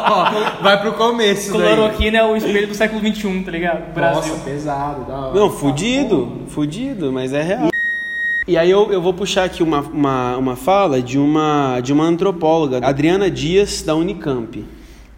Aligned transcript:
Vai 0.62 0.80
pro 0.80 0.92
começo. 0.94 1.52
Cloroquina 1.52 2.18
é 2.18 2.24
o 2.24 2.36
espelho 2.36 2.68
do 2.68 2.74
século 2.74 3.00
XXI, 3.00 3.42
tá 3.44 3.50
ligado? 3.50 3.92
Brasil. 3.92 4.32
Nossa, 4.32 4.44
pesado. 4.44 5.10
Hora. 5.10 5.34
Não, 5.34 5.50
fudido, 5.50 6.42
fudido, 6.48 7.12
mas 7.12 7.32
é 7.32 7.42
real. 7.42 7.70
E 8.46 8.56
aí 8.56 8.70
eu, 8.70 8.92
eu 8.92 9.02
vou 9.02 9.12
puxar 9.12 9.44
aqui 9.44 9.62
uma, 9.62 9.80
uma, 9.80 10.36
uma 10.36 10.56
fala 10.56 11.02
de 11.02 11.18
uma, 11.18 11.80
de 11.80 11.92
uma 11.92 12.04
antropóloga, 12.04 12.78
Adriana 12.86 13.28
Dias, 13.28 13.82
da 13.82 13.94
Unicamp. 13.94 14.64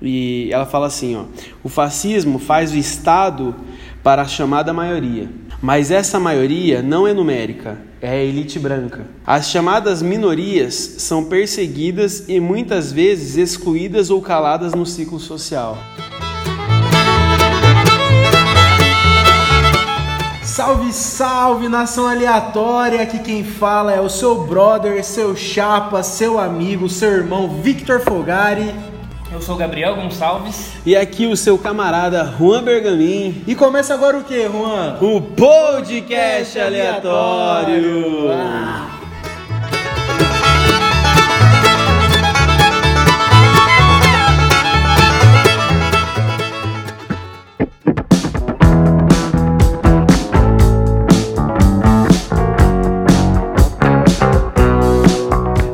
E 0.01 0.49
ela 0.53 0.64
fala 0.64 0.87
assim, 0.87 1.17
ó, 1.17 1.25
o 1.63 1.69
fascismo 1.69 2.39
faz 2.39 2.73
o 2.73 2.77
Estado 2.77 3.55
para 4.03 4.23
a 4.23 4.27
chamada 4.27 4.73
maioria. 4.73 5.29
Mas 5.61 5.91
essa 5.91 6.19
maioria 6.19 6.81
não 6.81 7.07
é 7.07 7.13
numérica, 7.13 7.79
é 8.01 8.11
a 8.11 8.25
elite 8.25 8.59
branca. 8.59 9.07
As 9.27 9.49
chamadas 9.49 10.03
minorias 10.03 10.75
são 10.75 11.25
perseguidas 11.25 12.29
e 12.29 12.41
muitas 12.41 12.93
vezes 12.93 13.37
excluídas 13.37 14.11
ou 14.11 14.23
caladas 14.23 14.73
no 14.75 14.87
ciclo 14.87 15.19
social. 15.19 15.79
Salve, 20.43 20.93
salve, 20.93 21.69
nação 21.69 22.08
aleatória! 22.08 23.03
Aqui 23.03 23.21
quem 23.21 23.45
fala 23.45 23.93
é 23.93 24.00
o 24.00 24.08
seu 24.08 24.44
brother, 24.44 25.05
seu 25.05 25.36
chapa, 25.36 26.03
seu 26.03 26.39
amigo, 26.39 26.89
seu 26.89 27.13
irmão 27.13 27.61
Victor 27.63 28.00
Fogari. 28.00 28.75
Eu 29.31 29.43
sou 29.43 29.55
o 29.55 29.59
Gabriel 29.59 29.95
Gonçalves. 29.95 30.73
E 30.87 30.96
aqui 30.96 31.27
o 31.27 31.36
seu 31.36 31.59
camarada 31.59 32.34
Juan 32.39 32.62
Bergamin, 32.62 33.42
E 33.47 33.55
começa 33.55 33.92
agora 33.95 34.19
o 34.19 34.25
que, 34.25 34.48
Juan? 34.48 34.97
o 35.00 35.20
podcast 35.20 36.59
aleatório. 36.59 38.31
Ah. 38.33 38.97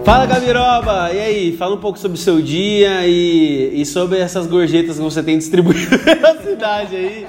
Fala 0.05 0.27
Gabiroba! 0.27 1.11
E 1.15 1.19
aí, 1.19 1.57
fala 1.57 1.77
um 1.77 1.79
pouco 1.81 1.99
sobre 1.99 2.19
o 2.19 2.21
seu 2.21 2.43
dia 2.43 3.07
e, 3.07 3.81
e 3.81 3.87
sobre 3.87 4.19
essas 4.19 4.47
gorjetas 4.47 4.97
que 4.97 5.03
você 5.03 5.23
tem 5.23 5.39
distribuído 5.39 5.97
na 6.21 6.35
cidade 6.43 6.95
aí. 6.95 7.27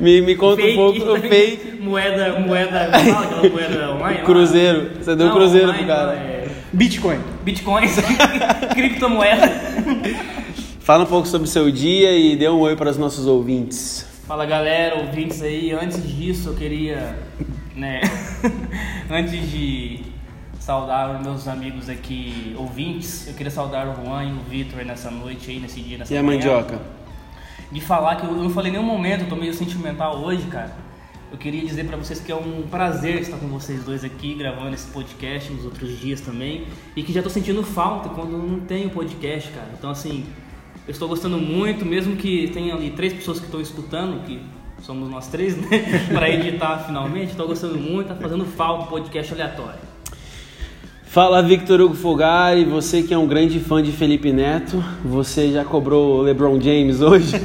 Me, 0.00 0.20
me 0.22 0.34
conta 0.34 0.60
um 0.60 0.74
pouco 0.74 0.98
o 1.12 1.20
fake. 1.22 1.80
Moeda, 1.80 2.40
moeda, 2.40 2.90
fala 2.90 3.24
aquela 3.24 3.48
moeda 3.48 3.92
online? 3.92 4.22
Cruzeiro. 4.22 4.90
Você 5.00 5.14
deu 5.14 5.26
um 5.26 5.28
Não, 5.28 5.36
cruzeiro 5.36 5.68
online, 5.68 5.84
pro 5.86 5.94
cara. 5.94 6.12
é 6.14 6.48
Bitcoin. 6.72 7.18
Bitcoins, 7.44 7.96
criptomoeda. 8.74 9.48
Fala 10.80 11.04
um 11.04 11.06
pouco 11.06 11.28
sobre 11.28 11.46
o 11.46 11.50
seu 11.50 11.70
dia 11.70 12.10
e 12.18 12.34
dê 12.34 12.48
um 12.48 12.58
oi 12.58 12.74
para 12.74 12.90
os 12.90 12.98
nossos 12.98 13.28
ouvintes. 13.28 14.04
Fala 14.26 14.44
galera, 14.44 14.96
ouvintes 14.96 15.40
aí. 15.42 15.70
Antes 15.70 16.02
disso, 16.04 16.48
eu 16.48 16.54
queria, 16.54 17.16
né, 17.76 18.00
antes 19.08 19.48
de 19.48 20.00
saudar 20.66 21.14
os 21.14 21.22
meus 21.22 21.46
amigos 21.46 21.88
aqui, 21.88 22.52
ouvintes, 22.58 23.28
eu 23.28 23.34
queria 23.34 23.52
saudar 23.52 23.86
o 23.86 24.04
Juan 24.04 24.24
e 24.24 24.32
o 24.32 24.40
Vitor 24.50 24.84
nessa 24.84 25.12
noite 25.12 25.48
aí, 25.48 25.60
nesse 25.60 25.80
dia, 25.80 25.98
nessa 25.98 26.12
E 26.12 26.18
a 26.18 26.22
manhã. 26.24 26.38
mandioca? 26.38 26.80
de 27.70 27.80
falar 27.80 28.16
que 28.16 28.26
eu 28.26 28.32
não 28.32 28.50
falei 28.50 28.70
em 28.70 28.72
nenhum 28.72 28.84
momento, 28.84 29.22
eu 29.22 29.28
tô 29.28 29.36
meio 29.36 29.54
sentimental 29.54 30.16
hoje, 30.24 30.44
cara. 30.48 30.74
Eu 31.30 31.38
queria 31.38 31.64
dizer 31.64 31.86
pra 31.86 31.96
vocês 31.96 32.18
que 32.18 32.32
é 32.32 32.34
um 32.34 32.62
prazer 32.68 33.20
estar 33.20 33.36
com 33.36 33.46
vocês 33.46 33.84
dois 33.84 34.02
aqui, 34.02 34.34
gravando 34.34 34.74
esse 34.74 34.88
podcast 34.88 35.52
nos 35.52 35.64
outros 35.64 36.00
dias 36.00 36.20
também. 36.20 36.66
E 36.96 37.02
que 37.04 37.12
já 37.12 37.22
tô 37.22 37.30
sentindo 37.30 37.62
falta 37.62 38.08
quando 38.08 38.36
não 38.36 38.58
tenho 38.58 38.90
podcast, 38.90 39.50
cara. 39.52 39.68
Então, 39.78 39.90
assim, 39.90 40.26
eu 40.86 40.90
estou 40.90 41.08
gostando 41.08 41.38
muito, 41.38 41.84
mesmo 41.84 42.16
que 42.16 42.48
tenha 42.48 42.74
ali 42.74 42.90
três 42.90 43.12
pessoas 43.12 43.38
que 43.38 43.46
estão 43.46 43.60
escutando, 43.60 44.24
que 44.24 44.40
somos 44.82 45.08
nós 45.08 45.28
três, 45.28 45.56
né? 45.56 45.68
pra 46.12 46.28
editar 46.28 46.78
finalmente. 46.86 47.30
Estou 47.30 47.46
gostando 47.46 47.78
muito, 47.78 48.08
tá 48.08 48.16
fazendo 48.16 48.44
falta 48.44 48.84
o 48.84 48.86
podcast 48.88 49.32
aleatório. 49.32 49.95
Fala 51.16 51.42
Victor 51.42 51.80
Hugo 51.80 51.94
Fogari, 51.94 52.66
você 52.66 53.02
que 53.02 53.14
é 53.14 53.16
um 53.16 53.26
grande 53.26 53.58
fã 53.58 53.82
de 53.82 53.90
Felipe 53.90 54.30
Neto, 54.34 54.84
você 55.02 55.50
já 55.50 55.64
cobrou 55.64 56.18
o 56.18 56.20
LeBron 56.20 56.60
James 56.60 57.00
hoje? 57.00 57.32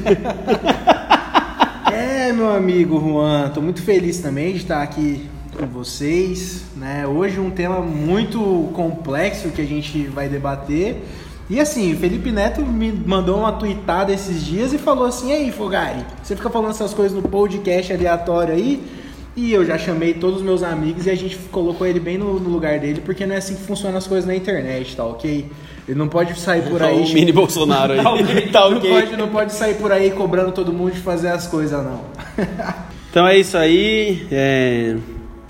É, 1.89 2.33
meu 2.33 2.53
amigo 2.53 2.99
Juan, 2.99 3.49
tô 3.49 3.61
muito 3.61 3.81
feliz 3.81 4.19
também 4.19 4.51
de 4.51 4.59
estar 4.59 4.81
aqui 4.81 5.29
com 5.57 5.65
vocês, 5.67 6.63
né? 6.75 7.05
Hoje 7.07 7.39
um 7.39 7.49
tema 7.49 7.79
muito 7.81 8.69
complexo 8.73 9.49
que 9.49 9.61
a 9.61 9.65
gente 9.65 10.03
vai 10.07 10.27
debater. 10.27 11.03
E 11.49 11.59
assim, 11.59 11.95
Felipe 11.95 12.31
Neto 12.31 12.61
me 12.61 12.91
mandou 12.91 13.39
uma 13.39 13.53
tweetada 13.53 14.11
esses 14.13 14.45
dias 14.45 14.73
e 14.73 14.77
falou 14.77 15.05
assim: 15.05 15.31
"Ei, 15.31 15.51
Fogari, 15.51 16.05
você 16.23 16.35
fica 16.35 16.49
falando 16.49 16.71
essas 16.71 16.93
coisas 16.93 17.15
no 17.15 17.27
podcast 17.27 17.91
aleatório 17.91 18.53
aí?" 18.53 19.00
E 19.41 19.53
eu 19.53 19.65
já 19.65 19.75
chamei 19.75 20.13
todos 20.13 20.37
os 20.37 20.43
meus 20.43 20.61
amigos 20.61 21.07
e 21.07 21.09
a 21.09 21.15
gente 21.15 21.35
colocou 21.51 21.87
ele 21.87 21.99
bem 21.99 22.15
no, 22.15 22.39
no 22.39 22.47
lugar 22.47 22.77
dele, 22.77 23.01
porque 23.03 23.25
não 23.25 23.33
é 23.33 23.39
assim 23.39 23.55
que 23.55 23.63
funcionam 23.63 23.97
as 23.97 24.05
coisas 24.05 24.27
na 24.27 24.35
internet, 24.35 24.95
tá 24.95 25.03
ok? 25.03 25.49
Ele 25.89 25.97
não 25.97 26.07
pode 26.07 26.39
sair 26.39 26.61
por 26.69 26.79
aí. 26.83 27.01
o 27.01 27.09
mini 27.11 27.31
Bolsonaro 27.31 27.93
aí. 27.93 28.01
Tá 28.05 28.11
ok. 28.13 28.45
tá 28.53 28.69
não, 28.69 28.79
pode, 28.79 29.17
não 29.17 29.27
pode 29.29 29.53
sair 29.53 29.73
por 29.73 29.91
aí 29.91 30.11
cobrando 30.11 30.51
todo 30.51 30.71
mundo 30.71 30.91
de 30.91 30.99
fazer 30.99 31.29
as 31.29 31.47
coisas, 31.47 31.83
não. 31.83 32.01
Então 33.09 33.27
é 33.27 33.35
isso 33.39 33.57
aí. 33.57 34.27
é, 34.31 34.95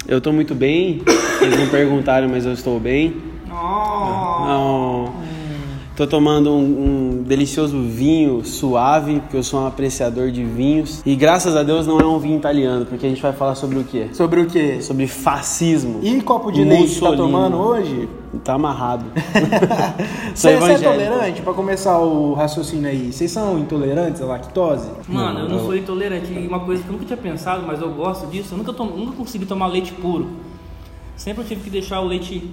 Eu 0.07 0.21
tô 0.21 0.31
muito 0.31 0.55
bem. 0.55 1.01
Eles 1.41 1.59
não 1.59 1.67
perguntaram, 1.67 2.29
mas 2.29 2.45
eu 2.45 2.53
estou 2.53 2.79
bem. 2.79 3.17
Não. 3.45 5.00
Tô 6.01 6.07
tomando 6.07 6.51
um, 6.51 7.19
um 7.19 7.23
delicioso 7.23 7.79
vinho 7.79 8.43
suave, 8.43 9.19
porque 9.19 9.37
eu 9.37 9.43
sou 9.43 9.61
um 9.61 9.67
apreciador 9.67 10.31
de 10.31 10.43
vinhos. 10.43 10.99
E 11.05 11.15
graças 11.15 11.55
a 11.55 11.61
Deus 11.61 11.85
não 11.85 11.99
é 11.99 12.03
um 12.03 12.17
vinho 12.17 12.39
italiano, 12.39 12.87
porque 12.87 13.05
a 13.05 13.09
gente 13.09 13.21
vai 13.21 13.31
falar 13.31 13.53
sobre 13.53 13.77
o 13.77 13.83
quê? 13.83 14.07
Sobre 14.11 14.41
o 14.41 14.47
quê? 14.47 14.81
Sobre 14.81 15.05
fascismo. 15.05 15.99
E 16.01 16.19
copo 16.21 16.51
de 16.51 16.63
leite 16.63 16.99
tá 16.99 17.05
Mussolini. 17.05 17.17
tomando 17.17 17.57
hoje? 17.57 18.09
Tá 18.43 18.55
amarrado. 18.55 19.05
Você, 20.33 20.33
você 20.33 20.47
é 20.47 20.53
evangélico. 20.53 20.91
tolerante? 20.91 21.41
Pra 21.43 21.53
começar 21.53 21.99
o 21.99 22.33
raciocínio 22.33 22.89
aí, 22.89 23.13
vocês 23.13 23.29
são 23.29 23.59
intolerantes 23.59 24.23
à 24.23 24.25
lactose? 24.25 24.89
Mano, 25.07 25.41
eu 25.41 25.49
não 25.49 25.59
sou 25.59 25.75
intolerante. 25.75 26.33
E 26.33 26.47
uma 26.47 26.61
coisa 26.61 26.81
que 26.81 26.89
eu 26.89 26.93
nunca 26.93 27.05
tinha 27.05 27.17
pensado, 27.17 27.63
mas 27.67 27.79
eu 27.79 27.91
gosto 27.91 28.25
disso, 28.25 28.55
eu 28.55 28.57
nunca, 28.57 28.73
tomo, 28.73 28.97
nunca 28.97 29.11
consegui 29.17 29.45
tomar 29.45 29.67
leite 29.67 29.91
puro. 29.91 30.31
Sempre 31.15 31.43
eu 31.43 31.47
tive 31.47 31.61
que 31.61 31.69
deixar 31.69 32.01
o 32.01 32.07
leite 32.07 32.49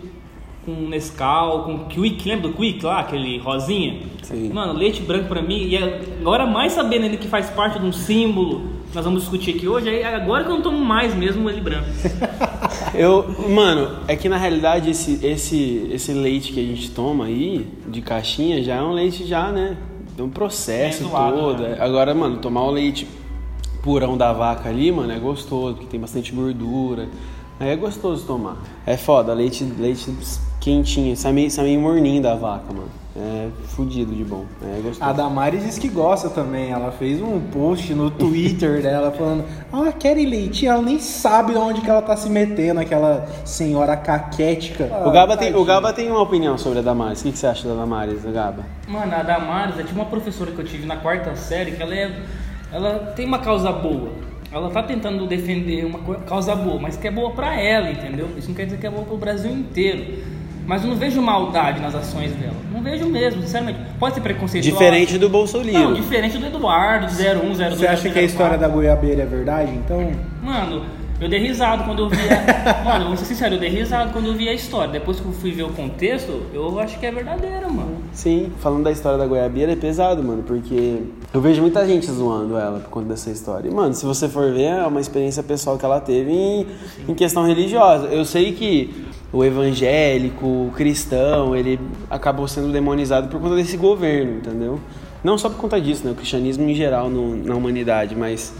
com 0.68 0.88
Nescau, 0.88 1.64
com 1.64 1.78
Quick, 1.86 2.28
lembra 2.28 2.48
do 2.48 2.54
Quick 2.54 2.84
lá, 2.84 3.00
aquele 3.00 3.38
rosinha? 3.38 4.00
Sim. 4.22 4.50
Mano, 4.52 4.74
leite 4.74 5.00
branco 5.00 5.26
pra 5.28 5.40
mim, 5.40 5.56
e 5.66 5.76
agora 5.78 6.46
mais 6.46 6.72
sabendo 6.72 7.04
ainda 7.04 7.16
que 7.16 7.26
faz 7.26 7.48
parte 7.48 7.78
de 7.78 7.86
um 7.86 7.92
símbolo, 7.92 8.60
que 8.90 8.94
nós 8.94 9.04
vamos 9.04 9.22
discutir 9.22 9.54
aqui 9.54 9.66
hoje, 9.66 9.88
aí 9.88 10.04
agora 10.04 10.44
que 10.44 10.50
eu 10.50 10.54
não 10.56 10.62
tomo 10.62 10.78
mais 10.78 11.14
mesmo 11.14 11.48
ele 11.48 11.60
branco. 11.60 11.86
Eu, 12.94 13.24
mano, 13.50 13.98
é 14.08 14.16
que 14.16 14.28
na 14.28 14.36
realidade 14.38 14.90
esse, 14.90 15.24
esse, 15.24 15.88
esse 15.92 16.12
leite 16.12 16.52
que 16.52 16.58
a 16.58 16.62
gente 16.62 16.90
toma 16.90 17.26
aí, 17.26 17.66
de 17.86 18.00
caixinha, 18.00 18.62
já 18.62 18.76
é 18.76 18.82
um 18.82 18.92
leite 18.92 19.26
já, 19.26 19.52
né? 19.52 19.76
De 20.16 20.22
um 20.22 20.28
processo 20.28 21.04
É 21.04 21.06
zoado, 21.06 21.36
todo. 21.36 21.62
né? 21.62 21.76
Agora, 21.78 22.14
mano, 22.14 22.38
tomar 22.38 22.62
o 22.64 22.70
leite 22.70 23.06
purão 23.82 24.16
da 24.16 24.32
vaca 24.32 24.68
ali, 24.68 24.90
mano, 24.90 25.12
é 25.12 25.18
gostoso, 25.18 25.74
porque 25.74 25.86
tem 25.86 26.00
bastante 26.00 26.32
gordura. 26.32 27.08
Aí 27.60 27.70
é 27.70 27.76
gostoso 27.76 28.24
tomar. 28.26 28.56
É 28.86 28.96
foda, 28.96 29.32
leite, 29.32 29.64
leite 29.64 30.14
quentinho, 30.60 31.16
sai 31.16 31.32
meio, 31.32 31.50
sai 31.50 31.64
meio 31.64 31.80
morninho 31.80 32.22
da 32.22 32.34
vaca, 32.34 32.72
mano. 32.72 32.88
É 33.20 33.48
fudido 33.64 34.14
de 34.14 34.22
bom. 34.22 34.44
É 34.62 34.80
gostoso. 34.80 35.02
A 35.02 35.12
Damares 35.12 35.64
diz 35.64 35.76
que 35.76 35.88
gosta 35.88 36.30
também. 36.30 36.70
Ela 36.70 36.92
fez 36.92 37.20
um 37.20 37.40
post 37.40 37.92
no 37.92 38.12
Twitter 38.12 38.80
dela 38.82 39.10
falando: 39.10 39.44
Ah, 39.72 39.90
querem 39.90 40.26
leitinho? 40.26 40.70
Ela 40.70 40.82
nem 40.82 41.00
sabe 41.00 41.52
de 41.52 41.58
onde 41.58 41.80
que 41.80 41.90
ela 41.90 42.00
tá 42.00 42.16
se 42.16 42.30
metendo, 42.30 42.78
aquela 42.78 43.26
senhora 43.44 43.96
caquética. 43.96 44.84
O 45.04 45.10
Gaba, 45.10 45.34
Ah, 45.34 45.36
tem, 45.36 45.52
o. 45.52 45.64
Gaba 45.64 45.92
tem 45.92 46.08
uma 46.08 46.22
opinião 46.22 46.56
sobre 46.56 46.78
a 46.78 46.82
Damares. 46.82 47.20
O 47.20 47.24
que, 47.24 47.32
que 47.32 47.38
você 47.38 47.48
acha 47.48 47.66
da 47.66 47.74
Damares, 47.74 48.22
Gaba? 48.22 48.64
Mano, 48.86 49.12
a 49.12 49.22
Damares, 49.24 49.80
é 49.80 49.82
tipo 49.82 49.96
uma 49.96 50.04
professora 50.06 50.52
que 50.52 50.60
eu 50.60 50.64
tive 50.64 50.86
na 50.86 50.98
quarta 50.98 51.34
série, 51.34 51.72
que 51.72 51.82
ela 51.82 51.94
é. 51.94 52.22
Ela 52.72 53.12
tem 53.16 53.26
uma 53.26 53.40
causa 53.40 53.72
boa. 53.72 54.10
Ela 54.50 54.70
tá 54.70 54.82
tentando 54.82 55.26
defender 55.26 55.84
uma 55.84 55.98
causa 56.20 56.54
boa, 56.54 56.80
mas 56.80 56.96
que 56.96 57.06
é 57.06 57.10
boa 57.10 57.30
pra 57.32 57.60
ela, 57.60 57.90
entendeu? 57.90 58.28
Isso 58.36 58.48
não 58.48 58.54
quer 58.54 58.64
dizer 58.64 58.78
que 58.78 58.86
é 58.86 58.90
boa 58.90 59.04
pro 59.04 59.16
Brasil 59.16 59.50
inteiro. 59.50 60.22
Mas 60.66 60.82
eu 60.84 60.90
não 60.90 60.96
vejo 60.96 61.20
maldade 61.22 61.80
nas 61.80 61.94
ações 61.94 62.32
dela. 62.32 62.56
Não 62.70 62.82
vejo 62.82 63.06
mesmo, 63.06 63.40
sinceramente. 63.42 63.78
Pode 63.98 64.14
ser 64.14 64.20
preconceituosa. 64.20 64.76
Diferente 64.76 65.18
do 65.18 65.28
Bolsonaro. 65.28 65.72
Não, 65.72 65.94
diferente 65.94 66.36
do 66.36 66.46
Eduardo, 66.46 67.06
de 67.06 67.14
01, 67.14 67.54
02. 67.54 67.78
Você 67.78 67.86
acha 67.86 68.10
que 68.10 68.18
a 68.18 68.22
história 68.22 68.58
da 68.58 68.68
goiabeira 68.68 69.22
é 69.22 69.26
verdade? 69.26 69.72
Então. 69.72 70.12
Mano, 70.42 70.84
eu 71.20 71.28
dei 71.28 71.40
risada 71.40 71.84
quando 71.84 72.00
eu 72.00 72.08
vi 72.08 72.18
a... 72.18 72.84
Mano, 72.84 73.06
vou 73.06 73.16
ser 73.16 73.24
sincero, 73.24 73.54
eu 73.54 73.58
dei 73.58 73.70
risada 73.70 74.10
quando 74.12 74.26
eu 74.26 74.34
vi 74.34 74.48
a 74.48 74.52
história. 74.52 74.92
Depois 74.92 75.18
que 75.18 75.26
eu 75.26 75.32
fui 75.32 75.52
ver 75.52 75.64
o 75.64 75.70
contexto, 75.70 76.42
eu 76.52 76.78
acho 76.78 76.98
que 76.98 77.06
é 77.06 77.10
verdadeira, 77.10 77.68
mano. 77.68 77.97
Sim, 78.18 78.50
falando 78.58 78.82
da 78.82 78.90
história 78.90 79.16
da 79.16 79.28
goiabeira 79.28 79.74
é 79.74 79.76
pesado, 79.76 80.24
mano, 80.24 80.42
porque 80.42 81.04
eu 81.32 81.40
vejo 81.40 81.62
muita 81.62 81.86
gente 81.86 82.10
zoando 82.10 82.58
ela 82.58 82.80
por 82.80 82.90
conta 82.90 83.10
dessa 83.10 83.30
história. 83.30 83.68
E, 83.68 83.72
mano, 83.72 83.94
se 83.94 84.04
você 84.04 84.28
for 84.28 84.52
ver, 84.52 84.64
é 84.64 84.84
uma 84.84 85.00
experiência 85.00 85.40
pessoal 85.40 85.78
que 85.78 85.84
ela 85.84 86.00
teve 86.00 86.32
em, 86.32 86.66
em 87.06 87.14
questão 87.14 87.46
religiosa. 87.46 88.06
Eu 88.06 88.24
sei 88.24 88.50
que 88.50 89.06
o 89.32 89.44
evangélico, 89.44 90.44
o 90.44 90.72
cristão, 90.74 91.54
ele 91.54 91.78
acabou 92.10 92.48
sendo 92.48 92.72
demonizado 92.72 93.28
por 93.28 93.40
conta 93.40 93.54
desse 93.54 93.76
governo, 93.76 94.38
entendeu? 94.38 94.80
Não 95.22 95.38
só 95.38 95.48
por 95.48 95.58
conta 95.58 95.80
disso, 95.80 96.04
né? 96.04 96.10
O 96.10 96.16
cristianismo 96.16 96.68
em 96.68 96.74
geral 96.74 97.08
no, 97.08 97.36
na 97.36 97.54
humanidade, 97.54 98.16
mas 98.16 98.52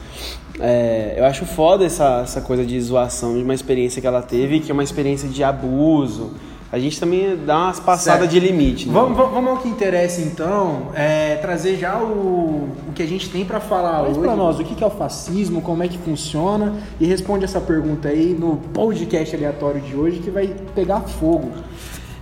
é, 0.60 1.14
eu 1.16 1.24
acho 1.24 1.44
foda 1.44 1.84
essa, 1.84 2.20
essa 2.20 2.40
coisa 2.40 2.64
de 2.64 2.80
zoação 2.80 3.36
de 3.36 3.42
uma 3.42 3.54
experiência 3.54 4.00
que 4.00 4.06
ela 4.06 4.22
teve, 4.22 4.60
que 4.60 4.70
é 4.70 4.72
uma 4.72 4.84
experiência 4.84 5.28
de 5.28 5.42
abuso. 5.42 6.30
A 6.70 6.78
gente 6.78 7.00
também 7.00 7.34
dá 7.46 7.56
umas 7.56 7.80
passadas 7.80 8.28
de 8.28 8.38
limite. 8.38 8.86
Né? 8.86 8.92
Vamos, 8.92 9.16
vamos 9.16 9.50
ao 9.50 9.56
que 9.56 9.68
interessa 9.68 10.20
então, 10.20 10.88
é, 10.94 11.36
trazer 11.36 11.78
já 11.78 11.98
o, 11.98 12.68
o 12.86 12.92
que 12.94 13.02
a 13.02 13.06
gente 13.06 13.30
tem 13.30 13.44
para 13.44 13.58
falar 13.58 14.02
Mas 14.02 14.10
hoje. 14.10 14.20
para 14.20 14.36
nós, 14.36 14.60
o 14.60 14.64
que 14.64 14.84
é 14.84 14.86
o 14.86 14.90
fascismo, 14.90 15.62
como 15.62 15.82
é 15.82 15.88
que 15.88 15.96
funciona 15.96 16.74
e 17.00 17.06
responde 17.06 17.44
essa 17.44 17.60
pergunta 17.60 18.08
aí 18.08 18.36
no 18.38 18.56
podcast 18.74 19.34
aleatório 19.34 19.80
de 19.80 19.96
hoje 19.96 20.18
que 20.18 20.30
vai 20.30 20.54
pegar 20.74 21.00
fogo. 21.00 21.50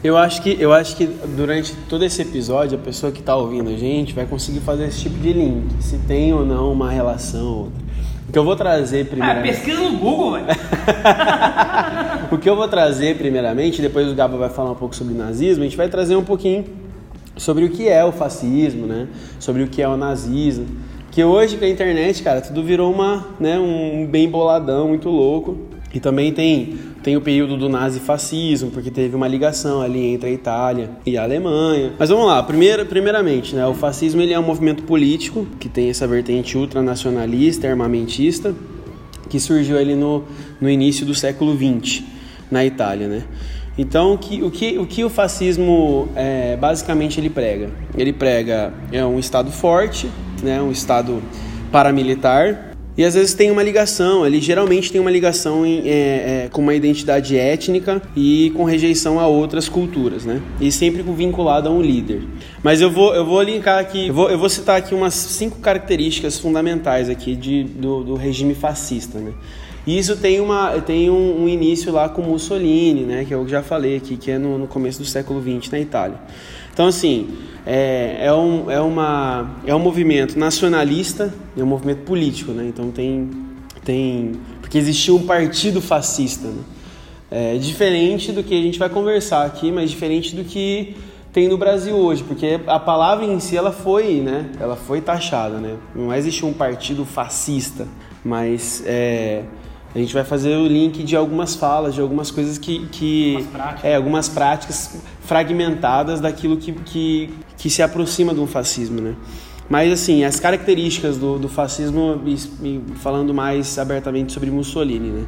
Eu 0.04 0.16
acho 0.16 0.40
que 0.42 0.56
eu 0.60 0.72
acho 0.72 0.94
que 0.94 1.06
durante 1.06 1.74
todo 1.88 2.04
esse 2.04 2.22
episódio 2.22 2.78
a 2.78 2.80
pessoa 2.80 3.10
que 3.10 3.18
está 3.18 3.34
ouvindo 3.34 3.70
a 3.70 3.76
gente 3.76 4.14
vai 4.14 4.26
conseguir 4.26 4.60
fazer 4.60 4.84
esse 4.84 5.00
tipo 5.00 5.18
de 5.18 5.32
link, 5.32 5.82
se 5.82 5.98
tem 5.98 6.32
ou 6.32 6.46
não 6.46 6.70
uma 6.70 6.90
relação. 6.90 7.68
O 8.28 8.32
que 8.32 8.38
eu 8.38 8.44
vou 8.44 8.56
trazer 8.56 9.06
primeiro. 9.06 9.38
Ah, 9.38 9.42
pesquisa 9.42 9.80
no 9.80 9.96
Google, 9.98 10.32
velho. 10.32 10.46
o 12.30 12.38
que 12.38 12.50
eu 12.50 12.56
vou 12.56 12.66
trazer 12.66 13.16
primeiramente, 13.16 13.80
depois 13.80 14.10
o 14.10 14.14
Gabo 14.14 14.36
vai 14.36 14.48
falar 14.48 14.72
um 14.72 14.74
pouco 14.74 14.96
sobre 14.96 15.14
nazismo, 15.14 15.62
a 15.62 15.66
gente 15.66 15.76
vai 15.76 15.88
trazer 15.88 16.16
um 16.16 16.24
pouquinho 16.24 16.64
sobre 17.36 17.64
o 17.64 17.70
que 17.70 17.88
é 17.88 18.04
o 18.04 18.12
fascismo, 18.12 18.86
né? 18.86 19.06
Sobre 19.38 19.62
o 19.62 19.68
que 19.68 19.80
é 19.80 19.88
o 19.88 19.96
nazismo. 19.96 20.66
Que 21.10 21.22
hoje 21.22 21.56
com 21.56 21.64
a 21.64 21.68
internet, 21.68 22.22
cara, 22.22 22.40
tudo 22.40 22.62
virou 22.62 22.92
uma, 22.92 23.26
né, 23.40 23.58
um 23.58 24.06
bem 24.06 24.28
boladão, 24.28 24.88
muito 24.88 25.08
louco. 25.08 25.56
E 25.96 26.00
também 26.00 26.30
tem, 26.30 26.74
tem 27.02 27.16
o 27.16 27.22
período 27.22 27.56
do 27.56 27.70
nazifascismo, 27.70 28.70
porque 28.70 28.90
teve 28.90 29.16
uma 29.16 29.26
ligação 29.26 29.80
ali 29.80 30.12
entre 30.12 30.28
a 30.28 30.30
Itália 30.30 30.90
e 31.06 31.16
a 31.16 31.22
Alemanha. 31.22 31.94
Mas 31.98 32.10
vamos 32.10 32.26
lá, 32.26 32.42
primeiro, 32.42 32.84
primeiramente, 32.84 33.56
né, 33.56 33.66
o 33.66 33.72
fascismo 33.72 34.20
ele 34.20 34.34
é 34.34 34.38
um 34.38 34.42
movimento 34.42 34.82
político 34.82 35.46
que 35.58 35.70
tem 35.70 35.88
essa 35.88 36.06
vertente 36.06 36.58
ultranacionalista, 36.58 37.66
armamentista, 37.66 38.54
que 39.30 39.40
surgiu 39.40 39.78
ali 39.78 39.94
no, 39.94 40.24
no 40.60 40.68
início 40.68 41.06
do 41.06 41.14
século 41.14 41.56
XX 41.56 42.02
na 42.50 42.62
Itália, 42.62 43.08
né? 43.08 43.22
Então, 43.78 44.12
o 44.12 44.18
que 44.18 44.42
o, 44.42 44.50
que, 44.50 44.78
o, 44.78 44.86
que 44.86 45.02
o 45.02 45.08
fascismo 45.08 46.10
é, 46.14 46.58
basicamente 46.58 47.18
ele 47.18 47.30
prega? 47.30 47.70
Ele 47.96 48.12
prega 48.12 48.70
é 48.92 49.02
um 49.02 49.18
Estado 49.18 49.50
forte, 49.50 50.10
né, 50.42 50.60
um 50.60 50.70
Estado 50.70 51.22
paramilitar, 51.72 52.75
e 52.96 53.04
às 53.04 53.14
vezes 53.14 53.34
tem 53.34 53.50
uma 53.50 53.62
ligação, 53.62 54.26
ele 54.26 54.40
geralmente 54.40 54.90
tem 54.90 55.00
uma 55.00 55.10
ligação 55.10 55.66
em, 55.66 55.86
é, 55.86 56.44
é, 56.44 56.48
com 56.50 56.62
uma 56.62 56.74
identidade 56.74 57.36
étnica 57.36 58.00
e 58.16 58.50
com 58.56 58.64
rejeição 58.64 59.20
a 59.20 59.26
outras 59.26 59.68
culturas, 59.68 60.24
né? 60.24 60.40
E 60.60 60.72
sempre 60.72 61.02
vinculado 61.02 61.68
a 61.68 61.72
um 61.72 61.82
líder. 61.82 62.22
Mas 62.62 62.80
eu 62.80 62.90
vou, 62.90 63.14
eu 63.14 63.24
vou 63.24 63.42
linkar 63.42 63.78
aqui, 63.78 64.08
eu 64.08 64.14
vou, 64.14 64.30
eu 64.30 64.38
vou 64.38 64.48
citar 64.48 64.76
aqui 64.76 64.94
umas 64.94 65.12
cinco 65.12 65.58
características 65.58 66.38
fundamentais 66.38 67.10
aqui 67.10 67.36
de, 67.36 67.64
do, 67.64 68.02
do 68.02 68.14
regime 68.14 68.54
fascista, 68.54 69.18
né? 69.18 69.32
E 69.86 69.96
isso 69.96 70.16
tem, 70.16 70.40
uma, 70.40 70.80
tem 70.80 71.08
um, 71.08 71.44
um, 71.44 71.48
início 71.48 71.92
lá 71.92 72.08
com 72.08 72.20
Mussolini, 72.20 73.02
né, 73.02 73.24
que 73.24 73.32
eu 73.32 73.46
já 73.46 73.62
falei 73.62 73.96
aqui, 73.96 74.16
que 74.16 74.32
é 74.32 74.38
no, 74.38 74.58
no 74.58 74.66
começo 74.66 74.98
do 74.98 75.04
século 75.04 75.40
XX 75.40 75.70
na 75.70 75.78
Itália. 75.78 76.18
Então, 76.76 76.88
assim, 76.88 77.30
é, 77.64 78.18
é, 78.26 78.34
um, 78.34 78.70
é, 78.70 78.78
uma, 78.78 79.50
é 79.64 79.74
um 79.74 79.78
movimento 79.78 80.38
nacionalista, 80.38 81.32
é 81.56 81.62
um 81.62 81.66
movimento 81.66 82.02
político, 82.02 82.52
né? 82.52 82.66
Então 82.68 82.90
tem, 82.90 83.30
tem 83.82 84.32
porque 84.60 84.76
existiu 84.76 85.16
um 85.16 85.22
partido 85.22 85.80
fascista, 85.80 86.48
né? 86.48 86.62
É 87.30 87.56
diferente 87.56 88.30
do 88.30 88.44
que 88.44 88.52
a 88.52 88.60
gente 88.60 88.78
vai 88.78 88.90
conversar 88.90 89.46
aqui, 89.46 89.72
mas 89.72 89.88
diferente 89.88 90.36
do 90.36 90.44
que 90.44 90.94
tem 91.32 91.48
no 91.48 91.56
Brasil 91.56 91.96
hoje, 91.96 92.22
porque 92.22 92.60
a 92.66 92.78
palavra 92.78 93.24
em 93.24 93.40
si 93.40 93.56
ela 93.56 93.72
foi, 93.72 94.20
né? 94.20 94.50
Ela 94.60 94.76
foi 94.76 95.00
taxada, 95.00 95.56
né? 95.56 95.76
Não 95.94 96.12
existe 96.12 96.44
um 96.44 96.52
partido 96.52 97.06
fascista, 97.06 97.88
mas 98.22 98.82
é, 98.84 99.44
a 99.96 99.98
gente 99.98 100.12
vai 100.12 100.24
fazer 100.24 100.54
o 100.58 100.66
link 100.66 101.02
de 101.02 101.16
algumas 101.16 101.54
falas, 101.54 101.94
de 101.94 102.02
algumas 102.02 102.30
coisas 102.30 102.58
que. 102.58 102.86
que 102.88 103.36
algumas 103.36 103.48
práticas. 103.50 103.84
É, 103.84 103.94
algumas 103.94 104.28
práticas 104.28 105.02
fragmentadas 105.26 106.20
daquilo 106.20 106.56
que, 106.56 106.72
que, 106.72 107.30
que 107.56 107.68
se 107.68 107.82
aproxima 107.82 108.32
de 108.32 108.40
um 108.40 108.46
fascismo, 108.46 109.00
né? 109.00 109.14
Mas, 109.68 109.92
assim, 109.92 110.24
as 110.24 110.38
características 110.38 111.16
do, 111.16 111.38
do 111.38 111.48
fascismo, 111.48 112.20
falando 112.96 113.34
mais 113.34 113.78
abertamente 113.78 114.32
sobre 114.32 114.50
Mussolini, 114.50 115.08
né? 115.08 115.24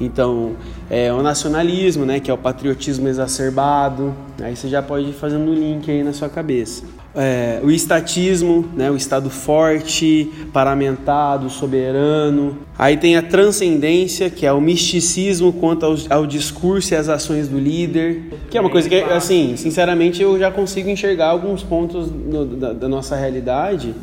Então, 0.00 0.54
é 0.90 1.12
o 1.12 1.22
nacionalismo, 1.22 2.04
né, 2.04 2.20
que 2.20 2.30
é 2.30 2.34
o 2.34 2.38
patriotismo 2.38 3.08
exacerbado. 3.08 4.14
Aí 4.40 4.54
você 4.54 4.68
já 4.68 4.80
pode 4.80 5.08
ir 5.10 5.12
fazendo 5.12 5.50
o 5.50 5.54
link 5.54 5.90
aí 5.90 6.04
na 6.04 6.12
sua 6.12 6.28
cabeça 6.28 6.84
é, 7.14 7.60
o 7.62 7.70
estatismo, 7.70 8.68
né, 8.76 8.90
o 8.90 8.96
estado 8.96 9.30
forte, 9.30 10.30
paramentado, 10.52 11.48
soberano. 11.48 12.58
Aí 12.78 12.96
tem 12.96 13.16
a 13.16 13.22
transcendência, 13.22 14.30
que 14.30 14.46
é 14.46 14.52
o 14.52 14.60
misticismo 14.60 15.52
quanto 15.52 15.84
ao, 15.86 15.96
ao 16.10 16.26
discurso 16.26 16.94
e 16.94 16.96
às 16.96 17.08
ações 17.08 17.48
do 17.48 17.58
líder, 17.58 18.22
que 18.50 18.56
é 18.56 18.60
uma 18.60 18.70
coisa 18.70 18.88
que, 18.88 18.96
assim, 18.96 19.56
sinceramente 19.56 20.22
eu 20.22 20.38
já 20.38 20.50
consigo 20.50 20.88
enxergar 20.88 21.28
alguns 21.28 21.62
pontos 21.62 22.10
no, 22.10 22.44
da, 22.44 22.72
da, 22.72 22.88
nossa 22.88 23.16
realidade, 23.16 23.94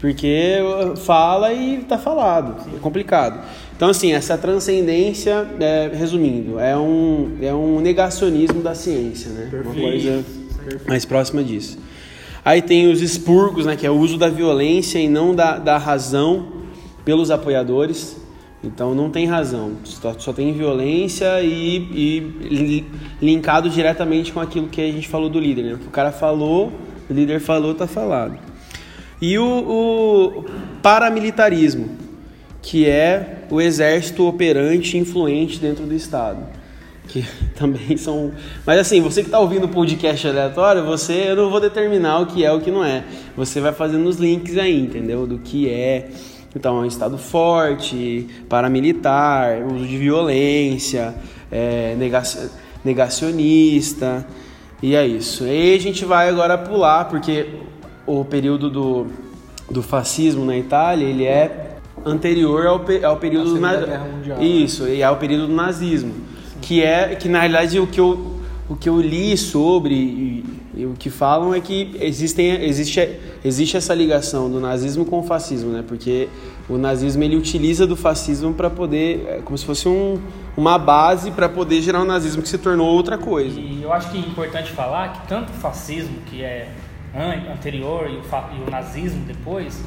porque 0.00 0.58
fala 1.04 1.52
e 1.52 1.80
está 1.80 1.98
falado, 1.98 2.56
é 2.74 2.78
complicado. 2.78 3.40
Então, 3.76 3.90
assim, 3.90 4.12
essa 4.12 4.38
transcendência, 4.38 5.46
é, 5.60 5.90
resumindo, 5.92 6.58
é 6.58 6.76
um, 6.76 7.36
é 7.42 7.52
um 7.52 7.80
negacionismo 7.80 8.62
da 8.62 8.74
ciência, 8.74 9.30
né? 9.30 9.48
Perfeito. 9.50 9.78
Uma 9.78 9.90
coisa 9.90 10.24
mais 10.88 11.04
próxima 11.04 11.44
disso. 11.44 11.78
Aí 12.46 12.62
tem 12.62 12.86
os 12.86 13.02
expurgos, 13.02 13.66
né, 13.66 13.74
que 13.74 13.84
é 13.84 13.90
o 13.90 13.98
uso 13.98 14.16
da 14.16 14.28
violência 14.28 15.00
e 15.00 15.08
não 15.08 15.34
da, 15.34 15.58
da 15.58 15.76
razão 15.78 16.46
pelos 17.04 17.28
apoiadores. 17.28 18.16
Então 18.62 18.94
não 18.94 19.10
tem 19.10 19.26
razão, 19.26 19.72
só, 19.82 20.14
só 20.16 20.32
tem 20.32 20.52
violência 20.52 21.42
e, 21.42 21.76
e, 22.48 22.84
linkado 23.20 23.68
diretamente 23.68 24.32
com 24.32 24.38
aquilo 24.38 24.68
que 24.68 24.80
a 24.80 24.92
gente 24.92 25.08
falou 25.08 25.28
do 25.28 25.40
líder. 25.40 25.64
Né? 25.64 25.78
O 25.88 25.90
cara 25.90 26.12
falou, 26.12 26.72
o 27.10 27.12
líder 27.12 27.40
falou, 27.40 27.74
tá 27.74 27.88
falado. 27.88 28.38
E 29.20 29.36
o, 29.36 29.44
o 29.44 30.44
paramilitarismo, 30.82 31.96
que 32.62 32.86
é 32.86 33.44
o 33.50 33.60
exército 33.60 34.24
operante 34.24 34.96
influente 34.96 35.58
dentro 35.58 35.84
do 35.84 35.94
Estado 35.94 36.55
que 37.06 37.24
também 37.56 37.96
são. 37.96 38.32
Mas 38.64 38.78
assim, 38.78 39.00
você 39.00 39.22
que 39.22 39.28
está 39.28 39.38
ouvindo 39.38 39.64
o 39.64 39.68
podcast 39.68 40.26
aleatório, 40.26 40.84
você 40.84 41.30
eu 41.30 41.36
não 41.36 41.50
vou 41.50 41.60
determinar 41.60 42.20
o 42.20 42.26
que 42.26 42.44
é 42.44 42.52
o 42.52 42.60
que 42.60 42.70
não 42.70 42.84
é. 42.84 43.04
Você 43.36 43.60
vai 43.60 43.72
fazendo 43.72 44.06
os 44.06 44.16
links 44.16 44.56
aí, 44.58 44.80
entendeu? 44.80 45.26
Do 45.26 45.38
que 45.38 45.68
é. 45.68 46.10
Então, 46.54 46.78
é 46.78 46.80
um 46.80 46.86
Estado 46.86 47.18
forte, 47.18 48.26
paramilitar, 48.48 49.62
uso 49.62 49.86
de 49.86 49.98
violência, 49.98 51.14
é, 51.52 51.94
negacionista, 52.82 54.26
e 54.82 54.94
é 54.94 55.06
isso. 55.06 55.44
E 55.46 55.74
a 55.74 55.78
gente 55.78 56.06
vai 56.06 56.30
agora 56.30 56.56
pular, 56.56 57.10
porque 57.10 57.46
o 58.06 58.24
período 58.24 58.70
do, 58.70 59.06
do 59.70 59.82
fascismo 59.82 60.46
na 60.46 60.56
Itália, 60.56 61.04
ele 61.04 61.26
é 61.26 61.76
anterior 62.06 62.66
ao, 62.66 62.82
ao 63.04 63.18
período 63.18 63.52
do 63.52 63.60
na... 63.60 63.74
Isso, 64.40 64.88
e 64.88 65.02
ao 65.02 65.16
período 65.16 65.48
do 65.48 65.52
nazismo 65.52 66.14
que 66.56 66.82
é 66.82 67.14
que 67.14 67.28
na 67.28 67.40
realidade 67.40 67.78
o 67.78 67.86
que 67.86 68.00
eu, 68.00 68.40
o 68.68 68.76
que 68.76 68.88
eu 68.88 69.00
li 69.00 69.36
sobre 69.36 69.94
e, 69.94 70.44
e 70.76 70.86
o 70.86 70.92
que 70.92 71.08
falam 71.08 71.54
é 71.54 71.60
que 71.60 71.96
existem, 72.00 72.64
existe, 72.64 73.18
existe 73.44 73.76
essa 73.76 73.94
ligação 73.94 74.50
do 74.50 74.60
nazismo 74.60 75.04
com 75.04 75.20
o 75.20 75.22
fascismo, 75.22 75.70
né? 75.70 75.84
Porque 75.86 76.28
o 76.68 76.76
nazismo 76.76 77.22
ele 77.22 77.36
utiliza 77.36 77.86
do 77.86 77.96
fascismo 77.96 78.52
para 78.52 78.68
poder, 78.68 79.26
é 79.26 79.40
como 79.42 79.56
se 79.56 79.64
fosse 79.64 79.88
um, 79.88 80.20
uma 80.56 80.78
base 80.78 81.30
para 81.30 81.48
poder 81.48 81.80
gerar 81.80 82.02
um 82.02 82.04
nazismo 82.04 82.42
que 82.42 82.48
se 82.48 82.58
tornou 82.58 82.88
outra 82.88 83.16
coisa. 83.16 83.58
E 83.58 83.82
eu 83.82 83.92
acho 83.92 84.10
que 84.10 84.18
é 84.18 84.20
importante 84.20 84.70
falar 84.72 85.12
que 85.12 85.28
tanto 85.28 85.50
o 85.50 85.54
fascismo, 85.54 86.16
que 86.26 86.42
é 86.42 86.68
anterior, 87.52 88.10
e 88.10 88.16
o, 88.16 88.20
e 88.20 88.68
o 88.68 88.70
nazismo 88.70 89.24
depois, 89.24 89.82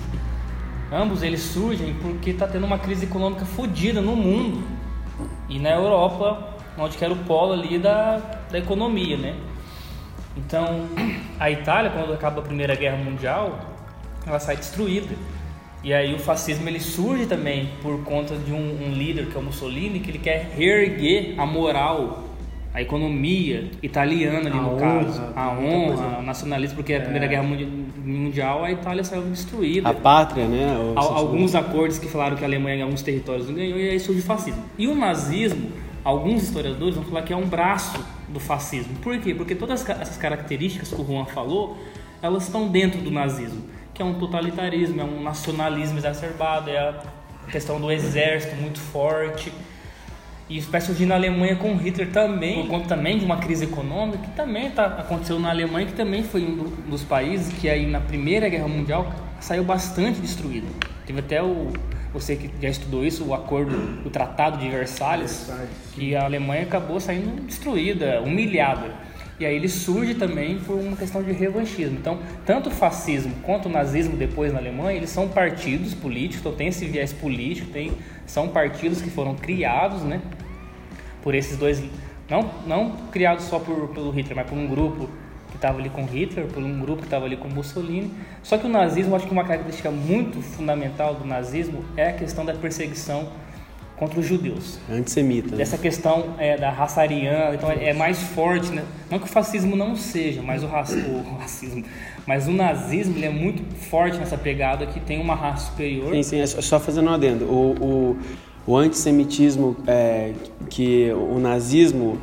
ambos 0.92 1.22
eles 1.22 1.42
surgem 1.42 1.94
porque 2.02 2.32
está 2.32 2.48
tendo 2.48 2.66
uma 2.66 2.80
crise 2.80 3.06
econômica 3.06 3.46
fodida 3.46 4.02
no 4.02 4.16
mundo. 4.16 4.64
E 5.48 5.60
na 5.60 5.72
Europa 5.72 6.59
onde 6.80 6.98
que 6.98 7.04
era 7.04 7.14
o 7.14 7.18
polo 7.18 7.54
ali 7.54 7.78
da, 7.78 8.18
da 8.50 8.58
economia, 8.58 9.18
né? 9.18 9.36
Então, 10.38 10.88
a 11.40 11.52
Itália, 11.52 11.92
quando 11.92 12.14
acaba 12.14 12.40
a 12.40 12.44
Primeira 12.44 12.76
Guerra 12.76 12.98
Mundial, 12.98 13.60
ela 14.26 14.40
sai 14.40 14.56
destruída. 14.56 15.16
E 15.84 15.94
aí 15.94 16.14
o 16.14 16.20
fascismo 16.20 16.68
ele 16.68 16.80
surge 16.80 17.26
também 17.26 17.70
por 17.82 18.04
conta 18.04 18.36
de 18.36 18.52
um, 18.52 18.58
um 18.58 18.92
líder 18.92 19.28
que 19.28 19.36
é 19.36 19.40
o 19.40 19.44
Mussolini, 19.44 20.00
que 20.00 20.12
ele 20.12 20.20
quer 20.20 20.52
reerguer 20.56 21.36
a 21.40 21.46
moral, 21.46 22.26
a 22.74 22.82
economia 22.82 23.72
italiana 23.82 24.50
ali 24.50 24.58
a 24.58 24.62
no 24.62 24.74
honra, 24.74 24.80
caso, 24.80 25.24
a 25.36 25.50
honra, 25.52 26.20
o 26.20 26.22
nacionalismo, 26.22 26.76
porque 26.76 26.94
é. 26.94 26.98
a 26.98 27.02
Primeira 27.02 27.28
Guerra 27.28 27.44
Mundial 27.44 28.66
a 28.66 28.72
Itália 28.72 29.06
saiu 29.06 29.22
destruída. 29.24 29.90
A 29.90 29.94
pátria, 29.94 30.48
né? 30.48 30.94
Alguns 30.96 31.56
acordos 31.56 31.98
que 31.98 32.08
falaram 32.08 32.36
que 32.36 32.44
a 32.44 32.48
Alemanha 32.48 32.78
em 32.78 32.82
alguns 32.82 33.02
territórios 33.02 33.48
não 33.48 33.56
ganhou 33.56 33.80
e 33.80 33.90
aí 33.90 34.00
surge 34.02 34.20
o 34.20 34.24
fascismo. 34.24 34.62
E 34.78 34.86
o 34.86 34.94
nazismo 34.94 35.72
alguns 36.10 36.44
historiadores 36.44 36.96
vão 36.96 37.04
falar 37.04 37.22
que 37.22 37.32
é 37.32 37.36
um 37.36 37.48
braço 37.48 38.04
do 38.28 38.40
fascismo. 38.40 38.96
Por 38.98 39.18
quê? 39.20 39.34
Porque 39.34 39.56
todas 39.56 39.88
essas 39.88 40.18
características 40.18 40.90
que 40.90 41.00
o 41.00 41.06
Juan 41.06 41.26
falou, 41.26 41.78
elas 42.22 42.44
estão 42.44 42.68
dentro 42.68 43.02
do 43.02 43.12
nazismo. 43.12 43.64
que 43.94 44.02
é 44.02 44.06
um 44.06 44.14
totalitarismo, 44.14 45.02
é 45.02 45.04
um 45.04 45.22
nacionalismo 45.22 45.98
exacerbado, 45.98 46.70
é 46.70 46.78
a 46.78 47.52
questão 47.52 47.82
do 47.82 47.92
exército 47.92 48.56
muito 48.56 48.80
forte. 48.80 49.52
E 50.50 50.58
isso 50.58 50.72
vai 50.72 50.82
na 51.06 51.16
Alemanha 51.16 51.58
com 51.58 51.76
Hitler 51.76 52.10
também, 52.10 52.62
por 52.62 52.70
conta 52.70 52.88
também 52.88 53.20
de 53.20 53.26
uma 53.26 53.38
crise 53.38 53.66
econômica 53.66 54.20
que 54.20 54.32
também 54.32 54.72
tá, 54.72 54.86
aconteceu 54.86 55.38
na 55.38 55.50
Alemanha, 55.50 55.86
que 55.86 55.94
também 55.94 56.24
foi 56.24 56.44
um 56.44 56.90
dos 56.90 57.04
países 57.04 57.54
que 57.60 57.70
aí 57.70 57.86
na 57.86 58.00
Primeira 58.00 58.48
Guerra 58.48 58.70
Mundial 58.70 59.14
saiu 59.42 59.66
bastante 59.66 60.22
destruído. 60.22 60.68
Teve 61.06 61.20
até 61.20 61.44
o 61.44 61.74
você 62.14 62.36
que 62.36 62.50
já 62.62 62.70
estudou 62.70 63.06
isso, 63.06 63.26
o 63.26 63.34
acordo, 63.34 63.76
o 64.06 64.10
Tratado 64.10 64.58
de 64.58 64.70
Versalhes, 64.70 65.52
que 65.94 66.16
a 66.16 66.26
Alemanha 66.26 66.64
acabou 66.64 67.00
saindo 67.00 67.42
destruída, 67.42 68.22
humilhada. 68.22 68.94
E 69.40 69.46
aí 69.46 69.56
ele 69.56 69.70
surge 69.70 70.16
também 70.16 70.60
por 70.60 70.76
uma 70.76 70.98
questão 70.98 71.24
de 71.24 71.32
revanchismo. 71.32 71.98
Então, 71.98 72.20
tanto 72.46 72.68
o 72.68 72.72
fascismo 72.72 73.34
quanto 73.44 73.68
o 73.68 73.72
nazismo 73.72 74.18
depois 74.18 74.52
na 74.52 74.60
Alemanha, 74.60 74.98
eles 74.98 75.10
são 75.10 75.30
partidos 75.30 75.94
políticos, 75.94 76.40
então 76.40 76.54
tem 76.54 76.68
esse 76.68 76.86
viés 76.86 77.14
político, 77.14 77.72
tem, 77.72 77.94
são 78.26 78.50
partidos 78.50 79.02
que 79.02 79.10
foram 79.10 79.36
criados, 79.36 80.02
né, 80.02 80.22
por 81.22 81.34
esses 81.34 81.58
dois, 81.58 81.82
não, 82.30 82.52
não 82.68 82.92
criados 83.12 83.46
só 83.46 83.60
por, 83.60 83.90
pelo 83.90 84.12
Hitler, 84.12 84.36
mas 84.36 84.50
por 84.50 84.58
um 84.58 84.68
grupo 84.68 85.10
estava 85.60 85.78
ali 85.78 85.90
com 85.90 86.06
Hitler, 86.06 86.48
por 86.48 86.64
um 86.64 86.80
grupo 86.80 87.02
que 87.02 87.08
estava 87.08 87.26
ali 87.26 87.38
com 87.38 87.50
Mussolini. 87.50 88.12
Só 88.42 88.58
que 88.58 88.66
o 88.66 88.70
nazismo, 88.70 89.16
acho 89.16 89.28
que 89.28 89.32
uma 89.32 89.44
característica 89.44 89.92
muito 89.92 90.42
fundamental 90.42 91.14
do 91.14 91.26
nazismo 91.26 91.84
é 91.96 92.10
a 92.10 92.14
questão 92.14 92.46
da 92.46 92.54
perseguição 92.54 93.30
contra 93.98 94.18
os 94.18 94.26
judeus. 94.26 94.80
Antissemita. 94.90 95.58
Né? 95.58 95.62
Essa 95.62 95.78
questão 95.78 96.36
é, 96.38 96.58
da 96.58 96.72
raça 96.72 97.02
ariana, 97.02 97.54
então 97.54 97.70
é, 97.70 97.90
é, 97.90 97.94
mais 97.94 98.18
forte, 98.18 98.72
né? 98.72 98.86
Não 99.12 99.20
que 99.20 99.26
o 99.26 99.28
fascismo 99.28 99.76
não 99.76 99.94
seja, 99.98 100.42
mas 100.42 100.64
o, 100.64 100.68
raci 100.68 100.96
o 100.96 101.22
racismo, 101.38 101.84
mas 102.26 102.48
o 102.48 102.52
nazismo 102.52 103.18
ele 103.18 103.26
é 103.26 103.30
muito 103.30 103.62
forte 103.90 104.18
nessa 104.18 104.38
pegada 104.38 104.86
que 104.86 105.02
tem 105.02 105.20
uma 105.20 105.36
raça 105.36 105.70
superior. 105.70 106.14
Sim, 106.14 106.24
sim, 106.24 106.40
é 106.40 106.48
só 106.48 106.80
fazendo 106.80 107.10
um 107.10 107.14
adendo. 107.14 107.44
O, 107.46 107.76
o, 107.84 108.18
o 108.66 108.78
antissemitismo, 108.78 109.76
é, 109.86 110.32
que 110.70 111.12
o 111.12 111.38
nazismo 111.38 112.18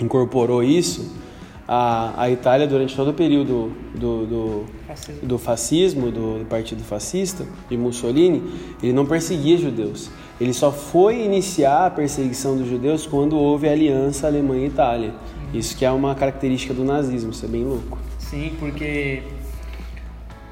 incorporou 0.00 0.64
isso, 0.64 1.27
a, 1.70 2.22
a 2.22 2.30
Itália, 2.30 2.66
durante 2.66 2.96
todo 2.96 3.10
o 3.10 3.14
período 3.14 3.70
do, 3.94 4.26
do, 4.26 4.66
fascismo. 4.86 5.28
do 5.28 5.38
fascismo, 5.38 6.10
do, 6.10 6.38
do 6.38 6.44
Partido 6.46 6.82
Fascista, 6.82 7.46
de 7.68 7.76
Mussolini, 7.76 8.42
ele 8.82 8.94
não 8.94 9.04
perseguia 9.04 9.58
judeus. 9.58 10.10
Ele 10.40 10.54
só 10.54 10.72
foi 10.72 11.22
iniciar 11.22 11.86
a 11.86 11.90
perseguição 11.90 12.56
dos 12.56 12.66
judeus 12.66 13.06
quando 13.06 13.36
houve 13.36 13.68
a 13.68 13.72
aliança 13.72 14.26
Alemanha-Itália. 14.26 15.12
Isso 15.52 15.76
que 15.76 15.84
é 15.84 15.90
uma 15.90 16.14
característica 16.14 16.72
do 16.72 16.84
nazismo, 16.84 17.32
isso 17.32 17.44
é 17.44 17.48
bem 17.48 17.64
louco. 17.64 17.98
Sim, 18.18 18.56
porque... 18.58 19.22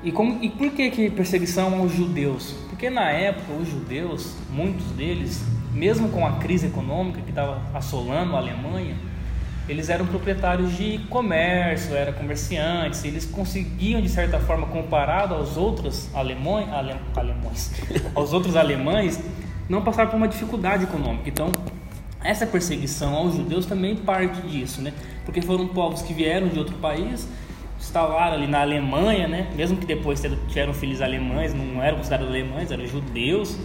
E, 0.05 0.13
como, 0.13 0.39
e 0.43 0.51
por 0.51 0.71
que, 0.71 0.91
que 0.91 1.11
perseguição 1.11 1.81
aos 1.81 1.93
judeus? 1.93 2.55
Porque 2.69 2.91
na 2.91 3.11
época 3.11 3.55
os 3.55 3.69
judeus, 3.69 4.35
muitos 4.51 4.85
deles, 4.89 5.43
mesmo 5.73 6.11
com 6.11 6.27
a 6.27 6.33
crise 6.33 6.67
econômica 6.67 7.23
que 7.23 7.31
estava 7.31 7.63
assolando 7.75 8.37
a 8.37 8.39
Alemanha, 8.39 8.97
eles 9.69 9.89
eram 9.89 10.07
proprietários 10.07 10.77
de 10.77 10.99
comércio, 11.11 11.95
eram 11.95 12.13
comerciantes, 12.13 13.05
eles 13.05 13.25
conseguiam 13.27 14.01
de 14.01 14.09
certa 14.09 14.39
forma 14.39 14.67
comparado 14.67 15.35
aos 15.35 15.57
outros 15.57 16.09
alemães, 16.15 16.69
ale, 16.73 16.95
alemães, 17.17 17.73
aos 18.15 18.33
outros 18.33 18.55
alemães, 18.57 19.21
não 19.69 19.83
passar 19.83 20.09
por 20.09 20.17
uma 20.17 20.29
dificuldade 20.29 20.85
econômica. 20.85 21.29
Então, 21.29 21.51
essa 22.23 22.47
perseguição 22.47 23.15
aos 23.15 23.35
judeus 23.35 23.67
também 23.67 23.97
parte 23.97 24.41
disso, 24.43 24.81
né? 24.81 24.93
Porque 25.25 25.43
foram 25.43 25.67
povos 25.67 26.03
que 26.03 26.15
vieram 26.15 26.49
de 26.49 26.59
outro 26.59 26.77
país, 26.77 27.29
instalaram 27.79 28.35
ali 28.35 28.47
na 28.47 28.61
Alemanha, 28.61 29.27
né? 29.27 29.49
Mesmo 29.57 29.77
que 29.77 29.87
depois 29.87 30.23
tiveram 30.49 30.73
filhos 30.73 31.03
alemães, 31.03 31.53
não 31.53 31.83
eram 31.83 31.99
considerados 31.99 32.29
alemães, 32.29 32.71
eram 32.71 32.87
judeus. 32.87 33.59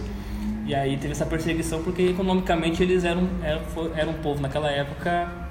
E 0.66 0.74
aí 0.74 0.96
teve 0.96 1.12
essa 1.12 1.26
perseguição 1.26 1.82
porque 1.82 2.02
economicamente 2.02 2.82
eles 2.82 3.04
eram, 3.04 3.28
eram, 3.42 3.62
eram 3.96 4.12
um 4.12 4.22
povo 4.22 4.40
naquela 4.40 4.70
época 4.70 5.41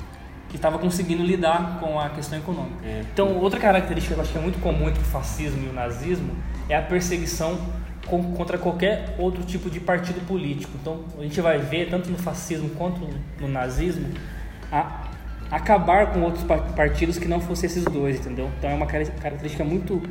que 0.52 0.58
estava 0.58 0.78
conseguindo 0.78 1.24
lidar 1.24 1.80
com 1.80 1.98
a 1.98 2.10
questão 2.10 2.38
econômica. 2.38 2.86
É. 2.86 3.04
Então, 3.14 3.38
outra 3.38 3.58
característica 3.58 4.14
que 4.14 4.20
eu 4.20 4.24
acho 4.24 4.34
que 4.34 4.38
é 4.38 4.42
muito 4.42 4.60
comum 4.60 4.90
entre 4.90 5.02
o 5.02 5.06
fascismo 5.06 5.66
e 5.66 5.70
o 5.70 5.74
nazismo 5.74 6.36
é 6.68 6.76
a 6.76 6.82
perseguição 6.82 7.58
contra 8.36 8.58
qualquer 8.58 9.16
outro 9.18 9.44
tipo 9.46 9.70
de 9.70 9.80
partido 9.80 10.20
político. 10.28 10.74
Então, 10.82 11.06
a 11.18 11.24
gente 11.24 11.40
vai 11.40 11.58
ver, 11.58 11.90
tanto 11.90 12.10
no 12.10 12.18
fascismo 12.18 12.70
quanto 12.72 13.08
no 13.40 13.48
nazismo, 13.48 14.10
a 14.70 15.08
acabar 15.50 16.12
com 16.12 16.22
outros 16.22 16.44
partidos 16.76 17.18
que 17.18 17.30
não 17.30 17.40
fossem 17.40 17.68
esses 17.68 17.86
dois, 17.86 18.20
entendeu? 18.20 18.50
Então, 18.58 18.70
é 18.70 18.74
uma 18.74 18.86
característica 18.86 19.64
muito 19.64 20.02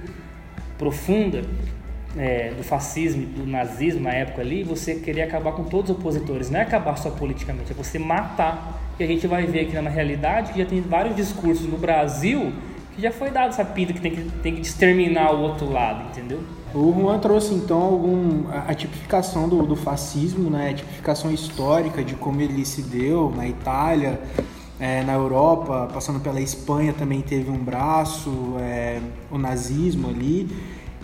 profunda 0.78 1.42
é, 2.16 2.50
do 2.56 2.62
fascismo, 2.62 3.26
do 3.26 3.46
nazismo 3.46 4.00
na 4.00 4.10
época 4.10 4.40
ali, 4.40 4.62
você 4.62 4.94
querer 4.94 5.22
acabar 5.22 5.52
com 5.52 5.64
todos 5.64 5.90
os 5.90 5.98
opositores, 5.98 6.48
não 6.48 6.60
é 6.60 6.62
acabar 6.62 6.96
só 6.96 7.10
politicamente, 7.10 7.72
é 7.72 7.74
você 7.74 7.98
matar. 7.98 8.89
E 9.00 9.02
a 9.02 9.06
gente 9.06 9.26
vai 9.26 9.46
ver 9.46 9.60
aqui 9.60 9.80
na 9.80 9.88
realidade 9.88 10.52
que 10.52 10.58
já 10.58 10.66
tem 10.66 10.82
vários 10.82 11.16
discursos 11.16 11.66
no 11.66 11.78
Brasil 11.78 12.52
que 12.94 13.00
já 13.00 13.10
foi 13.10 13.30
dado 13.30 13.48
essa 13.48 13.64
pinta 13.64 13.94
que 13.94 14.00
tem 14.00 14.10
que, 14.10 14.30
tem 14.42 14.54
que 14.54 14.60
exterminar 14.60 15.32
o 15.32 15.40
outro 15.40 15.72
lado, 15.72 16.04
entendeu? 16.10 16.40
O 16.74 16.92
Juan 16.92 17.18
trouxe 17.18 17.54
então 17.54 17.80
algum, 17.80 18.44
a, 18.50 18.74
tipificação 18.74 19.48
do, 19.48 19.62
do, 19.62 19.74
fascismo, 19.74 20.50
né? 20.50 20.68
a 20.70 20.74
tipificação 20.74 21.32
histórica 21.32 22.04
de 22.04 22.14
como 22.14 22.42
ele 22.42 22.62
se 22.66 22.82
deu 22.82 23.32
na 23.34 23.48
Itália, 23.48 24.20
é, 24.78 25.02
na 25.02 25.14
Europa, 25.14 25.88
passando 25.94 26.20
pela 26.20 26.40
Espanha 26.40 26.92
também 26.92 27.22
teve 27.22 27.50
um 27.50 27.58
braço, 27.58 28.30
é, 28.60 29.00
o 29.30 29.38
nazismo 29.38 30.10
ali. 30.10 30.46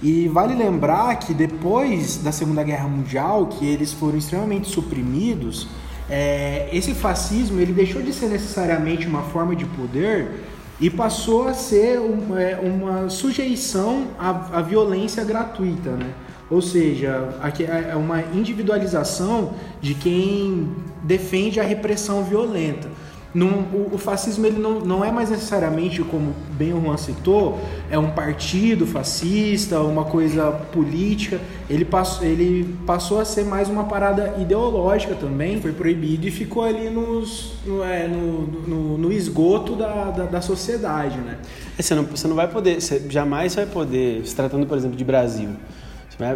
E 0.03 0.29
vale 0.29 0.55
lembrar 0.55 1.17
que 1.17 1.33
depois 1.33 2.19
da 2.19 2.31
Segunda 2.31 2.63
Guerra 2.63 2.89
Mundial, 2.89 3.47
que 3.47 3.65
eles 3.65 3.95
foram 3.95 4.19
extremamente 4.19 4.69
suprimidos, 4.69 5.67
é, 6.09 6.69
esse 6.73 6.95
fascismo 6.95 7.61
ele 7.61 7.73
deixou 7.73 8.01
de 8.01 8.13
ser 8.13 8.29
necessariamente 8.29 9.07
uma 9.07 9.23
forma 9.23 9.57
de 9.57 9.65
poder 9.65 10.45
e 10.81 10.91
passou 10.91 11.49
a 11.49 11.55
ser 11.55 11.99
uma, 11.99 12.41
é, 12.41 12.57
uma 12.57 13.09
sujeição 13.09 14.09
à, 14.19 14.59
à, 14.59 14.63
violência 14.63 15.25
gratuita, 15.25 15.91
né? 15.91 16.13
Ou 16.49 16.63
seja, 16.63 17.35
é, 17.43 17.91
é 17.91 17.97
uma 17.97 18.21
individualização 18.21 19.55
de 19.81 19.95
quem 19.95 20.69
defende 21.03 21.59
a 21.59 21.65
repressão 21.65 22.23
violenta. 22.23 22.89
Não, 23.37 23.49
o, 23.49 23.91
o, 23.93 23.99
fascismo 23.99 24.47
ele 24.47 24.59
não, 24.59 24.81
não 24.81 25.05
é 25.05 25.13
mais 25.13 25.29
necessariamente, 25.29 26.03
como 26.03 26.35
bem 26.53 26.73
o 26.73 26.81
Juan 26.81 26.97
citou, 26.97 27.61
é 27.91 27.99
um 27.99 28.11
partido 28.13 28.87
fascista, 28.87 29.79
uma 29.81 30.07
coisa 30.07 30.51
política. 30.73 31.39
Ele 31.69 31.85
passou, 31.85 32.27
ele 32.27 32.75
passou 32.87 33.21
a 33.21 33.27
ser 33.27 33.45
mais 33.45 33.69
uma 33.69 33.85
parada 33.85 34.37
ideológica 34.39 35.15
também, 35.15 35.61
foi 35.61 35.73
proibido 35.73 36.27
e 36.27 36.31
ficou 36.31 36.63
ali 36.63 36.89
nos, 36.89 37.53
no, 37.67 37.85
é, 37.85 38.09
no, 38.09 38.47
no, 38.67 38.97
no 38.97 39.13
esgoto 39.13 39.77
da, 39.77 40.11
da, 40.13 40.25
da, 40.25 40.41
sociedade. 40.41 41.19
Né? 41.19 41.37
É, 41.77 41.83
você, 41.83 41.95
não, 41.95 42.05
você 42.05 42.27
não 42.27 42.37
vai 42.37 42.49
poder, 42.49 42.81
você 42.81 43.05
jamais 43.07 43.55
vai 43.55 43.67
poder, 43.67 44.27
se 44.27 44.35
tratando, 44.35 44.67
por 44.67 44.79
exemplo, 44.79 44.97
de 44.97 45.05
Brasil 45.05 45.51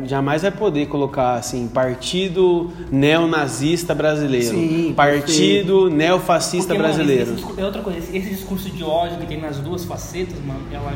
Jamais 0.07 0.43
vai 0.43 0.51
poder 0.51 0.87
colocar 0.89 1.35
assim 1.35 1.67
partido 1.67 2.71
neonazista 2.93 3.95
brasileiro, 3.95 4.55
Sim, 4.55 4.93
partido 4.95 5.89
sim. 5.89 5.97
neofascista 5.97 6.75
Porque, 6.75 6.83
brasileiro. 6.83 7.31
Mano, 7.33 7.51
esse, 7.51 7.61
é 7.61 7.65
outra 7.65 7.81
coisa, 7.81 7.99
esse 7.99 8.29
discurso 8.29 8.69
de 8.69 8.85
ódio 8.85 9.17
que 9.19 9.27
tem 9.27 9.41
nas 9.41 9.57
duas 9.59 9.85
facetas, 9.87 10.39
mano, 10.45 10.61
ela 10.71 10.93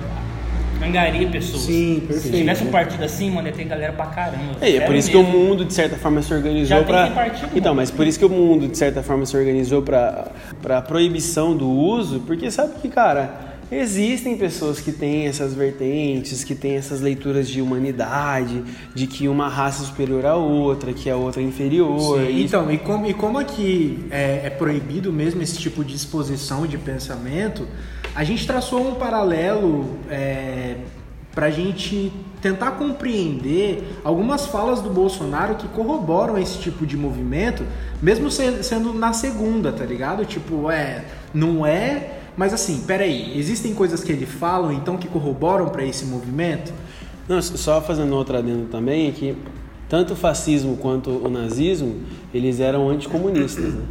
angaria 0.87 1.27
pessoas. 1.29 1.63
Sim, 1.63 2.03
perfeito. 2.07 2.35
Se 2.35 2.41
tivesse 2.43 2.65
um 2.65 2.71
partido 2.71 3.03
assim, 3.05 3.31
mano, 3.31 3.49
ia 3.49 3.55
ter 3.55 3.65
galera 3.65 3.93
pra 3.95 4.07
caramba. 4.07 4.57
É, 4.61 4.77
é 4.77 4.81
por 4.83 4.95
isso 4.95 5.09
mesmo. 5.09 5.25
que 5.25 5.31
o 5.31 5.39
mundo 5.39 5.65
de 5.65 5.73
certa 5.73 5.97
forma 5.97 6.21
se 6.21 6.35
organizou 6.35 6.85
para 6.85 7.33
Então, 7.55 7.75
mas 7.75 7.91
por 7.91 8.07
isso 8.07 8.19
que 8.19 8.25
o 8.27 8.31
mundo 8.31 8.69
de 8.69 8.77
certa 8.77 9.03
forma 9.03 9.25
se 9.25 9.35
organizou 9.35 9.81
para 9.81 10.29
para 10.61 10.83
proibição 10.83 11.57
do 11.57 11.71
uso, 11.71 12.21
porque 12.21 12.51
sabe 12.51 12.75
que, 12.83 12.89
cara, 12.89 13.44
Existem 13.71 14.37
pessoas 14.37 14.81
que 14.81 14.93
têm 14.93 15.27
essas 15.27 15.55
vertentes, 15.55 16.45
que 16.45 16.55
têm 16.55 16.77
essas 16.77 17.01
leituras 17.01 17.49
de 17.49 17.61
humanidade, 17.61 18.63
de 18.95 19.07
que 19.07 19.27
uma 19.27 19.49
raça 19.49 19.83
é 19.83 19.87
superior 19.87 20.27
à 20.27 20.35
outra, 20.35 20.93
que 20.93 21.09
a 21.09 21.17
outra 21.17 21.41
é 21.41 21.45
inferior. 21.45 22.19
Sim, 22.19 22.31
e... 22.31 22.45
Então, 22.45 22.71
e 22.71 22.79
como, 22.79 23.07
e 23.07 23.15
como 23.15 23.39
aqui 23.39 24.07
é, 24.11 24.43
é 24.45 24.51
proibido 24.51 25.13
mesmo 25.13 25.43
esse 25.43 25.59
tipo 25.59 25.85
de 25.85 25.95
exposição 25.95 26.67
de 26.67 26.79
pensamento, 26.79 27.67
a 28.15 28.23
gente 28.23 28.47
traçou 28.47 28.87
um 28.87 28.95
paralelo 28.95 29.99
é, 30.09 30.77
para 31.35 31.47
a 31.47 31.51
gente 31.51 32.13
tentar 32.41 32.73
compreender 32.73 33.99
algumas 34.05 34.47
falas 34.47 34.81
do 34.81 34.91
Bolsonaro 34.91 35.57
que 35.57 35.67
corroboram 35.69 36.39
esse 36.39 36.59
tipo 36.59 36.87
de 36.87 36.97
movimento, 36.97 37.65
mesmo 38.01 38.31
sendo 38.31 38.93
na 38.93 39.13
segunda, 39.13 39.73
tá 39.73 39.85
ligado? 39.85 40.25
Tipo, 40.25 40.71
é, 40.71 41.05
não 41.33 41.67
é 41.67 42.21
mas 42.37 42.53
assim, 42.53 42.83
peraí, 42.87 43.39
existem 43.39 43.75
coisas 43.75 44.03
que 44.03 44.13
ele 44.13 44.27
fala 44.27 44.73
então 44.73 44.97
que 44.97 45.09
corroboram 45.09 45.69
para 45.69 45.85
esse 45.85 46.05
movimento? 46.05 46.73
Não, 47.29 47.41
só 47.41 47.81
fazendo 47.81 48.15
outra 48.15 48.39
adendo 48.39 48.67
também, 48.67 49.09
é 49.09 49.13
que 49.13 49.37
tanto 49.89 50.15
o 50.15 50.17
fascismo 50.17 50.77
quanto 50.77 51.11
o 51.11 51.29
nazismo, 51.29 52.03
eles 52.33 52.61
eram 52.61 52.89
anticomunistas, 52.89 53.75
né? 53.75 53.83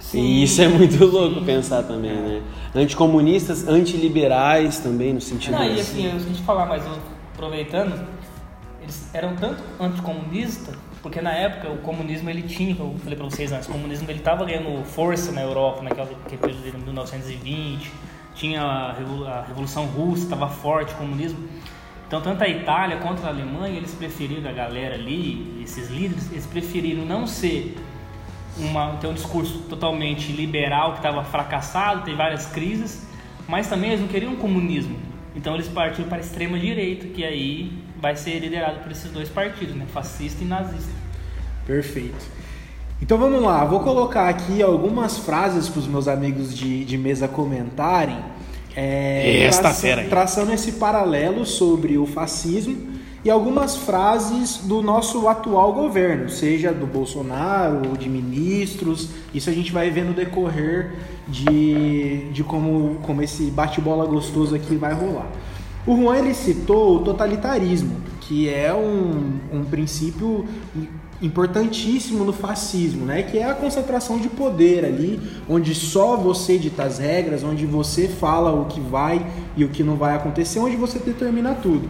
Sim, 0.00 0.20
e 0.20 0.44
isso 0.44 0.62
é 0.62 0.68
muito 0.68 1.04
louco 1.04 1.40
sim. 1.40 1.44
pensar 1.44 1.82
também, 1.82 2.12
né? 2.12 2.42
Anticomunistas, 2.74 3.66
antiliberais 3.66 4.78
também, 4.78 5.12
no 5.12 5.20
sentido... 5.20 5.52
Não, 5.52 5.64
e 5.64 5.80
assim, 5.80 6.06
a 6.06 6.18
gente 6.18 6.42
falar 6.42 6.66
mais, 6.66 6.82
aproveitando, 7.34 8.06
eles 8.82 9.08
eram 9.12 9.34
tanto 9.36 9.62
anticomunistas, 9.80 10.74
porque 11.02 11.20
na 11.20 11.32
época 11.32 11.70
o 11.70 11.78
comunismo 11.78 12.28
ele 12.28 12.42
tinha, 12.42 12.76
eu 12.78 12.96
falei 13.02 13.16
para 13.16 13.24
vocês 13.24 13.52
antes, 13.52 13.68
o 13.68 13.72
comunismo 13.72 14.10
ele 14.10 14.18
estava 14.18 14.44
ganhando 14.44 14.84
força 14.84 15.32
na 15.32 15.42
Europa, 15.42 15.82
naquela 15.82 16.08
que 16.28 16.36
período 16.36 16.62
de 16.62 16.76
1920, 16.76 17.90
tinha 18.34 18.62
a 18.62 19.42
Revolução 19.42 19.86
Russa, 19.86 20.24
estava 20.24 20.48
forte 20.48 20.92
o 20.94 20.96
comunismo. 20.96 21.48
Então, 22.06 22.22
tanto 22.22 22.42
a 22.42 22.48
Itália 22.48 22.96
quanto 22.98 23.24
a 23.24 23.28
Alemanha, 23.28 23.76
eles 23.76 23.94
preferiram, 23.94 24.48
a 24.48 24.52
galera 24.52 24.94
ali, 24.94 25.60
esses 25.62 25.90
líderes, 25.90 26.30
eles 26.32 26.46
preferiram 26.46 27.04
não 27.04 27.26
ser 27.26 27.76
uma, 28.56 28.96
ter 28.96 29.08
um 29.08 29.12
discurso 29.12 29.58
totalmente 29.68 30.32
liberal, 30.32 30.92
que 30.92 30.98
estava 30.98 31.22
fracassado, 31.22 32.04
tem 32.04 32.16
várias 32.16 32.46
crises, 32.46 33.06
mas 33.46 33.68
também 33.68 33.90
eles 33.90 34.00
não 34.00 34.08
queriam 34.08 34.34
comunismo. 34.36 34.96
Então, 35.36 35.54
eles 35.54 35.68
partiram 35.68 36.08
para 36.08 36.18
a 36.18 36.20
extrema-direita, 36.20 37.08
que 37.08 37.24
aí 37.24 37.72
vai 38.00 38.16
ser 38.16 38.38
liderado 38.38 38.80
por 38.80 38.92
esses 38.92 39.10
dois 39.10 39.28
partidos, 39.28 39.74
né? 39.74 39.86
fascista 39.92 40.42
e 40.42 40.46
nazista. 40.46 40.92
Perfeito. 41.66 42.38
Então 43.00 43.16
vamos 43.16 43.42
lá, 43.42 43.64
vou 43.64 43.80
colocar 43.80 44.28
aqui 44.28 44.62
algumas 44.62 45.18
frases 45.18 45.68
para 45.68 45.78
os 45.78 45.86
meus 45.86 46.08
amigos 46.08 46.56
de, 46.56 46.84
de 46.84 46.98
mesa 46.98 47.28
comentarem 47.28 48.18
é, 48.80 49.42
Esta 49.42 49.62
traça, 49.62 49.80
fera 49.80 50.02
aí. 50.02 50.08
Traçando 50.08 50.52
esse 50.52 50.72
paralelo 50.72 51.44
sobre 51.44 51.98
o 51.98 52.06
fascismo 52.06 52.76
e 53.24 53.30
algumas 53.30 53.76
frases 53.76 54.58
do 54.58 54.80
nosso 54.80 55.26
atual 55.26 55.72
governo, 55.72 56.28
seja 56.28 56.72
do 56.72 56.86
Bolsonaro 56.86 57.88
ou 57.88 57.96
de 57.96 58.08
ministros. 58.08 59.08
Isso 59.34 59.50
a 59.50 59.52
gente 59.52 59.72
vai 59.72 59.90
ver 59.90 60.04
no 60.04 60.12
decorrer 60.12 60.92
de, 61.26 62.30
de 62.30 62.44
como, 62.44 63.00
como 63.02 63.20
esse 63.20 63.50
bate-bola 63.50 64.06
gostoso 64.06 64.54
aqui 64.54 64.76
vai 64.76 64.94
rolar. 64.94 65.26
O 65.88 65.96
Juan 65.96 66.18
ele 66.18 66.34
citou 66.34 66.96
o 66.96 66.98
totalitarismo, 66.98 67.96
que 68.20 68.46
é 68.46 68.74
um, 68.74 69.38
um 69.50 69.64
princípio 69.64 70.44
importantíssimo 71.22 72.26
no 72.26 72.32
fascismo, 72.34 73.06
né? 73.06 73.22
Que 73.22 73.38
é 73.38 73.44
a 73.44 73.54
concentração 73.54 74.18
de 74.18 74.28
poder 74.28 74.84
ali, 74.84 75.18
onde 75.48 75.74
só 75.74 76.14
você 76.14 76.58
dita 76.58 76.82
as 76.82 76.98
regras, 76.98 77.42
onde 77.42 77.64
você 77.64 78.06
fala 78.06 78.52
o 78.52 78.66
que 78.66 78.78
vai 78.78 79.26
e 79.56 79.64
o 79.64 79.70
que 79.70 79.82
não 79.82 79.96
vai 79.96 80.14
acontecer, 80.14 80.58
onde 80.58 80.76
você 80.76 80.98
determina 80.98 81.54
tudo. 81.54 81.88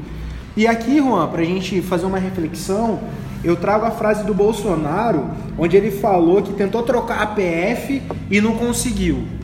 E 0.57 0.64
aqui, 0.64 0.99
Juan, 0.99 1.26
para 1.26 1.43
a 1.43 1.45
gente 1.45 1.83
fazer 1.83 2.07
uma 2.07 2.21
reflexão, 2.21 3.00
eu 3.43 3.57
trago 3.57 3.85
a 3.85 3.90
frase 3.90 4.23
do 4.23 4.33
Bolsonaro, 4.33 5.28
onde 5.59 5.76
ele 5.76 5.90
falou 5.90 6.40
que 6.40 6.52
tentou 6.52 6.85
trocar 6.85 7.21
a 7.21 7.26
PF 7.26 8.00
e 8.31 8.40
não 8.40 8.55
conseguiu. 8.55 9.38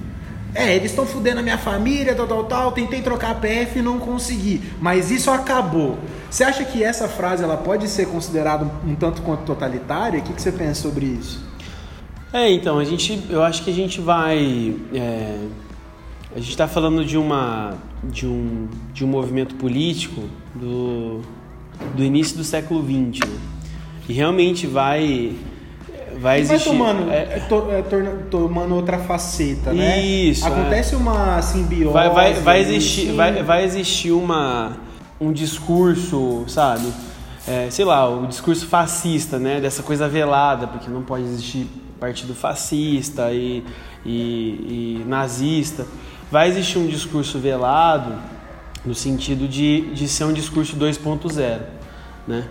É, 0.55 0.77
eles 0.77 0.93
estão 0.93 1.05
fudendo 1.05 1.41
a 1.41 1.43
minha 1.43 1.59
família, 1.59 2.15
tal, 2.15 2.27
tal, 2.29 2.45
tal. 2.45 2.73
Tentei 2.73 3.03
trocar 3.03 3.33
a 3.33 3.35
PF 3.35 3.81
e 3.81 3.83
não 3.83 3.99
consegui. 3.99 4.63
Mas 4.81 5.11
isso 5.11 5.31
acabou. 5.31 5.99
Você 6.31 6.45
acha 6.45 6.65
que 6.65 6.83
essa 6.83 7.09
frase 7.09 7.43
ela 7.43 7.57
pode 7.57 7.89
ser 7.89 8.07
considerada 8.07 8.71
um 8.87 8.95
tanto 8.95 9.23
quanto 9.23 9.43
totalitária? 9.43 10.21
O 10.21 10.23
que, 10.23 10.33
que 10.33 10.41
você 10.41 10.53
pensa 10.53 10.83
sobre 10.83 11.07
isso? 11.07 11.43
É, 12.33 12.51
então, 12.53 12.79
a 12.79 12.85
gente, 12.85 13.21
eu 13.29 13.43
acho 13.43 13.65
que 13.65 13.71
a 13.71 13.75
gente 13.75 14.01
vai. 14.01 14.77
É, 14.93 15.39
a 16.35 16.39
gente 16.39 16.51
está 16.51 16.67
falando 16.67 17.05
de, 17.05 17.17
uma, 17.17 17.75
de, 18.03 18.27
um, 18.27 18.69
de 18.93 19.05
um 19.05 19.09
movimento 19.09 19.55
político 19.57 20.23
do, 20.55 21.21
do 21.97 22.03
início 22.03 22.37
do 22.37 22.45
século 22.45 22.83
XX. 22.83 23.29
Né? 23.29 23.39
E 24.09 24.13
realmente 24.13 24.67
vai 24.67 25.37
vai 26.19 26.41
existir. 26.41 26.69
Vai 26.69 26.79
tomando, 26.79 27.11
é, 27.11 27.17
é, 27.17 27.47
to, 27.49 27.71
é, 27.71 27.83
torna, 27.83 28.11
tomando 28.31 28.75
outra 28.75 28.99
faceta, 28.99 29.73
né? 29.73 30.01
Isso. 30.01 30.45
É. 30.45 30.49
Acontece 30.49 30.97
uma 30.97 31.41
simbiose. 31.43 31.93
Vai, 31.93 32.11
vai, 32.11 32.35
vai 32.35 32.61
existir, 32.61 33.13
vai, 33.13 33.43
vai 33.43 33.65
existir 33.65 34.13
uma, 34.13 34.77
um 35.21 35.33
discurso, 35.33 36.45
sabe? 36.49 36.93
É, 37.47 37.69
sei 37.71 37.85
lá, 37.85 38.09
o 38.09 38.27
discurso 38.27 38.67
fascista, 38.67 39.39
né? 39.39 39.61
Dessa 39.61 39.83
coisa 39.83 40.09
velada, 40.09 40.67
porque 40.67 40.91
não 40.91 41.03
pode 41.03 41.25
existir 41.25 41.67
partido 42.01 42.35
fascista 42.35 43.33
e, 43.33 43.65
e, 44.05 45.01
e 45.01 45.05
nazista. 45.07 45.87
Vai 46.31 46.49
existir 46.49 46.79
um 46.79 46.87
discurso 46.87 47.39
velado 47.39 48.15
no 48.85 48.95
sentido 48.95 49.49
de, 49.49 49.93
de 49.95 50.09
ser 50.09 50.25
um 50.25 50.33
discurso 50.33 50.77
2.0, 50.77 51.61
né? 52.27 52.49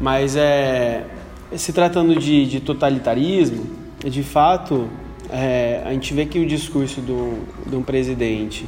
Mas 0.00 0.34
é 0.34 1.06
se 1.56 1.72
tratando 1.72 2.16
de, 2.16 2.46
de 2.46 2.60
totalitarismo, 2.60 3.66
de 4.04 4.22
fato, 4.22 4.88
é, 5.30 5.82
a 5.84 5.92
gente 5.92 6.12
vê 6.12 6.26
que 6.26 6.38
o 6.38 6.46
discurso 6.46 7.00
do, 7.00 7.38
de 7.66 7.76
um 7.76 7.82
presidente, 7.82 8.66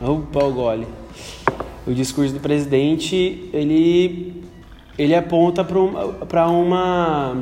o 0.00 0.20
Paul 0.20 0.52
Gole, 0.52 0.86
o 1.86 1.92
discurso 1.92 2.32
do 2.32 2.40
presidente, 2.40 3.48
ele, 3.52 4.42
ele 4.98 5.14
aponta 5.14 5.62
para 5.64 6.48
uma, 6.48 7.32
uma 7.32 7.36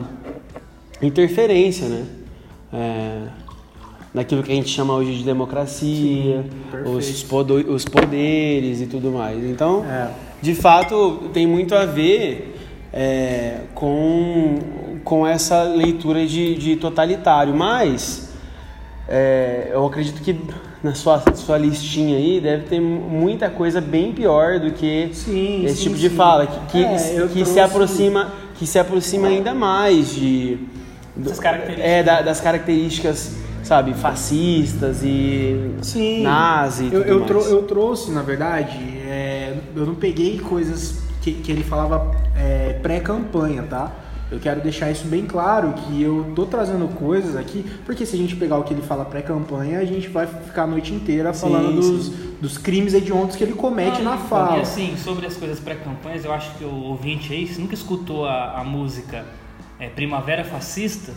interferência, 1.00 1.88
né? 1.88 2.06
É, 2.72 3.42
naquilo 4.14 4.42
que 4.42 4.52
a 4.52 4.54
gente 4.54 4.68
chama 4.68 4.94
hoje 4.94 5.18
de 5.18 5.24
democracia, 5.24 6.44
Sim, 6.44 6.90
os, 6.94 7.24
os 7.68 7.84
poderes 7.84 8.80
e 8.80 8.86
tudo 8.86 9.10
mais. 9.10 9.42
Então, 9.42 9.84
é. 9.84 10.10
de 10.42 10.54
fato, 10.54 11.30
tem 11.32 11.46
muito 11.46 11.74
a 11.74 11.86
ver 11.86 12.51
é, 12.92 13.58
com, 13.74 14.58
com 15.04 15.26
essa 15.26 15.62
leitura 15.62 16.26
de, 16.26 16.54
de 16.54 16.76
totalitário. 16.76 17.54
Mas 17.54 18.32
é, 19.08 19.70
eu 19.72 19.86
acredito 19.86 20.22
que 20.22 20.38
na 20.82 20.94
sua, 20.94 21.22
sua 21.34 21.56
listinha 21.56 22.16
aí 22.16 22.40
deve 22.40 22.64
ter 22.64 22.80
muita 22.80 23.48
coisa 23.48 23.80
bem 23.80 24.12
pior 24.12 24.58
do 24.58 24.72
que 24.72 25.10
sim, 25.12 25.64
esse 25.64 25.76
sim, 25.76 25.82
tipo 25.84 25.96
sim. 25.96 26.00
de 26.02 26.10
fala, 26.10 26.46
que, 26.46 26.66
que, 26.72 26.84
é, 26.84 27.28
que 27.32 27.44
se 27.44 27.60
aproxima 27.60 28.32
que 28.56 28.66
se 28.66 28.78
aproxima 28.78 29.28
ainda 29.28 29.54
mais 29.54 30.14
de 30.14 30.58
das 31.16 31.38
características, 31.38 31.90
é, 31.90 32.02
da, 32.02 32.22
das 32.22 32.40
características 32.40 33.36
sabe, 33.62 33.94
fascistas 33.94 35.02
e 35.04 35.70
Sim, 35.82 36.22
nazi 36.22 36.84
e 36.84 36.94
eu, 36.94 37.02
eu, 37.02 37.20
trou 37.24 37.44
eu, 37.44 37.62
trouxe, 37.62 38.10
na 38.10 38.22
verdade, 38.22 38.76
é, 39.06 39.54
eu 39.74 39.86
não 39.86 39.94
peguei 39.94 40.38
coisas 40.38 41.01
que, 41.22 41.32
que 41.32 41.50
ele 41.50 41.64
falava 41.64 42.14
é, 42.36 42.78
pré-campanha, 42.82 43.62
tá? 43.62 43.90
Eu 44.30 44.40
quero 44.40 44.62
deixar 44.62 44.90
isso 44.90 45.06
bem 45.06 45.26
claro 45.26 45.74
que 45.74 46.02
eu 46.02 46.32
tô 46.34 46.46
trazendo 46.46 46.88
coisas 46.88 47.36
aqui, 47.36 47.64
porque 47.84 48.06
se 48.06 48.16
a 48.16 48.18
gente 48.18 48.34
pegar 48.34 48.56
o 48.56 48.64
que 48.64 48.72
ele 48.72 48.82
fala 48.82 49.04
pré-campanha, 49.04 49.78
a 49.78 49.84
gente 49.84 50.08
vai 50.08 50.26
ficar 50.26 50.62
a 50.62 50.66
noite 50.66 50.92
inteira 50.92 51.34
falando 51.34 51.82
sim, 51.82 51.92
dos, 51.92 52.06
sim. 52.06 52.34
dos 52.40 52.58
crimes 52.58 52.94
hediondos 52.94 53.36
que 53.36 53.44
ele 53.44 53.52
comete 53.52 54.00
ah, 54.00 54.04
na 54.04 54.16
fala. 54.16 54.56
E 54.56 54.60
assim, 54.62 54.96
sobre 54.96 55.26
as 55.26 55.36
coisas 55.36 55.60
pré-campanhas, 55.60 56.24
eu 56.24 56.32
acho 56.32 56.54
que 56.56 56.64
o 56.64 56.74
ouvinte 56.74 57.32
aí, 57.32 57.46
se 57.46 57.60
nunca 57.60 57.74
escutou 57.74 58.24
a, 58.24 58.58
a 58.58 58.64
música 58.64 59.24
é, 59.78 59.88
Primavera 59.88 60.44
Fascista, 60.44 61.12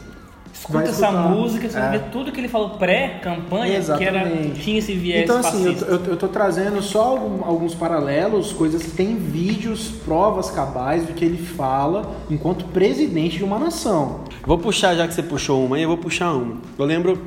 Escuta 0.57 0.89
essa 0.89 1.11
música, 1.11 1.69
você 1.69 1.77
é. 1.77 1.81
vai 1.81 1.91
ver 1.99 2.05
tudo 2.11 2.31
que 2.31 2.39
ele 2.39 2.47
falou 2.47 2.71
pré-campanha, 2.71 3.79
que 3.81 4.03
era, 4.03 4.23
tinha 4.55 4.79
esse 4.79 4.93
viés 4.93 5.23
Então, 5.23 5.37
assim, 5.37 5.65
eu, 5.65 5.73
eu, 5.73 6.05
eu 6.05 6.17
tô 6.17 6.27
trazendo 6.29 6.81
só 6.81 7.17
alguns 7.43 7.75
paralelos, 7.75 8.53
coisas 8.53 8.81
que 8.81 8.91
tem 8.91 9.15
vídeos, 9.15 9.91
provas 10.05 10.49
cabais 10.49 11.05
do 11.05 11.13
que 11.13 11.25
ele 11.25 11.37
fala 11.37 12.15
enquanto 12.31 12.65
presidente 12.65 13.37
de 13.37 13.43
uma 13.43 13.59
nação. 13.59 14.21
Vou 14.45 14.57
puxar, 14.57 14.95
já 14.95 15.07
que 15.07 15.13
você 15.13 15.21
puxou 15.21 15.63
uma, 15.63 15.77
eu 15.77 15.89
vou 15.89 15.97
puxar 15.97 16.33
uma. 16.33 16.57
Eu 16.79 16.85
lembro 16.85 17.21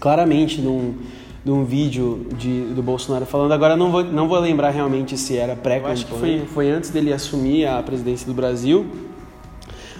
claramente 0.00 0.60
num, 0.60 0.94
num 1.44 1.64
vídeo 1.64 2.26
de, 2.36 2.62
do 2.74 2.82
Bolsonaro 2.82 3.26
falando, 3.26 3.52
agora 3.52 3.76
não 3.76 3.92
vou, 3.92 4.02
não 4.02 4.26
vou 4.26 4.40
lembrar 4.40 4.70
realmente 4.70 5.16
se 5.18 5.36
era 5.36 5.54
pré-campanha. 5.54 5.92
Acho 5.92 6.06
que 6.06 6.18
foi, 6.18 6.42
foi 6.52 6.70
antes 6.70 6.90
dele 6.90 7.12
assumir 7.12 7.66
a 7.66 7.82
presidência 7.82 8.26
do 8.26 8.34
Brasil 8.34 8.86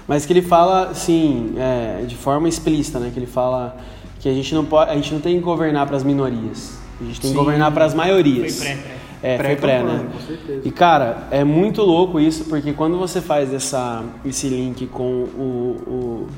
mas 0.06 0.26
que 0.26 0.32
ele 0.32 0.42
fala, 0.42 0.88
assim, 0.90 1.54
é, 1.56 2.04
de 2.06 2.14
forma 2.14 2.48
explícita, 2.48 2.98
né? 2.98 3.10
Que 3.12 3.18
ele 3.18 3.26
fala 3.26 3.76
que 4.20 4.28
a 4.28 4.32
gente 4.32 4.54
não 4.54 4.64
pode, 4.64 4.90
a 4.90 4.94
gente 4.94 5.12
não 5.12 5.20
tem 5.20 5.36
que 5.36 5.42
governar 5.42 5.86
para 5.86 5.96
as 5.96 6.02
minorias, 6.02 6.78
a 7.00 7.04
gente 7.04 7.20
tem 7.20 7.30
Sim. 7.30 7.36
que 7.36 7.42
governar 7.42 7.72
para 7.72 7.84
as 7.84 7.94
maiorias. 7.94 8.56
Foi 8.56 8.66
pré, 8.66 8.76
pré. 8.76 8.94
É, 9.22 9.36
pré, 9.38 9.46
foi 9.48 9.56
pré, 9.56 9.82
né? 9.82 10.06
Com 10.12 10.26
certeza. 10.26 10.62
E 10.64 10.70
cara, 10.70 11.28
é 11.30 11.44
muito 11.44 11.82
louco 11.82 12.20
isso, 12.20 12.44
porque 12.44 12.72
quando 12.72 12.98
você 12.98 13.20
faz 13.20 13.52
essa, 13.52 14.04
esse 14.24 14.48
link 14.48 14.86
com 14.86 15.04
o, 15.04 15.82
o 15.86 16.28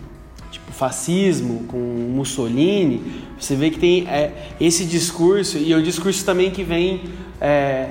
tipo 0.51 0.73
fascismo, 0.73 1.65
com 1.69 1.77
Mussolini, 1.79 3.25
você 3.39 3.57
vê 3.57 3.71
que 3.71 3.79
tem 3.79 4.07
é, 4.09 4.51
esse 4.61 4.85
discurso 4.85 5.59
e 5.59 5.73
é 5.73 5.77
o 5.77 5.83
discurso 5.83 6.25
também 6.25 6.51
que 6.51 6.63
vem 6.63 7.03
é, 7.41 7.89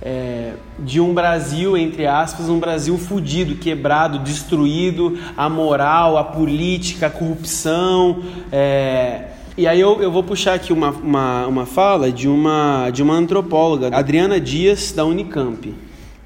é, 0.00 0.52
de 0.78 1.00
um 1.00 1.12
Brasil, 1.12 1.76
entre 1.76 2.06
aspas, 2.06 2.48
um 2.48 2.58
Brasil 2.58 2.96
fudido, 2.98 3.56
quebrado, 3.56 4.18
destruído, 4.20 5.18
a 5.36 5.48
moral, 5.48 6.16
a 6.16 6.24
política, 6.24 7.06
a 7.06 7.10
corrupção. 7.10 8.22
É... 8.52 9.24
E 9.56 9.66
aí 9.66 9.80
eu, 9.80 10.00
eu 10.00 10.10
vou 10.10 10.22
puxar 10.22 10.54
aqui 10.54 10.72
uma, 10.72 10.90
uma, 10.90 11.46
uma 11.48 11.66
fala 11.66 12.12
de 12.12 12.28
uma, 12.28 12.90
de 12.90 13.02
uma 13.02 13.14
antropóloga, 13.14 13.88
Adriana 13.92 14.38
Dias, 14.40 14.92
da 14.92 15.04
Unicamp. 15.04 15.74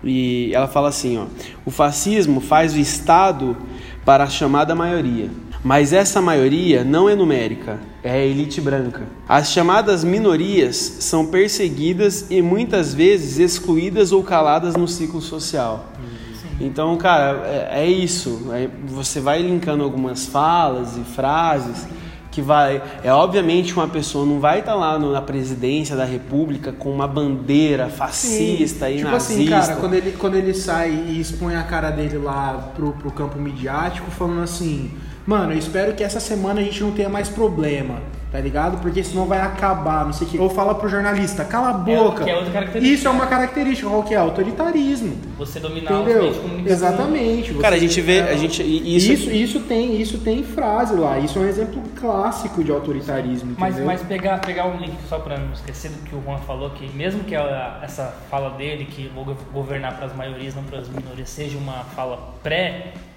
E 0.05 0.51
ela 0.53 0.69
fala 0.69 0.89
assim, 0.89 1.17
ó, 1.17 1.25
o 1.65 1.71
fascismo 1.71 2.41
faz 2.41 2.75
o 2.75 2.79
Estado 2.79 3.57
para 4.05 4.25
a 4.25 4.29
chamada 4.29 4.75
maioria. 4.75 5.31
Mas 5.65 5.93
essa 5.93 6.21
maioria 6.21 6.83
não 6.83 7.09
é 7.09 7.15
numérica, 7.15 7.79
é 8.03 8.11
a 8.11 8.19
elite 8.19 8.61
branca. 8.61 9.03
As 9.29 9.51
chamadas 9.53 10.03
minorias 10.03 10.77
são 10.77 11.27
perseguidas 11.27 12.27
e 12.31 12.43
muitas 12.43 12.93
vezes 12.93 13.39
excluídas 13.39 14.11
ou 14.11 14.25
caladas 14.25 14.75
no 14.75 14.89
ciclo 14.89 15.21
social. 15.21 15.93
Sim. 16.41 16.67
Então, 16.67 16.97
cara, 16.97 17.43
é, 17.47 17.85
é 17.85 17.87
isso. 17.89 18.49
É, 18.53 18.69
você 18.87 19.21
vai 19.21 19.41
linkando 19.41 19.85
algumas 19.85 20.27
falas 20.27 20.97
e 20.97 21.01
frases 21.05 21.87
que 22.33 22.43
vai. 22.43 22.83
É 23.05 23.13
obviamente 23.13 23.73
uma 23.75 23.87
pessoa 23.87 24.27
não 24.27 24.41
vai 24.41 24.61
estar 24.61 24.75
lá 24.75 24.99
no- 24.99 25.13
na 25.13 25.21
presidência 25.23 25.95
da 25.95 26.05
República 26.05 26.73
com 26.73 26.91
uma 26.91 27.07
bandeira 27.07 27.89
fascista 27.89 28.91
e 28.91 28.97
tipo 28.99 29.11
nazista. 29.11 29.33
assim, 29.35 29.47
cara, 29.49 29.77
quando 29.77 29.95
ele, 29.95 30.13
quando 30.19 30.35
ele 30.35 30.55
sai 30.55 30.91
e 31.09 31.21
expõe 31.21 31.55
a 31.55 31.63
cara 31.63 31.91
dele 31.91 32.19
lá 32.19 32.73
pro, 32.75 32.93
pro 32.95 33.11
campo 33.13 33.39
midiático, 33.39 34.11
falando 34.11 34.43
assim, 34.43 34.91
mano, 35.27 35.53
eu 35.53 35.59
espero 35.59 35.95
que 35.95 36.03
essa 36.05 36.21
semana 36.21 36.61
a 36.61 36.65
gente 36.65 36.83
não 36.83 36.93
tenha 36.93 37.09
mais 37.09 37.29
problema, 37.29 38.01
tá 38.31 38.41
ligado? 38.41 38.79
Porque 38.81 39.03
senão 39.05 39.27
vai 39.27 39.41
acabar, 39.41 40.05
não 40.05 40.13
sei 40.13 40.27
o 40.27 40.31
quê. 40.31 40.39
Ou 40.39 40.49
fala 40.51 40.75
pro 40.75 40.89
jornalista, 40.89 41.45
cala 41.45 41.71
a 41.71 41.73
boca. 41.75 42.25
que 42.25 42.31
é 42.31 42.37
outra 42.37 42.53
característica. 42.53 42.95
Isso 42.99 43.07
é 43.07 43.11
uma 43.11 43.27
característica, 43.27 43.89
qual 43.89 44.03
que 44.03 44.15
é? 44.15 44.17
Autoritarismo. 44.17 45.17
Você 45.39 45.61
dominar 45.61 45.93
os 45.93 46.01
Entendeu? 46.01 46.23
meios 46.23 46.65
de. 46.65 46.71
Exatamente. 46.73 47.55
Cara, 47.55 47.77
a 47.77 47.79
gente 47.79 48.01
vê. 48.01 48.19
é, 48.19 48.31
A 48.33 48.37
gente, 48.37 48.63
isso, 48.63 49.13
Isso, 49.13 49.31
isso, 49.31 49.61
tem, 49.61 50.01
isso 50.01 50.19
tem 50.19 50.43
frase 50.43 50.95
lá. 50.95 51.19
Isso 51.19 51.39
é 51.39 51.43
um 51.43 51.47
exemplo 51.49 51.83
clássico 52.01 52.63
de 52.65 52.71
autoritarismo, 52.73 53.55
Mas, 53.59 53.75
entendeu? 53.75 53.87
mas 53.87 54.03
pegar, 54.03 54.39
pegar 54.41 54.67
um 54.67 54.77
link 54.79 54.95
só 55.09 55.19
pra 55.19 55.39
não 55.39 55.53
esquecer 55.53 55.91
do 55.91 55.99
que 56.03 56.15
o 56.15 56.23
Juan 56.25 56.39
falou, 56.39 56.71
que 56.71 56.89
mesmo 56.97 57.23
que 57.25 57.35
a- 57.35 57.81
essa 57.83 58.15
fala 58.31 58.51
dele, 58.51 58.85
que 58.87 59.11
vou 59.15 59.25
go- 59.25 59.37
governar 59.53 59.97
para 59.97 60.07
as 60.07 60.17
maiorias, 60.17 60.55
não 60.55 60.63
para 60.65 60.79
as 60.79 60.89
minorias, 60.89 61.29
seja 61.29 61.57
uma 61.59 61.85
fala 61.95 62.35
pré-campanha, 62.43 63.12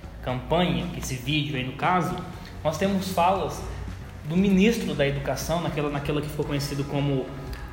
que 0.94 1.00
esse 1.00 1.16
vídeo 1.16 1.56
aí 1.56 1.64
no 1.64 1.74
caso, 1.74 2.16
nós 2.64 2.78
temos 2.78 3.12
falas 3.12 3.62
do 4.28 4.36
ministro 4.36 4.94
da 4.96 5.08
Educação, 5.08 5.62
naquela, 5.62 5.90
naquela 5.90 6.20
que 6.22 6.28
ficou 6.28 6.46
conhecido 6.46 6.84
como 6.86 7.26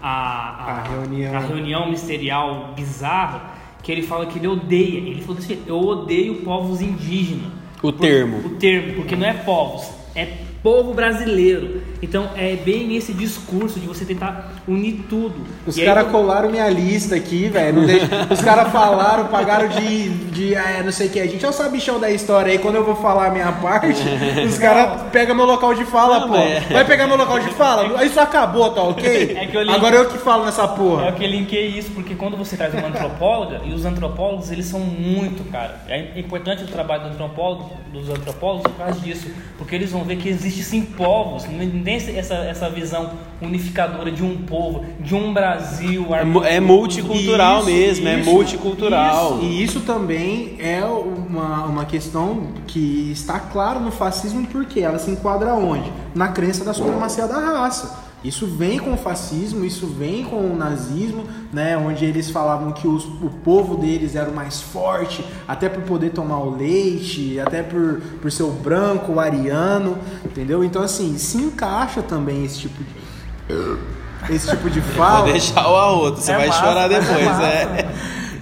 a, 0.03 0.81
A 0.81 0.83
reunião. 0.83 1.35
a 1.35 1.39
reunião 1.41 1.85
ministerial 1.87 2.73
bizarra, 2.77 3.55
que 3.83 3.91
ele 3.91 4.03
fala 4.03 4.27
que 4.27 4.39
ele 4.39 4.47
odeia, 4.49 4.99
ele 4.99 5.23
falou 5.23 5.39
assim, 5.39 5.63
eu 5.67 5.81
odeio 5.81 6.37
povos 6.43 6.81
indígenas. 6.83 7.51
O 7.79 7.91
Por- 7.93 8.01
termo. 8.01 8.37
O 8.47 8.51
termo, 8.57 8.95
porque 8.95 9.17
não 9.17 9.27
é 9.27 9.33
povos, 9.33 9.91
é 10.15 10.27
povo 10.63 10.93
brasileiro. 10.93 11.83
Então 12.03 12.31
é 12.37 12.57
bem 12.57 12.97
esse 12.97 13.13
discurso 13.13 13.79
de 13.79 13.87
você 13.87 14.05
tentar 14.05 14.53
unir 14.67 15.05
tudo. 15.09 15.37
Os 15.65 15.79
aí, 15.79 15.85
caras 15.85 16.03
quando- 16.05 16.13
colaram 16.13 16.51
minha 16.51 16.69
lista 16.69 17.15
aqui, 17.15 17.49
velho. 17.49 17.87
deixa- 17.87 18.27
Os 18.29 18.41
caras 18.41 18.73
falaram, 18.73 19.27
pagaram 19.29 19.69
de, 19.69 20.09
de 20.09 20.57
ah, 20.57 20.83
não 20.85 20.91
sei 20.91 21.07
o 21.07 21.11
que. 21.11 21.21
A 21.21 21.27
gente 21.27 21.45
é 21.45 21.49
o 21.49 21.53
sabichão 21.53 22.01
da 22.01 22.11
história 22.11 22.51
aí. 22.53 22.59
Quando 22.59 22.75
eu 22.75 22.85
vou 22.85 22.97
falar 22.97 23.27
a 23.27 23.31
minha 23.31 23.53
parte, 23.53 24.03
os 24.45 24.59
caras 24.59 25.03
pegam 25.13 25.37
meu 25.37 25.45
local 25.47 25.75
de 25.75 25.85
fala, 25.85 26.21
Não, 26.21 26.29
pô. 26.29 26.35
mas- 26.37 26.65
Vai 26.73 26.85
pegar 26.85 27.07
meu 27.07 27.17
local 27.17 27.39
de 27.39 27.51
fala? 27.51 28.05
Isso 28.05 28.19
acabou, 28.19 28.71
tá 28.71 28.83
ok? 28.83 29.37
É 29.39 29.49
eu 29.57 29.63
li- 29.63 29.71
Agora 29.73 29.95
eu 29.97 30.09
que 30.09 30.19
falo 30.19 30.45
nessa 30.45 30.67
porra. 30.67 31.07
É 31.07 31.13
que 31.13 31.23
eu 31.25 31.29
linkei 31.29 31.67
isso, 31.69 31.91
porque 31.93 32.15
quando 32.17 32.37
você 32.37 32.57
traz 32.57 32.75
uma 32.75 32.89
antropóloga, 32.89 33.61
e 33.65 33.73
os 33.73 33.85
antropólogos, 33.85 34.51
eles 34.51 34.67
são 34.67 34.81
muito, 34.81 35.45
cara. 35.53 35.81
É 35.89 36.19
importante 36.19 36.65
o 36.65 36.67
trabalho 36.67 37.03
do 37.05 37.09
antropólogo, 37.11 37.71
dos 37.93 38.09
antropólogos 38.09 38.63
por 38.73 38.79
causa 38.85 38.99
disso, 39.01 39.29
porque 39.57 39.75
eles 39.77 39.93
vão 39.93 40.03
ver 40.03 40.17
que 40.17 40.29
existe 40.29 40.65
sim 40.65 40.83
povos, 40.83 41.45
não 41.47 41.63
tem 42.01 42.19
essa, 42.19 42.35
essa 42.35 42.71
visão 42.71 43.11
unificadora 43.41 44.11
de 44.11 44.23
um 44.23 44.37
povo, 44.39 44.85
de 45.01 45.15
um 45.15 45.33
Brasil. 45.33 46.07
É 46.15 46.57
é 46.57 46.61
multicultural 46.61 47.59
Isso, 47.61 47.71
mesmo, 47.71 48.09
é 48.09 48.21
isso, 48.21 48.31
multicultural. 48.31 49.39
isso. 49.39 49.45
E 49.45 49.63
isso 49.63 49.81
também 49.81 50.57
é 50.59 50.85
uma, 50.85 51.65
uma 51.65 51.85
questão 51.85 52.49
que 52.67 53.11
está 53.13 53.39
claro 53.39 53.81
no 53.81 53.91
fascismo, 53.91 54.47
porque 54.47 54.81
ela 54.81 54.99
se 54.99 55.11
enquadra 55.11 55.55
onde? 55.55 55.91
Na 56.15 56.29
crença 56.29 56.65
da 56.65 56.73
supremacia 56.73 57.27
da 57.27 57.39
raça. 57.39 58.12
Isso 58.25 58.47
vem 58.47 58.79
com 58.79 58.93
o 58.93 58.97
fascismo, 58.97 59.65
isso 59.65 59.87
vem 59.87 60.23
com 60.25 60.37
o 60.37 60.57
nazismo, 60.57 61.25
né, 61.53 61.77
onde 61.77 62.05
eles 62.05 62.31
falavam 62.31 62.71
que 62.71 62.87
os- 62.87 63.05
o 63.05 63.31
povo 63.45 63.77
deles 63.77 64.15
era 64.15 64.31
o 64.31 64.35
mais 64.35 64.61
forte, 64.63 65.25
até 65.49 65.69
por 65.69 65.83
poder 65.83 66.11
tomar 66.11 66.39
o 66.39 66.57
leite, 66.57 67.41
até 67.41 67.63
por, 67.65 68.01
por 68.21 68.31
ser 68.31 68.45
o 68.45 68.51
branco, 68.53 69.13
o 69.15 69.21
ariano, 69.21 69.99
entendeu? 70.25 70.63
Então, 70.63 70.83
assim, 70.83 71.19
se 71.19 71.37
encaixa 71.39 72.01
também 72.01 72.45
esse 72.45 72.61
tipo 72.61 72.83
de, 72.85 74.35
esse 74.35 74.49
tipo 74.51 74.71
de 74.71 74.81
fala. 74.97 75.23
Vou 75.25 75.33
deixar 75.33 75.69
o 75.69 75.77
arroto, 75.77 76.21
você 76.21 76.33
É 76.33 76.37
vai 76.37 76.47
massa, 76.49 76.61
chorar 76.61 76.93
é 76.93 77.01
depois. 77.01 77.25
massa, 77.25 77.43
é. 77.47 77.89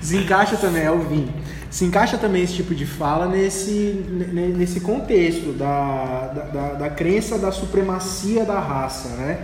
Se 0.02 0.16
encaixa 0.16 0.56
também, 0.56 0.82
é 0.82 0.90
o 0.90 0.98
vinho. 1.00 1.32
Se 1.70 1.84
encaixa 1.84 2.18
também 2.18 2.42
esse 2.42 2.54
tipo 2.54 2.74
de 2.74 2.84
fala 2.84 3.26
nesse, 3.26 4.04
ne- 4.08 4.48
nesse 4.48 4.80
contexto 4.80 5.52
da, 5.52 6.26
da, 6.34 6.42
da, 6.44 6.72
da 6.74 6.90
crença 6.90 7.38
da 7.38 7.52
supremacia 7.52 8.44
da 8.44 8.58
raça, 8.58 9.08
né? 9.10 9.38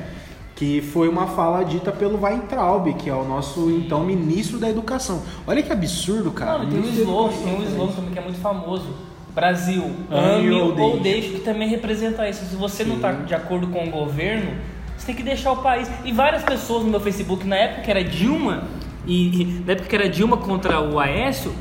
Que 0.56 0.80
foi 0.80 1.06
uma 1.08 1.26
fala 1.28 1.62
dita 1.62 1.92
pelo 1.92 2.20
Weintraub, 2.20 2.92
que 2.94 3.08
é 3.08 3.14
o 3.14 3.24
nosso 3.24 3.70
então 3.70 4.02
ministro 4.04 4.58
da 4.58 4.68
Educação. 4.68 5.22
Olha 5.46 5.62
que 5.62 5.70
absurdo, 5.70 6.32
cara. 6.32 6.64
Não, 6.64 6.70
tem 6.70 6.80
um 6.80 6.88
slogan, 6.88 7.36
tem 7.44 7.54
um 7.54 7.62
slogan 7.62 7.92
também 7.92 8.10
que 8.12 8.18
é 8.18 8.22
muito 8.22 8.40
famoso. 8.40 8.86
Brasil, 9.34 9.84
Ame 10.10 10.48
ame 10.48 10.50
ou 10.52 10.72
deixe. 10.72 11.00
deixe, 11.02 11.28
que 11.34 11.40
também 11.40 11.68
representa 11.68 12.26
isso. 12.26 12.42
Se 12.46 12.56
você 12.56 12.84
não 12.84 12.96
está 12.96 13.12
de 13.12 13.34
acordo 13.34 13.66
com 13.66 13.86
o 13.86 13.90
governo, 13.90 14.52
você 14.96 15.06
tem 15.08 15.14
que 15.14 15.22
deixar 15.22 15.52
o 15.52 15.58
país. 15.58 15.90
E 16.06 16.10
várias 16.10 16.42
pessoas 16.42 16.84
no 16.84 16.90
meu 16.90 17.00
Facebook, 17.00 17.46
na 17.46 17.56
época 17.56 17.82
que 17.82 17.90
era 17.90 18.02
Dilma, 18.02 18.64
e, 19.06 19.42
e 19.42 19.44
na 19.66 19.72
época 19.74 19.88
que 19.90 19.94
era 19.94 20.08
Dilma 20.08 20.38
contra 20.38 20.80
o 20.80 20.98
Aécio, 20.98 21.52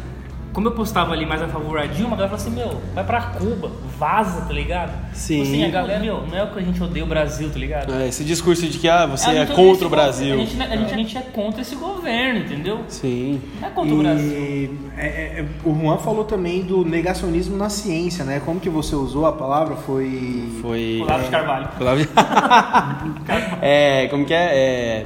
como 0.55 0.69
eu 0.69 0.71
postava 0.71 1.11
ali 1.11 1.25
mais 1.25 1.41
a 1.41 1.49
favor 1.49 1.77
da 1.77 1.85
Dilma, 1.85 2.13
a 2.13 2.17
galera 2.17 2.37
falou 2.37 2.41
assim, 2.41 2.55
meu, 2.55 2.81
vai 2.93 3.03
pra 3.03 3.21
Cuba, 3.23 3.69
vaza, 3.99 4.45
tá 4.45 4.53
ligado? 4.53 4.93
Sim. 5.13 5.43
Tipo 5.43 5.49
Assim, 5.49 5.65
a 5.65 5.69
galera, 5.69 5.99
meu, 5.99 6.25
não 6.25 6.37
é 6.37 6.43
o 6.43 6.47
que 6.47 6.59
a 6.59 6.61
gente 6.61 6.81
odeia 6.81 7.03
o 7.03 7.07
Brasil, 7.07 7.49
tá 7.51 7.59
ligado? 7.59 7.93
É, 7.93 8.07
Esse 8.07 8.23
discurso 8.23 8.65
de 8.65 8.77
que 8.77 8.87
ah, 8.87 9.05
você 9.05 9.31
é 9.31 9.43
esse 9.43 9.51
contra 9.51 9.85
o 9.85 9.89
Brasil. 9.89 10.33
A 10.33 10.37
gente, 10.37 10.61
a, 10.63 10.77
gente, 10.77 10.93
a 10.93 10.97
gente 10.97 11.17
é 11.17 11.21
contra 11.21 11.61
esse 11.61 11.75
governo, 11.75 12.39
entendeu? 12.39 12.79
Sim. 12.87 13.41
Não 13.59 13.67
é 13.67 13.71
contra 13.71 13.93
o 13.93 13.97
Brasil. 13.97 14.31
E 14.31 14.79
é, 14.97 15.05
é, 15.05 15.45
o 15.65 15.77
Juan 15.77 15.97
falou 15.97 16.23
também 16.23 16.61
do 16.61 16.85
negacionismo 16.85 17.57
na 17.57 17.69
ciência, 17.69 18.23
né? 18.23 18.41
Como 18.45 18.57
que 18.57 18.69
você 18.69 18.95
usou 18.95 19.25
a 19.25 19.33
palavra? 19.33 19.75
Foi. 19.75 20.49
Foi. 20.61 21.01
Olavo 21.01 21.23
de 21.25 21.29
Carvalho. 21.31 21.67
Olavo- 21.81 22.01
é, 23.61 24.07
como 24.07 24.25
que 24.25 24.33
é? 24.33 25.05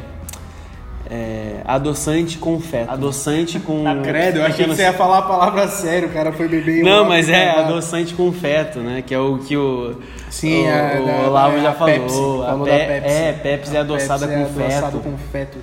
É, 1.09 1.13
é, 1.15 1.61
adoçante 1.65 2.37
com 2.37 2.59
feto. 2.59 2.91
Adoçante 2.91 3.59
com. 3.59 3.83
Credo, 4.03 4.37
eu 4.39 4.45
achei 4.45 4.65
que 4.65 4.75
você 4.75 4.83
ia 4.83 4.93
falar 4.93 5.19
a 5.19 5.21
palavra 5.23 5.67
sério, 5.67 6.07
o 6.09 6.11
cara 6.11 6.31
foi 6.31 6.47
beber 6.47 6.83
Não, 6.83 7.03
mas 7.05 7.27
é 7.29 7.45
Carvalho. 7.47 7.67
adoçante 7.67 8.13
com 8.13 8.31
feto, 8.31 8.79
né? 8.79 9.03
Que 9.05 9.13
é 9.15 9.19
o 9.19 9.37
que 9.39 9.57
o, 9.57 9.95
Sim, 10.29 10.65
o, 10.65 10.69
a, 10.69 10.99
o 11.25 11.27
Olavo 11.29 11.59
já 11.61 11.69
a 11.71 11.73
falou. 11.73 11.93
Pepsi, 11.93 12.15
A 12.15 12.45
falou 12.45 12.65
Pe- 12.65 12.71
da 12.71 12.77
Pepsi. 12.85 13.07
É, 13.15 13.33
Pepsi 13.41 13.75
é 13.75 13.79
adoçada 13.79 14.27
Pepsi 14.27 14.53
com 14.53 14.61
é 14.61 14.65
adoçado 14.65 14.97
feto. 14.97 15.03
com 15.03 15.17
feto. 15.31 15.57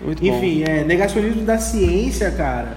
Muito 0.00 0.20
bom. 0.22 0.26
Enfim, 0.28 0.64
é 0.66 0.84
negacionismo 0.84 1.42
da 1.42 1.58
ciência, 1.58 2.30
cara. 2.32 2.76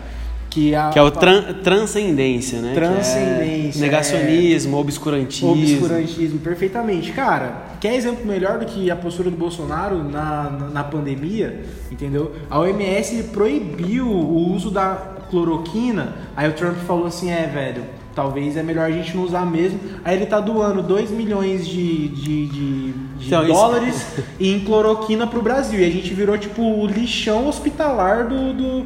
Que, 0.56 0.74
a, 0.74 0.90
Que 0.90 0.98
é 0.98 1.02
o 1.02 1.12
tran- 1.12 1.54
transcendência, 1.62 2.62
né? 2.62 2.72
É 2.72 2.74
Transcendência, 2.76 3.82
negacionismo, 3.82 4.78
obscurantismo. 4.78 5.52
obscurantismo, 5.52 6.40
perfeitamente. 6.40 7.12
Cara, 7.12 7.64
quer 7.82 7.94
exemplo 7.94 8.26
melhor 8.26 8.58
do 8.60 8.66
que 8.66 8.90
a 8.90 8.96
postura 8.96 9.30
do 9.30 9.36
Bolsonaro 9.36 10.02
na, 10.02 10.50
na, 10.50 10.68
na 10.70 10.84
pandemia? 10.86 11.62
Entendeu? 11.92 12.32
A 12.50 12.58
OMS 12.60 13.24
proibiu 13.34 14.08
o 14.08 14.54
uso 14.54 14.72
da 14.72 14.96
cloroquina. 15.30 16.16
Aí 16.38 16.48
o 16.50 16.54
Trump 16.54 16.78
falou 16.88 17.06
assim: 17.08 17.30
é, 17.30 17.48
velho, 17.54 17.84
talvez 18.16 18.56
é 18.56 18.64
melhor 18.64 18.86
a 18.86 18.92
gente 18.92 19.14
não 19.14 19.24
usar 19.26 19.46
mesmo. 19.46 19.78
Aí 20.06 20.16
ele 20.16 20.26
tá 20.26 20.40
doando 20.40 20.82
2 20.82 21.12
milhões 21.12 21.68
de, 21.68 22.08
de, 22.08 22.48
de, 22.48 22.92
de 22.94 23.28
Então, 23.28 23.44
isso- 23.44 23.52
dólares 23.54 24.06
em 24.40 24.60
cloroquina 24.62 25.28
pro 25.28 25.42
Brasil. 25.42 25.82
E 25.82 25.86
a 25.86 25.90
gente 25.92 26.14
virou 26.14 26.38
tipo 26.38 26.62
o 26.62 26.88
lixão 26.88 27.46
hospitalar 27.48 28.28
do. 28.30 28.54
do 28.54 28.86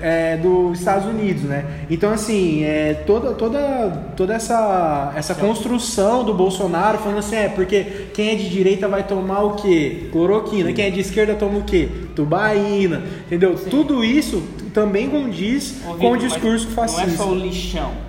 é, 0.00 0.36
dos 0.36 0.78
Estados 0.78 1.06
Unidos, 1.06 1.42
né? 1.42 1.64
Então 1.90 2.12
assim, 2.12 2.64
é, 2.64 2.94
toda, 3.06 3.34
toda, 3.34 4.12
toda 4.16 4.34
essa, 4.34 5.12
essa 5.16 5.34
construção 5.34 6.24
do 6.24 6.34
Bolsonaro 6.34 6.98
falando 6.98 7.18
assim, 7.18 7.36
é 7.36 7.48
porque 7.48 8.08
quem 8.14 8.30
é 8.30 8.34
de 8.34 8.48
direita 8.48 8.88
vai 8.88 9.06
tomar 9.06 9.42
o 9.42 9.56
quê? 9.56 10.08
Cloroquina, 10.12 10.72
quem 10.72 10.86
é 10.86 10.90
de 10.90 11.00
esquerda 11.00 11.34
toma 11.34 11.58
o 11.58 11.64
quê? 11.64 11.88
Tubaína, 12.14 13.02
entendeu? 13.26 13.54
Tudo 13.54 14.04
isso 14.04 14.42
também 14.72 15.08
condiz 15.08 15.76
Ô, 15.86 15.94
com 15.94 16.12
o 16.12 16.16
discurso 16.16 16.66
Não 16.66 16.72
é 16.72 16.88
fascista. 16.88 17.10
só 17.10 17.28
o 17.28 17.34
lixão. 17.34 18.07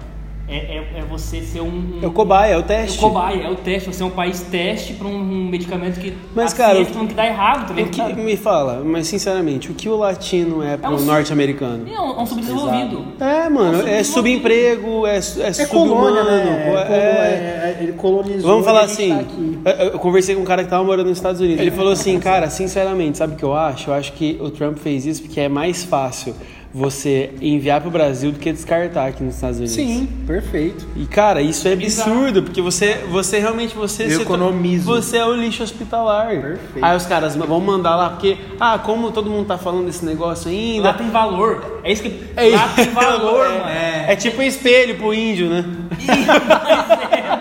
É, 0.52 0.56
é, 0.78 1.00
é 1.00 1.02
você 1.08 1.42
ser 1.42 1.62
um. 1.62 2.00
É 2.02 2.08
o 2.08 2.12
cobaia, 2.12 2.54
é 2.54 2.58
o 2.58 2.62
É 2.62 2.64
teste. 2.64 2.98
o 2.98 3.02
cobaia, 3.02 3.44
é 3.44 3.50
o 3.52 3.56
teste. 3.56 3.94
Você 3.94 4.02
é 4.02 4.06
um 4.06 4.10
país 4.10 4.42
teste 4.42 4.94
pra 4.94 5.08
um 5.08 5.20
medicamento 5.48 6.00
que 6.00 6.12
Mas, 6.34 6.54
a 6.54 6.58
cara, 6.58 6.74
ciência 6.76 6.94
falando 6.94 7.10
que 7.10 7.14
dá 7.14 7.28
errado, 7.28 7.68
tá 7.76 7.80
O 7.82 7.86
que, 7.88 8.14
me 8.16 8.36
fala, 8.36 8.82
mas 8.84 9.06
sinceramente, 9.06 9.70
o 9.70 9.76
que 9.76 9.88
o 9.88 9.96
latino 9.96 10.64
é 10.64 10.76
pro 10.76 10.96
um- 10.96 11.02
norte-americano? 11.06 11.86
É 11.88 12.02
um, 12.02 12.20
é 12.20 12.22
um 12.22 12.26
subdesenvolvido. 12.26 13.06
É, 13.20 13.48
mano, 13.48 13.88
é 13.88 14.00
É 14.00 14.04
subemprego, 14.04 15.06
é, 15.06 15.16
é, 15.16 15.18
É 15.18 15.22
subhumano. 15.54 15.68
colônia, 15.96 16.24
né? 16.24 16.64
É, 16.66 16.72
é- 16.72 16.96
é- 16.96 17.78
é- 17.80 17.84
ele 17.84 17.94
colonizou. 17.94 18.50
Vamos 18.50 18.66
falar 18.66 18.82
assim, 18.82 19.10
tá 19.14 19.20
aqui. 19.20 19.60
eu, 19.66 19.72
eu 19.94 20.00
conversei 20.00 20.34
com 20.36 20.42
um 20.42 20.46
cara 20.46 20.64
que 20.64 20.70
tava 20.72 20.84
morando 20.84 21.10
nos 21.10 21.18
Estados 21.20 21.40
Unidos. 21.42 21.62
Ele 21.62 21.70
falou 21.72 21.92
assim, 21.92 22.20
cara, 22.20 22.50
sinceramente, 22.50 23.20
sabe 23.20 23.34
o 23.34 23.38
que 23.38 23.44
eu 23.44 23.54
acho? 23.54 23.92
Eu 23.92 23.94
acho 23.94 24.14
que 24.14 24.38
o 24.42 24.50
Trump 24.50 24.78
fez 24.80 25.06
isso 25.06 25.22
porque 25.22 25.40
é 25.42 25.48
mais 25.48 25.84
fácil 25.84 26.34
você 26.74 27.32
enviar 27.42 27.82
pro 27.82 27.90
Brasil 27.90 28.32
do 28.32 28.38
que 28.40 28.52
descartar 28.52 29.08
aqui 29.08 29.24
nos 29.24 29.36
Estados 29.36 29.58
Unidos. 29.58 29.76
Sim, 29.76 30.08
perfeito. 30.28 30.86
E 30.96 31.06
cara, 31.06 31.42
isso 31.42 31.68
é 31.68 31.74
absurdo, 31.74 32.44
porque 32.44 32.62
você, 32.62 32.96
você 33.10 33.40
realmente 33.40 33.76
você 33.76 34.04
Eu 34.04 34.10
se- 34.12 34.22
economizo. 34.22 34.86
Você 34.86 35.18
é 35.18 35.26
o 35.26 35.34
lixo 35.34 35.64
hospitalar. 35.64 36.28
Perfeito. 36.30 36.80
Aí 36.86 36.96
os 36.96 37.06
caras 37.06 37.36
vão 37.36 37.60
mandar 37.60 37.96
lá 37.96 38.10
porque 38.12 38.38
ah, 38.60 38.78
como 38.78 39.12
todo 39.12 39.30
mundo 39.30 39.48
tá 39.48 39.58
falando 39.58 39.86
desse 39.88 40.06
negócio 40.06 40.50
ainda. 40.52 40.90
Lá 40.90 40.94
tem 40.94 41.10
valor. 41.10 41.80
É 41.84 41.92
isso 41.92 42.04
que. 42.04 42.24
É, 42.36 42.50
Lá 42.50 42.68
tem 42.76 42.90
valor, 42.92 43.46
é, 43.48 43.50
mano. 43.60 43.70
É, 44.12 44.16
tipo 44.16 44.40
um 44.42 44.46
espelho 44.46 44.96
pro 44.98 45.14
índio, 45.14 45.50
né? 45.50 45.66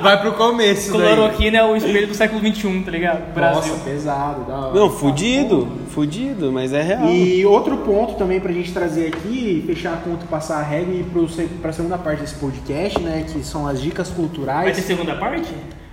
Vai 0.00 0.20
pro 0.20 0.32
começo 0.32 0.92
daí. 0.96 1.14
Cloroquina 1.14 1.58
é 1.58 1.64
o 1.64 1.76
espelho 1.76 2.06
do 2.06 2.14
século 2.14 2.40
XXI, 2.40 2.82
tá 2.84 2.90
ligado? 2.90 3.34
Brasil. 3.34 3.72
Nossa, 3.72 3.84
pesado, 3.84 4.44
da 4.44 4.58
hora. 4.58 4.74
Não, 4.78 4.90
fudido, 4.90 5.68
fudido, 5.88 6.52
mas 6.52 6.72
é 6.72 6.82
real. 6.82 7.08
E 7.08 7.44
outro 7.44 7.78
ponto 7.78 8.14
também 8.14 8.40
pra 8.40 8.52
gente 8.52 8.72
trazer 8.72 9.08
aqui, 9.08 9.62
fechar 9.66 9.94
a 9.94 9.96
conta, 9.96 10.24
passar 10.30 10.58
a 10.58 10.62
regra 10.62 10.94
e 10.94 11.02
pro, 11.02 11.26
pra 11.60 11.72
segunda 11.72 11.98
parte 11.98 12.20
desse 12.20 12.34
podcast, 12.36 13.00
né? 13.00 13.24
Que 13.30 13.42
são 13.44 13.66
as 13.66 13.80
dicas 13.80 14.08
Vai 14.08 14.16
culturais. 14.16 14.76
ter 14.76 14.82
segunda 14.82 15.14
parte? 15.16 15.52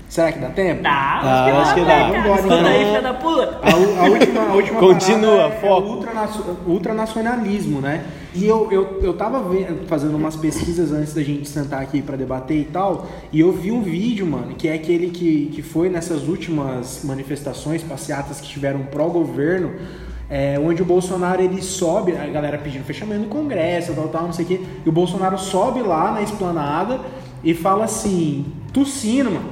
Será 0.09 0.31
que 0.31 0.39
dá 0.39 0.49
tempo? 0.49 0.83
Dá, 0.83 0.89
Ah, 1.21 1.61
acho 1.61 1.73
que 1.75 1.81
dá. 1.81 2.07
Vambora, 2.07 2.35
Escuta 2.35 2.55
aí, 2.55 2.75
então. 2.81 2.87
filha 2.87 3.01
da 3.01 3.13
puta. 3.13 3.59
A, 3.61 3.71
a 3.73 4.09
última, 4.09 4.41
a 4.41 4.53
última 4.53 4.79
Continua, 4.79 5.41
é- 5.43 5.51
foco. 5.59 5.87
É 6.05 6.69
ultranacionalismo, 6.69 7.81
né? 7.81 8.05
E 8.33 8.45
eu, 8.45 8.71
eu, 8.71 8.99
eu 9.01 9.13
tava 9.13 9.43
fazendo 9.87 10.15
umas 10.15 10.35
pesquisas 10.35 10.91
antes 10.93 11.13
da 11.13 11.21
gente 11.23 11.47
sentar 11.49 11.81
aqui 11.81 12.01
pra 12.01 12.15
debater 12.15 12.57
e 12.57 12.63
tal, 12.65 13.05
e 13.33 13.39
eu 13.39 13.51
vi 13.51 13.71
um 13.71 13.81
vídeo, 13.81 14.25
mano, 14.27 14.53
que 14.55 14.67
é 14.67 14.73
aquele 14.75 15.09
que, 15.09 15.47
que 15.53 15.61
foi 15.61 15.89
nessas 15.89 16.27
últimas 16.27 17.01
manifestações, 17.03 17.83
passeatas 17.83 18.39
que 18.39 18.47
tiveram 18.47 18.83
pró-governo, 18.83 19.73
é, 20.29 20.59
onde 20.63 20.81
o 20.81 20.85
Bolsonaro 20.85 21.41
ele 21.41 21.61
sobe, 21.61 22.15
a 22.15 22.27
galera 22.27 22.57
pedindo 22.57 22.83
fechamento 22.83 23.21
do 23.23 23.27
Congresso, 23.29 23.93
tal, 23.93 24.07
tal, 24.09 24.23
não 24.23 24.33
sei 24.33 24.45
o 24.45 24.47
quê, 24.47 24.61
e 24.85 24.89
o 24.89 24.91
Bolsonaro 24.91 25.37
sobe 25.37 25.81
lá 25.81 26.11
na 26.11 26.21
esplanada 26.21 26.99
e 27.43 27.53
fala 27.53 27.85
assim, 27.85 28.45
tossindo, 28.77 29.31
mano. 29.31 29.49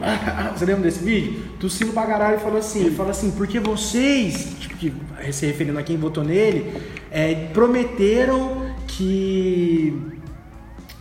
Você 0.56 0.66
lembra 0.66 0.84
desse 0.84 1.04
vídeo? 1.04 1.42
Tossindo 1.60 1.92
pra 1.94 2.06
caralho 2.06 2.38
e 2.38 2.40
falou 2.40 2.60
assim, 2.60 2.82
ele 2.82 2.96
fala 2.96 3.10
assim, 3.10 3.32
porque 3.32 3.60
vocês, 3.60 4.56
tipo, 4.60 4.76
que, 4.78 4.94
se 5.34 5.48
referindo 5.48 5.80
a 5.80 5.84
quem 5.84 5.98
votou 5.98 6.24
nele, 6.24 6.72
é, 7.10 7.34
prometeram 7.52 8.68
que 8.88 10.00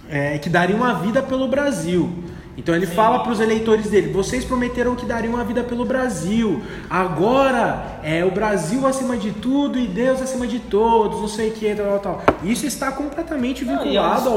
é, 0.08 0.38
que 0.38 0.48
dariam 0.48 0.78
uma 0.78 0.94
vida 0.94 1.22
pelo 1.22 1.48
Brasil. 1.48 2.10
Então 2.56 2.74
ele 2.74 2.86
fala 2.86 3.20
para 3.20 3.32
os 3.32 3.40
eleitores 3.40 3.90
dele: 3.90 4.12
vocês 4.12 4.44
prometeram 4.44 4.94
que 4.94 5.04
dariam 5.04 5.34
uma 5.34 5.42
vida 5.44 5.62
pelo 5.64 5.84
Brasil. 5.84 6.62
Agora 6.88 7.98
é 8.02 8.24
o 8.24 8.30
Brasil 8.30 8.86
acima 8.86 9.16
de 9.16 9.32
tudo 9.32 9.78
e 9.78 9.86
Deus 9.86 10.22
acima 10.22 10.46
de 10.46 10.58
todos, 10.60 11.20
não 11.20 11.28
sei 11.28 11.48
o 11.50 11.52
que, 11.52 11.74
tal, 11.74 11.98
tal, 11.98 11.98
tal. 11.98 12.22
Isso 12.44 12.66
está 12.66 12.92
completamente 12.92 13.64
Não, 13.64 13.72
e 13.72 13.76
é 13.76 13.80
um 13.80 13.84
vinculado 13.84 14.28
ao 14.28 14.36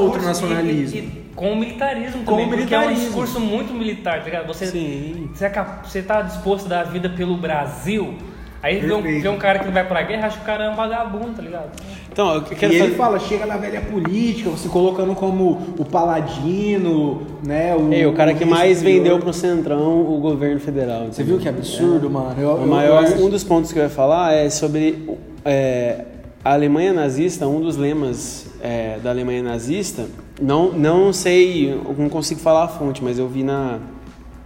e- 0.64 0.98
e- 0.98 1.28
Com 1.36 1.52
o 1.52 1.56
militarismo 1.56 2.24
Com 2.24 2.32
também, 2.32 2.46
o 2.46 2.48
porque 2.48 2.74
é 2.74 2.78
um 2.78 2.80
militarismo. 2.80 3.04
discurso 3.06 3.38
muito 3.40 3.72
militar, 3.72 4.18
tá 4.18 4.24
ligado? 4.24 4.46
Você, 4.48 4.66
Sim. 4.66 5.30
você, 5.32 5.44
é 5.44 5.48
cap- 5.50 5.88
você 5.88 6.02
tá 6.02 6.22
disposto 6.22 6.66
a 6.66 6.68
dar 6.68 6.80
a 6.80 6.84
vida 6.84 7.08
pelo 7.10 7.36
Brasil, 7.36 8.14
aí 8.60 8.80
vê 8.80 8.92
um, 8.92 9.00
vê 9.02 9.28
um 9.28 9.38
cara 9.38 9.60
que 9.60 9.66
não 9.66 9.72
vai 9.72 9.86
pra 9.86 10.02
guerra, 10.02 10.26
acha 10.26 10.36
que 10.38 10.42
o 10.42 10.46
cara 10.46 10.64
é 10.64 10.68
um 10.70 10.74
vagabundo, 10.74 11.34
tá 11.36 11.42
ligado? 11.42 11.70
Então, 12.18 12.34
eu 12.34 12.42
E 12.50 12.54
quero 12.56 12.72
ele 12.72 12.82
fazer... 12.82 12.94
fala, 12.96 13.20
chega 13.20 13.46
na 13.46 13.56
velha 13.56 13.80
política, 13.80 14.50
você 14.50 14.68
colocando 14.68 15.14
como 15.14 15.74
o 15.78 15.84
paladino, 15.84 17.22
né? 17.46 17.76
O, 17.76 17.92
É, 17.94 18.04
o 18.08 18.12
cara 18.12 18.34
que 18.34 18.42
o 18.42 18.46
mais 18.48 18.78
superior. 18.78 19.02
vendeu 19.04 19.18
pro 19.20 19.32
Centrão 19.32 20.00
o 20.00 20.18
governo 20.18 20.58
federal. 20.58 21.06
Você 21.12 21.22
viu 21.22 21.38
que 21.38 21.48
absurdo, 21.48 22.10
mano? 22.10 22.34
Eu, 22.36 22.48
O 22.54 22.60
eu- 22.62 22.66
maior, 22.66 23.04
eu- 23.04 23.24
um 23.24 23.30
dos 23.30 23.44
pontos 23.44 23.72
que 23.72 23.78
eu 23.78 23.84
ia 23.84 23.88
falar 23.88 24.32
é 24.32 24.50
sobre 24.50 25.08
é, 25.44 26.06
a 26.44 26.54
Alemanha 26.54 26.92
nazista. 26.92 27.46
Um 27.46 27.60
dos 27.60 27.76
lemas 27.76 28.46
é, 28.60 28.98
da 29.00 29.10
Alemanha 29.10 29.40
nazista, 29.44 30.06
não, 30.42 30.72
não 30.72 31.12
sei, 31.12 31.70
eu 31.70 31.94
não 31.96 32.08
consigo 32.08 32.40
falar 32.40 32.64
a 32.64 32.68
fonte, 32.68 33.00
mas 33.02 33.16
eu 33.20 33.28
vi 33.28 33.44
na, 33.44 33.78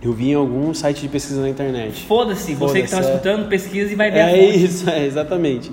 eu 0.03 0.13
vi 0.13 0.33
em 0.33 0.35
algum 0.35 0.75
site 0.75 1.01
de 1.01 1.09
pesquisa 1.09 1.41
na 1.41 1.49
internet. 1.49 2.05
Foda-se, 2.05 2.53
você 2.55 2.83
que 2.83 2.91
tá 2.91 2.97
Foda-se, 2.99 3.11
é. 3.13 3.15
escutando, 3.15 3.49
pesquisa 3.49 3.91
e 3.91 3.95
vai 3.97 4.11
ver 4.11 4.21
a 4.21 4.31
É 4.31 4.47
isso, 4.47 4.91
é 4.91 5.07
exatamente. 5.07 5.71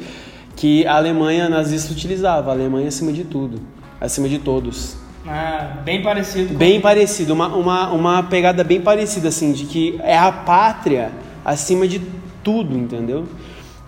Que 0.60 0.86
a 0.86 0.98
Alemanha 0.98 1.48
nazista 1.48 1.94
utilizava, 1.94 2.52
a 2.52 2.54
Alemanha 2.54 2.90
acima 2.90 3.14
de 3.14 3.24
tudo, 3.24 3.62
acima 4.02 4.28
de 4.28 4.40
todos. 4.40 4.98
Ah, 5.26 5.78
bem 5.86 6.02
parecido 6.02 6.54
Bem 6.54 6.82
parecido, 6.82 7.34
uma, 7.34 7.48
uma, 7.48 7.90
uma 7.92 8.24
pegada 8.24 8.62
bem 8.62 8.82
parecida, 8.82 9.30
assim, 9.30 9.54
de 9.54 9.64
que 9.64 9.98
é 10.04 10.18
a 10.18 10.30
pátria 10.34 11.14
acima 11.46 11.88
de 11.88 12.02
tudo, 12.44 12.78
entendeu? 12.78 13.26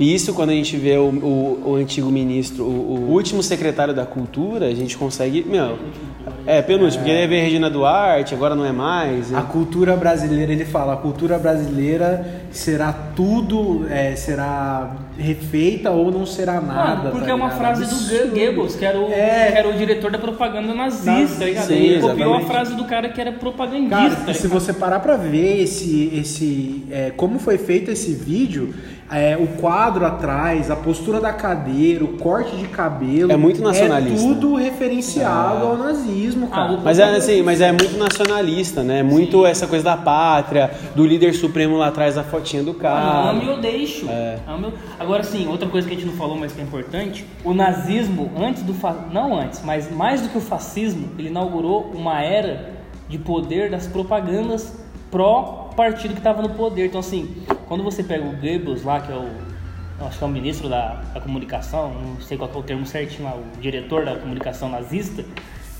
E 0.02 0.16
isso, 0.16 0.34
quando 0.34 0.50
a 0.50 0.54
gente 0.54 0.76
vê 0.78 0.98
o, 0.98 1.10
o, 1.10 1.62
o 1.72 1.76
antigo 1.76 2.10
ministro, 2.10 2.64
o, 2.64 3.08
o 3.08 3.12
último 3.12 3.44
secretário 3.44 3.94
da 3.94 4.04
cultura, 4.04 4.66
a 4.66 4.74
gente 4.74 4.98
consegue. 4.98 5.46
Meu, 5.48 5.78
é, 6.48 6.60
penúltimo, 6.60 7.04
porque 7.04 7.12
ele 7.12 7.28
veio 7.28 7.44
Regina 7.44 7.70
Duarte, 7.70 8.34
agora 8.34 8.56
não 8.56 8.66
é 8.66 8.72
mais. 8.72 9.32
A 9.32 9.42
cultura 9.44 9.96
brasileira, 9.96 10.52
ele 10.52 10.66
fala, 10.66 10.94
a 10.94 10.98
cultura 10.98 11.38
brasileira 11.38 12.42
será 12.50 12.92
tudo, 13.16 13.86
é, 13.92 14.16
será 14.16 14.96
refeita 15.20 15.92
ou 15.92 16.12
não 16.12 16.26
será 16.26 16.60
nada. 16.60 16.96
Mano, 16.96 17.12
porque 17.12 17.26
tá 17.28 17.32
é 17.32 17.36
uma 17.36 17.46
ligado? 17.46 17.60
frase 17.60 17.86
do. 17.86 18.30
Goebbels, 18.32 18.76
que 18.76 18.84
era, 18.86 19.00
o, 19.00 19.12
É. 19.12 19.52
que 19.52 19.58
era 19.60 19.70
o 19.70 19.74
diretor 19.74 20.12
da 20.12 20.18
propaganda 20.18 20.74
nazista, 20.74 21.40
tá 21.40 21.46
ligado? 21.46 21.68
Sim, 21.68 21.76
Ele 21.76 22.02
copiou 22.02 22.34
a 22.34 22.42
frase 22.42 22.76
do 22.76 22.86
cara 22.86 23.10
que 23.10 23.22
era 23.22 23.32
propagandista, 23.32 23.96
Cara, 23.96 24.16
tá 24.26 24.34
se 24.34 24.48
você 24.48 24.74
parar 24.74 25.00
pra 25.00 25.16
ver 25.16 25.62
esse, 25.62 26.12
esse, 26.16 26.86
é, 26.90 27.12
como 27.16 27.38
foi 27.38 27.60
feito 27.60 27.92
esse 27.92 28.14
vídeo, 28.14 28.74
é, 29.12 29.36
o 29.38 29.46
quadro 29.60 30.06
atrás, 30.06 30.72
a 30.72 30.76
postura 30.76 31.20
da 31.20 31.34
cadeira, 31.34 32.04
o 32.06 32.18
corte 32.18 32.56
de 32.56 32.68
cabelo, 32.68 33.32
É 33.32 33.36
muito 33.36 33.62
nacionalista. 33.62 34.26
É 34.26 34.34
tudo 34.34 34.56
referenciado 34.56 35.66
ao 35.66 35.78
nazismo, 35.78 36.48
cara. 36.48 36.76
Ah, 36.76 36.82
Mas 36.84 36.98
é 36.98 37.04
assim, 37.16 37.42
mas 37.42 37.60
é 37.62 37.72
muito 37.72 37.98
nacionalista, 37.98 38.82
né? 38.84 39.04
Muito 39.04 39.46
essa 39.46 39.68
coisa 39.68 39.84
da 39.84 39.98
pátria, 39.98 40.72
do 40.96 41.06
líder 41.06 41.34
supremo 41.34 41.78
lá 41.78 41.88
atrás 41.88 42.16
da 42.16 42.24
fotinha 42.24 42.64
do 42.64 42.74
cara. 42.74 43.30
ame 43.32 43.50
ou 43.50 43.60
deixo. 43.60 44.10
É. 44.10 44.38
Ame 44.48 44.66
ou- 44.68 44.74
Agora 45.00 45.24
sim, 45.24 45.48
outra 45.48 45.68
coisa 45.68 45.88
que 45.88 45.94
a 45.94 45.98
gente 45.98 46.08
não 46.08 46.16
falou, 46.16 46.38
mas 46.38 46.54
que 46.54 46.62
é 46.62 46.64
importante, 46.64 47.26
o 47.44 47.54
nazismo, 47.54 48.32
antes 48.40 48.64
do 48.64 48.74
fa... 48.74 48.96
não 49.12 49.38
antes, 49.38 49.62
mas 49.64 49.92
mais 49.92 50.22
do 50.22 50.30
que 50.30 50.38
o 50.38 50.42
fascismo, 50.42 51.10
ele 51.20 51.28
inaugurou 51.28 51.92
uma 51.94 52.22
era 52.22 52.72
de 53.10 53.18
poder 53.18 53.70
das 53.70 53.88
propagandas 53.88 54.80
pró 55.12 55.70
partido 55.76 56.14
que 56.14 56.20
estava 56.20 56.42
no 56.42 56.50
poder. 56.52 56.88
Então 56.88 57.00
assim, 57.00 57.36
quando 57.68 57.84
você 57.84 58.02
pega 58.02 58.26
o 58.26 58.32
Goebbels 58.32 58.84
lá, 58.84 59.02
que 59.02 59.12
é 59.12 59.16
o 59.16 59.30
acho 60.06 60.18
que 60.18 60.24
é 60.24 60.28
o 60.28 60.32
ministro 60.32 60.68
da, 60.68 60.96
da 61.14 61.22
comunicação, 61.22 61.94
não 61.94 62.20
sei 62.22 62.36
qual 62.36 62.50
é 62.52 62.58
o 62.58 62.64
termo 62.64 62.88
certinho 62.88 63.26
lá, 63.26 63.36
o 63.36 63.62
diretor 63.62 64.04
da 64.04 64.16
comunicação 64.16 64.68
nazista, 64.68 65.24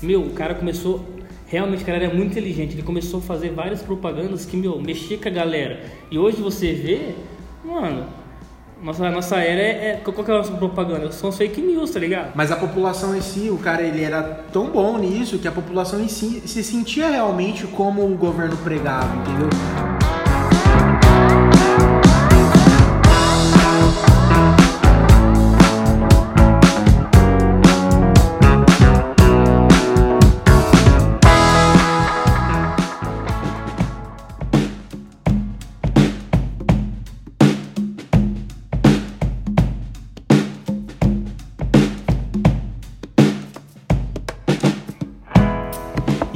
meu, 0.00 0.22
o 0.22 0.30
cara 0.30 0.54
começou 0.54 1.04
Realmente, 1.52 1.82
o 1.82 1.84
cara 1.84 1.98
era 2.02 2.14
muito 2.14 2.30
inteligente. 2.30 2.72
Ele 2.72 2.82
começou 2.82 3.20
a 3.20 3.22
fazer 3.22 3.50
várias 3.50 3.82
propagandas 3.82 4.46
que, 4.46 4.56
meu, 4.56 4.80
mexia 4.80 5.18
com 5.18 5.28
a 5.28 5.30
galera. 5.30 5.84
E 6.10 6.18
hoje 6.18 6.40
você 6.40 6.72
vê, 6.72 7.14
mano, 7.62 8.06
nossa, 8.82 9.10
nossa 9.10 9.36
era 9.36 9.60
é, 9.60 9.90
é. 9.90 10.00
Qual 10.02 10.24
que 10.24 10.30
é 10.30 10.34
a 10.34 10.38
nossa 10.38 10.52
propaganda? 10.52 11.12
São 11.12 11.30
fake 11.30 11.60
news, 11.60 11.90
tá 11.90 12.00
ligado? 12.00 12.32
Mas 12.34 12.50
a 12.50 12.56
população 12.56 13.16
em 13.16 13.20
si, 13.20 13.48
o 13.48 13.58
cara 13.58 13.82
ele 13.82 14.02
era 14.02 14.22
tão 14.52 14.70
bom 14.70 14.98
nisso 14.98 15.38
que 15.38 15.46
a 15.46 15.52
população 15.52 16.00
em 16.00 16.08
si 16.08 16.42
se 16.46 16.62
sentia 16.64 17.08
realmente 17.08 17.66
como 17.66 18.04
o 18.04 18.16
governo 18.16 18.56
pregava, 18.58 19.14
entendeu? 19.16 20.01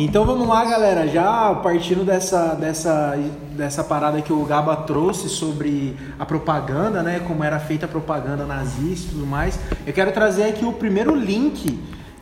Então 0.07 0.25
vamos 0.25 0.47
lá, 0.47 0.65
galera. 0.65 1.09
Já 1.09 1.53
partindo 1.57 2.05
dessa, 2.05 2.55
dessa, 2.55 3.19
dessa 3.57 3.83
parada 3.83 4.23
que 4.23 4.33
o 4.33 4.45
Gaba 4.45 4.77
trouxe 4.77 5.29
sobre 5.29 5.97
a 6.17 6.25
propaganda, 6.25 7.03
né? 7.03 7.19
Como 7.27 7.43
era 7.43 7.59
feita 7.59 7.87
a 7.87 7.89
propaganda 7.89 8.47
nazista 8.47 9.09
e 9.09 9.15
tudo 9.15 9.27
mais. 9.27 9.59
Eu 9.85 9.93
quero 9.93 10.13
trazer 10.13 10.45
aqui 10.45 10.65
o 10.65 10.73
primeiro 10.73 11.13
link 11.13 11.77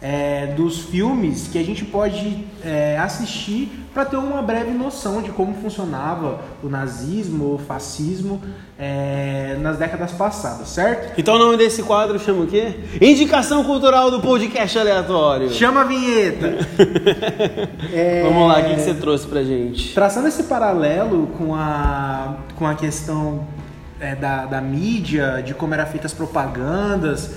é, 0.07 0.49
dos 0.49 0.81
filmes 0.81 1.49
que 1.51 1.59
a 1.59 1.65
gente 1.65 1.83
pode 1.83 2.45
é, 2.63 2.99
assistir 2.99 3.71
para 3.95 4.05
ter 4.05 4.17
uma 4.17 4.43
breve 4.43 4.71
noção 4.71 5.23
de 5.23 5.31
como 5.31 5.55
funcionava 5.55 6.43
o 6.63 6.69
nazismo, 6.69 7.55
o 7.55 7.59
fascismo 7.59 8.39
é, 8.79 9.57
nas 9.63 9.79
décadas 9.79 10.13
passadas, 10.13 10.69
certo? 10.69 11.19
Então 11.19 11.37
o 11.37 11.39
nome 11.39 11.57
desse 11.57 11.83
quadro 11.83 12.19
chama 12.19 12.45
o 12.45 12.47
quê? 12.47 12.75
Indicação 13.01 13.65
cultural 13.65 14.11
do 14.11 14.21
podcast 14.21 14.79
aleatório. 14.79 15.49
Chama 15.51 15.81
a 15.81 15.85
vinheta! 15.85 16.59
É, 17.93 18.23
Vamos 18.25 18.49
lá, 18.49 18.59
o 18.59 18.65
que 18.65 18.75
que 18.75 18.81
você 18.81 18.95
trouxe 18.95 19.27
pra 19.27 19.45
gente? 19.45 19.95
Traçando 19.95 20.27
esse 20.27 20.45
paralelo 20.45 21.29
com 21.39 21.55
a, 21.55 22.39
com 22.57 22.67
a 22.67 22.75
questão 22.75 23.47
é, 24.01 24.17
da, 24.17 24.47
da 24.47 24.61
mídia, 24.61 25.43
de 25.45 25.55
como 25.55 25.75
eram 25.75 25.87
feitas 25.87 26.11
as 26.11 26.17
propagandas, 26.17 27.31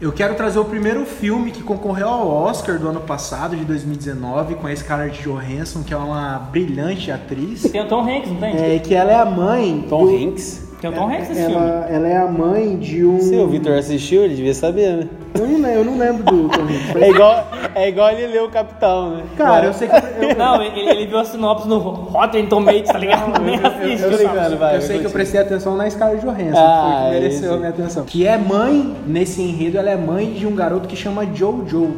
Eu 0.00 0.12
quero 0.12 0.36
trazer 0.36 0.60
o 0.60 0.64
primeiro 0.64 1.04
filme 1.04 1.50
que 1.50 1.60
concorreu 1.60 2.08
ao 2.08 2.28
Oscar 2.28 2.78
do 2.78 2.88
ano 2.88 3.00
passado, 3.00 3.56
de 3.56 3.64
2019, 3.64 4.54
com 4.54 4.68
a 4.68 4.74
Scarlett 4.76 5.20
Johansson, 5.22 5.82
que 5.82 5.92
é 5.92 5.96
uma 5.96 6.38
brilhante 6.38 7.10
atriz. 7.10 7.62
Tem 7.62 7.80
o 7.80 7.88
Tom 7.88 8.02
Hanks, 8.08 8.30
não 8.30 8.36
tem? 8.38 8.56
É, 8.76 8.78
que 8.78 8.94
ela 8.94 9.10
é 9.10 9.16
a 9.16 9.24
mãe. 9.24 9.84
Tom 9.88 10.06
do- 10.06 10.14
Hanks. 10.16 10.67
Tem 10.80 10.90
o 10.90 10.92
Tom 10.92 11.08
Hanks 11.08 11.28
nesse 11.30 11.40
filme. 11.40 11.54
ela, 11.56 11.86
ela 11.90 12.08
é 12.08 12.16
a 12.16 12.26
mãe 12.26 12.76
de 12.76 13.04
um. 13.04 13.18
Se 13.20 13.34
o 13.34 13.48
Vitor 13.48 13.72
assistiu, 13.76 14.22
ele 14.24 14.36
devia 14.36 14.54
saber, 14.54 14.96
né? 14.96 15.08
Eu 15.34 15.46
não, 15.48 15.56
lembro- 15.60 15.70
eu 15.70 15.84
não 15.84 15.98
lembro 15.98 16.22
do 16.22 16.48
Tom 16.56 16.62
Hanks. 16.62 17.02
É 17.02 17.10
igual, 17.10 17.48
é 17.74 17.88
igual 17.88 18.10
ele 18.10 18.26
leu 18.28 18.44
o 18.44 18.48
Capital, 18.50 19.10
né? 19.10 19.22
Cara, 19.36 19.66
eu 19.66 19.72
sei 19.74 19.88
que. 19.88 19.96
Eu, 19.96 20.34
Não, 20.38 20.62
ele, 20.62 20.88
ele 20.88 21.06
viu 21.06 21.18
a 21.18 21.24
sinopse 21.24 21.66
no 21.66 21.78
Rotten 21.78 22.46
Tomatoes, 22.46 22.86
tá 22.88 22.98
ligado? 22.98 23.38
Nem 23.42 23.56
assiste, 23.56 24.02
eu- 24.04 24.10
eu- 24.12 24.18
sabe? 24.18 24.28
ligado, 24.28 24.56
vai. 24.58 24.76
eu 24.76 24.82
sei 24.82 24.98
que 25.00 25.06
eu 25.06 25.10
prestei 25.10 25.40
atenção 25.40 25.76
na 25.76 25.90
Scarlett 25.90 26.24
Johansson, 26.24 26.56
Ah, 26.56 26.84
que 26.84 27.02
foi 27.02 27.04
que 27.14 27.20
mereceu 27.20 27.54
a 27.54 27.56
minha 27.56 27.68
atenção. 27.70 28.04
Que 28.04 28.26
é 28.26 28.38
mãe, 28.38 28.94
nesse 29.06 29.42
enredo, 29.42 29.78
ela 29.78 29.90
é 29.90 29.96
mãe 29.96 30.30
de 30.32 30.46
um 30.46 30.54
garoto 30.54 30.86
que 30.86 30.94
chama 30.94 31.26
Jojo, 31.34 31.90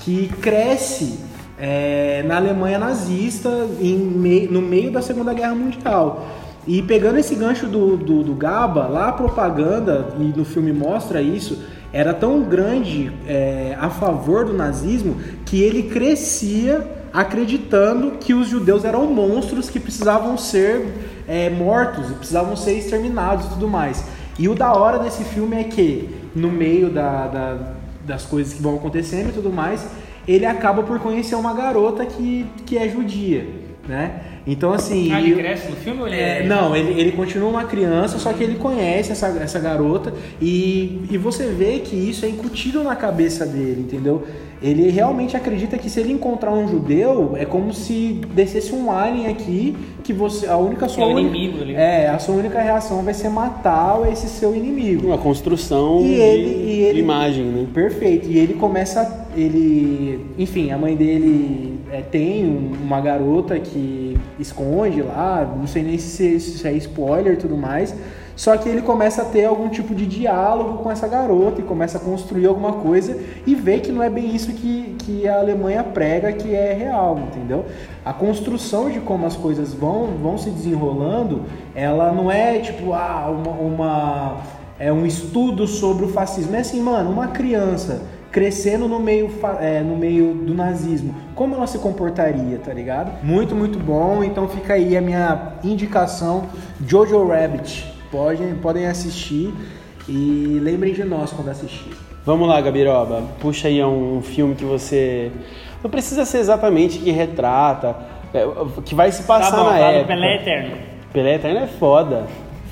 que 0.00 0.28
cresce 0.40 1.20
é, 1.58 2.22
na 2.26 2.36
Alemanha 2.36 2.78
nazista 2.78 3.50
em 3.80 3.96
mei- 3.96 4.48
no 4.50 4.62
meio 4.62 4.90
da 4.90 5.02
Segunda 5.02 5.34
Guerra 5.34 5.54
Mundial. 5.54 6.24
E 6.66 6.82
pegando 6.82 7.18
esse 7.18 7.34
gancho 7.34 7.66
do, 7.66 7.96
do, 7.96 8.24
do 8.24 8.34
Gaba, 8.34 8.86
lá 8.88 9.08
a 9.08 9.12
propaganda, 9.12 10.08
e 10.18 10.24
no 10.36 10.44
filme 10.44 10.72
mostra 10.72 11.22
isso, 11.22 11.62
era 11.92 12.12
tão 12.12 12.42
grande 12.42 13.12
é, 13.26 13.76
a 13.78 13.88
favor 13.88 14.44
do 14.44 14.52
nazismo 14.52 15.16
que 15.44 15.62
ele 15.62 15.84
crescia 15.84 16.86
acreditando 17.12 18.12
que 18.20 18.34
os 18.34 18.48
judeus 18.48 18.84
eram 18.84 19.06
monstros 19.06 19.70
que 19.70 19.78
precisavam 19.80 20.36
ser 20.36 20.86
é, 21.26 21.48
mortos, 21.48 22.06
precisavam 22.16 22.56
ser 22.56 22.76
exterminados 22.78 23.46
e 23.46 23.48
tudo 23.50 23.68
mais. 23.68 24.04
E 24.38 24.48
o 24.48 24.54
da 24.54 24.72
hora 24.74 24.98
desse 24.98 25.24
filme 25.24 25.56
é 25.56 25.64
que, 25.64 26.10
no 26.34 26.50
meio 26.50 26.90
da, 26.90 27.26
da- 27.26 27.72
das 28.04 28.24
coisas 28.24 28.52
que 28.52 28.62
vão 28.62 28.76
acontecendo 28.76 29.30
e 29.30 29.32
tudo 29.32 29.50
mais, 29.50 29.86
ele 30.28 30.44
acaba 30.44 30.82
por 30.82 30.98
conhecer 30.98 31.34
uma 31.36 31.54
garota 31.54 32.04
que, 32.04 32.44
que 32.66 32.76
é 32.76 32.88
judia, 32.88 33.46
né? 33.88 34.20
Então, 34.46 34.72
assim... 34.72 35.10
Ah, 35.12 35.20
ele 35.20 35.34
cresce 35.34 35.68
no 35.68 35.76
filme 35.76 36.00
ou 36.02 36.06
ele 36.06 36.16
é, 36.16 36.46
não, 36.46 36.76
ele, 36.76 36.98
ele 37.00 37.12
continua 37.12 37.48
uma 37.48 37.64
criança, 37.64 38.16
só 38.18 38.32
que 38.32 38.44
ele 38.44 38.54
conhece 38.54 39.10
essa, 39.10 39.26
essa 39.42 39.58
garota 39.58 40.14
e, 40.40 41.00
e 41.10 41.18
você 41.18 41.46
vê 41.46 41.80
que 41.80 41.96
isso 41.96 42.24
é 42.24 42.28
incutido 42.28 42.82
na 42.84 42.94
cabeça 42.94 43.44
dele, 43.44 43.80
entendeu? 43.80 44.22
Ele 44.62 44.88
realmente 44.88 45.36
acredita 45.36 45.76
que 45.76 45.90
se 45.90 46.00
ele 46.00 46.12
encontrar 46.12 46.50
um 46.52 46.66
judeu, 46.66 47.34
é 47.36 47.44
como 47.44 47.74
se 47.74 48.20
descesse 48.34 48.72
um 48.74 48.90
alien 48.90 49.26
aqui, 49.26 49.76
que 50.02 50.12
você 50.14 50.46
a 50.46 50.56
única 50.56 50.88
sua 50.88 51.02
É 51.02 51.06
o 51.06 51.10
única- 51.10 51.36
inimigo 51.36 51.62
ali. 51.62 51.74
É, 51.74 52.08
a 52.08 52.18
sua 52.18 52.36
única 52.36 52.60
reação 52.62 53.02
vai 53.02 53.12
ser 53.12 53.28
matar 53.28 54.00
esse 54.10 54.28
seu 54.28 54.54
inimigo. 54.56 55.08
Uma 55.08 55.18
construção 55.18 56.00
E 56.00 56.04
de, 56.04 56.14
ele- 56.14 56.64
e 56.64 56.80
ele- 56.84 56.94
de 56.94 57.00
imagem, 57.00 57.44
né? 57.44 57.66
Perfeito. 57.74 58.28
E 58.30 58.38
ele 58.38 58.54
começa. 58.54 59.26
Ele. 59.36 60.20
Enfim, 60.38 60.70
a 60.70 60.78
mãe 60.78 60.96
dele 60.96 61.78
é, 61.92 62.00
tem 62.00 62.46
um- 62.46 62.72
uma 62.82 63.00
garota 63.00 63.58
que 63.58 64.05
esconde 64.38 65.02
lá. 65.02 65.44
Não 65.56 65.66
sei 65.66 65.82
nem 65.82 65.98
se, 65.98 66.40
se 66.40 66.66
é 66.66 66.72
spoiler 66.72 67.34
e 67.34 67.36
tudo 67.36 67.56
mais. 67.56 67.94
Só 68.36 68.54
que 68.58 68.68
ele 68.68 68.82
começa 68.82 69.22
a 69.22 69.24
ter 69.24 69.46
algum 69.46 69.70
tipo 69.70 69.94
de 69.94 70.04
diálogo 70.04 70.82
com 70.82 70.90
essa 70.90 71.08
garota 71.08 71.62
e 71.62 71.64
começa 71.64 71.96
a 71.96 72.00
construir 72.00 72.44
alguma 72.44 72.74
coisa 72.74 73.18
e 73.46 73.54
vê 73.54 73.78
que 73.78 73.90
não 73.90 74.02
é 74.02 74.10
bem 74.10 74.36
isso 74.36 74.52
que, 74.52 74.94
que 74.98 75.26
a 75.26 75.38
Alemanha 75.38 75.82
prega 75.82 76.30
que 76.34 76.54
é 76.54 76.74
real, 76.74 77.18
entendeu? 77.18 77.64
A 78.04 78.12
construção 78.12 78.90
de 78.90 79.00
como 79.00 79.24
as 79.26 79.34
coisas 79.34 79.72
vão, 79.72 80.18
vão 80.22 80.36
se 80.36 80.50
desenrolando, 80.50 81.44
ela 81.74 82.12
não 82.12 82.30
é 82.30 82.58
tipo, 82.58 82.92
ah, 82.92 83.26
uma, 83.30 83.52
uma 83.52 84.42
é 84.78 84.92
um 84.92 85.06
estudo 85.06 85.66
sobre 85.66 86.04
o 86.04 86.08
fascismo. 86.08 86.54
É 86.54 86.60
assim, 86.60 86.82
mano, 86.82 87.10
uma 87.10 87.28
criança 87.28 88.02
crescendo 88.36 88.86
no 88.86 89.00
meio, 89.00 89.30
é, 89.62 89.80
no 89.80 89.96
meio 89.96 90.34
do 90.34 90.52
nazismo, 90.52 91.14
como 91.34 91.54
ela 91.54 91.66
se 91.66 91.78
comportaria, 91.78 92.58
tá 92.62 92.70
ligado? 92.70 93.10
Muito, 93.24 93.56
muito 93.56 93.78
bom. 93.78 94.22
Então 94.22 94.46
fica 94.46 94.74
aí 94.74 94.94
a 94.94 95.00
minha 95.00 95.54
indicação, 95.64 96.44
Jojo 96.86 97.26
Rabbit. 97.26 97.90
Podem, 98.10 98.54
podem 98.56 98.86
assistir 98.88 99.54
e 100.06 100.60
lembrem 100.62 100.92
de 100.92 101.02
nós 101.02 101.32
quando 101.32 101.48
assistir. 101.48 101.96
Vamos 102.26 102.46
lá, 102.46 102.60
Gabiroba. 102.60 103.22
Puxa 103.40 103.68
aí 103.68 103.82
um 103.82 104.20
filme 104.20 104.54
que 104.54 104.66
você. 104.66 105.32
Não 105.82 105.90
precisa 105.90 106.26
ser 106.26 106.36
exatamente 106.36 106.98
que 106.98 107.10
retrata, 107.10 107.96
é, 108.34 108.44
que 108.84 108.94
vai 108.94 109.10
se 109.12 109.22
Tá 109.22 109.38
passar 109.38 109.56
bom, 109.56 109.70
na 109.70 109.78
época. 109.78 110.08
Pelé 110.08 110.36
Eterno. 110.36 110.76
Pelé 111.10 111.34
Eterno 111.36 111.60
é 111.60 111.66
foda. 111.66 112.26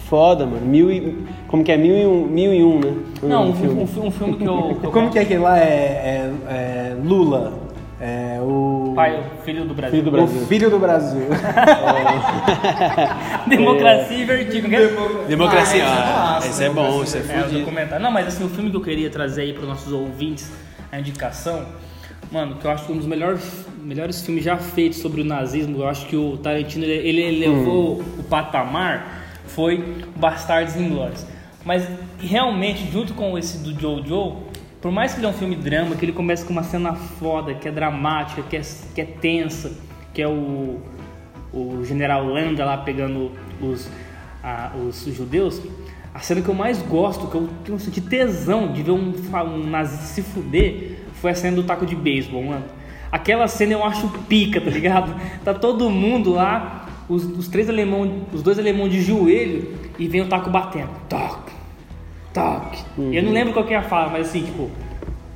Foda, 0.08 0.44
mano. 0.46 0.64
Mil 0.66 0.90
e... 0.92 1.16
Como 1.48 1.64
que 1.64 1.72
é? 1.72 1.76
Mil 1.76 1.96
e 1.96 2.06
um, 2.06 2.26
mil 2.26 2.52
e 2.54 2.62
um 2.62 2.78
né? 2.80 2.94
O 3.22 3.26
Não, 3.26 3.48
um, 3.50 3.54
filme. 3.54 3.80
um, 3.80 4.06
um 4.06 4.10
filme 4.10 4.36
que 4.36 4.44
eu... 4.46 4.76
Que 4.80 4.86
eu 4.86 4.90
Como 4.92 5.10
que 5.10 5.18
é 5.18 5.22
aquele 5.22 5.40
lá? 5.40 5.58
É, 5.58 5.62
é- 5.62 6.30
é 6.48 6.96
Lula. 7.02 7.64
É 8.00 8.38
o. 8.42 8.92
Pai, 8.94 9.18
o 9.18 9.42
filho 9.44 9.64
do 9.64 9.72
Brasil. 9.72 9.98
Filho 9.98 10.04
do 10.04 10.08
o 10.08 10.12
Brasil. 10.12 10.46
filho 10.46 10.70
do 10.70 10.78
Brasil. 10.78 11.22
Democracia 13.48 14.18
e 14.18 14.24
Vertigo. 14.24 14.68
Democracia. 15.28 15.84
Ah, 15.86 16.34
Ah, 16.34 16.38
esse 16.38 16.48
é 16.48 16.50
esse 16.50 16.64
é 16.64 16.70
bom, 16.70 17.02
esse 17.02 17.16
é 17.16 17.20
É, 17.20 17.22
o 17.22 17.42
fudido. 17.44 17.58
documentário. 17.60 18.02
Não, 18.02 18.10
mas 18.10 18.28
assim, 18.28 18.44
o 18.44 18.48
filme 18.48 18.70
que 18.70 18.76
eu 18.76 18.80
queria 18.82 19.10
trazer 19.10 19.42
aí 19.42 19.52
para 19.52 19.62
os 19.62 19.68
nossos 19.68 19.92
ouvintes, 19.92 20.50
a 20.92 20.98
indicação, 20.98 21.64
mano, 22.30 22.56
que 22.56 22.66
eu 22.66 22.70
acho 22.70 22.86
que 22.86 22.92
um 22.92 22.96
dos 22.96 23.06
melhores, 23.06 23.66
melhores 23.82 24.22
filmes 24.22 24.44
já 24.44 24.56
feitos 24.56 24.98
sobre 24.98 25.20
o 25.20 25.24
nazismo, 25.24 25.78
eu 25.78 25.88
acho 25.88 26.06
que 26.06 26.16
o 26.16 26.36
Tarantino, 26.36 26.84
ele, 26.84 27.08
ele 27.08 27.22
elevou 27.44 28.02
o 28.18 28.22
patamar, 28.24 29.23
foi 29.54 30.04
Bastardos 30.16 30.76
Inglórios. 30.76 31.26
Mas, 31.64 31.88
realmente, 32.18 32.90
junto 32.90 33.14
com 33.14 33.38
esse 33.38 33.58
do 33.58 33.78
Jojo, 33.78 34.36
por 34.80 34.92
mais 34.92 35.14
que 35.14 35.20
ele 35.20 35.26
é 35.26 35.30
um 35.30 35.32
filme 35.32 35.56
drama, 35.56 35.96
que 35.96 36.04
ele 36.04 36.12
começa 36.12 36.44
com 36.44 36.52
uma 36.52 36.62
cena 36.62 36.94
foda, 36.94 37.54
que 37.54 37.66
é 37.66 37.72
dramática, 37.72 38.42
que 38.42 38.56
é, 38.56 38.62
que 38.94 39.00
é 39.00 39.04
tensa, 39.04 39.72
que 40.12 40.20
é 40.20 40.28
o, 40.28 40.78
o 41.52 41.82
general 41.84 42.24
Landa 42.26 42.64
lá 42.64 42.76
pegando 42.76 43.30
os, 43.60 43.88
a- 44.42 44.72
os 44.86 45.04
judeus, 45.06 45.62
a 46.12 46.18
cena 46.20 46.42
que 46.42 46.48
eu 46.48 46.54
mais 46.54 46.82
gosto, 46.82 47.26
que 47.28 47.34
eu, 47.34 47.48
eu 47.66 47.78
senti 47.78 48.00
tesão 48.00 48.72
de 48.72 48.82
ver 48.82 48.90
um, 48.92 49.12
um 49.46 49.66
nazista 49.66 50.04
se 50.04 50.22
fuder, 50.22 50.98
foi 51.14 51.30
a 51.30 51.34
cena 51.34 51.56
do 51.56 51.62
taco 51.62 51.86
de 51.86 51.96
beisebol, 51.96 52.42
mano. 52.42 52.64
Aquela 53.10 53.48
cena 53.48 53.72
eu 53.72 53.82
acho 53.84 54.06
pica, 54.28 54.60
tá 54.60 54.70
ligado? 54.70 55.14
Tá 55.42 55.54
todo 55.54 55.88
mundo 55.88 56.32
lá, 56.32 56.83
os, 57.08 57.24
os 57.24 57.48
três 57.48 57.68
alemão, 57.68 58.22
os 58.32 58.42
dois 58.42 58.58
alemão 58.58 58.88
de 58.88 59.02
joelho 59.02 59.74
e 59.98 60.08
vem 60.08 60.22
o 60.22 60.28
taco 60.28 60.50
batendo. 60.50 60.90
Toque, 61.08 61.52
toque. 62.32 62.82
Eu 62.98 63.22
não 63.22 63.32
lembro 63.32 63.52
qual 63.52 63.64
que 63.64 63.74
é 63.74 63.76
a 63.76 63.82
fala, 63.82 64.10
mas 64.10 64.28
assim, 64.28 64.44
tipo, 64.44 64.70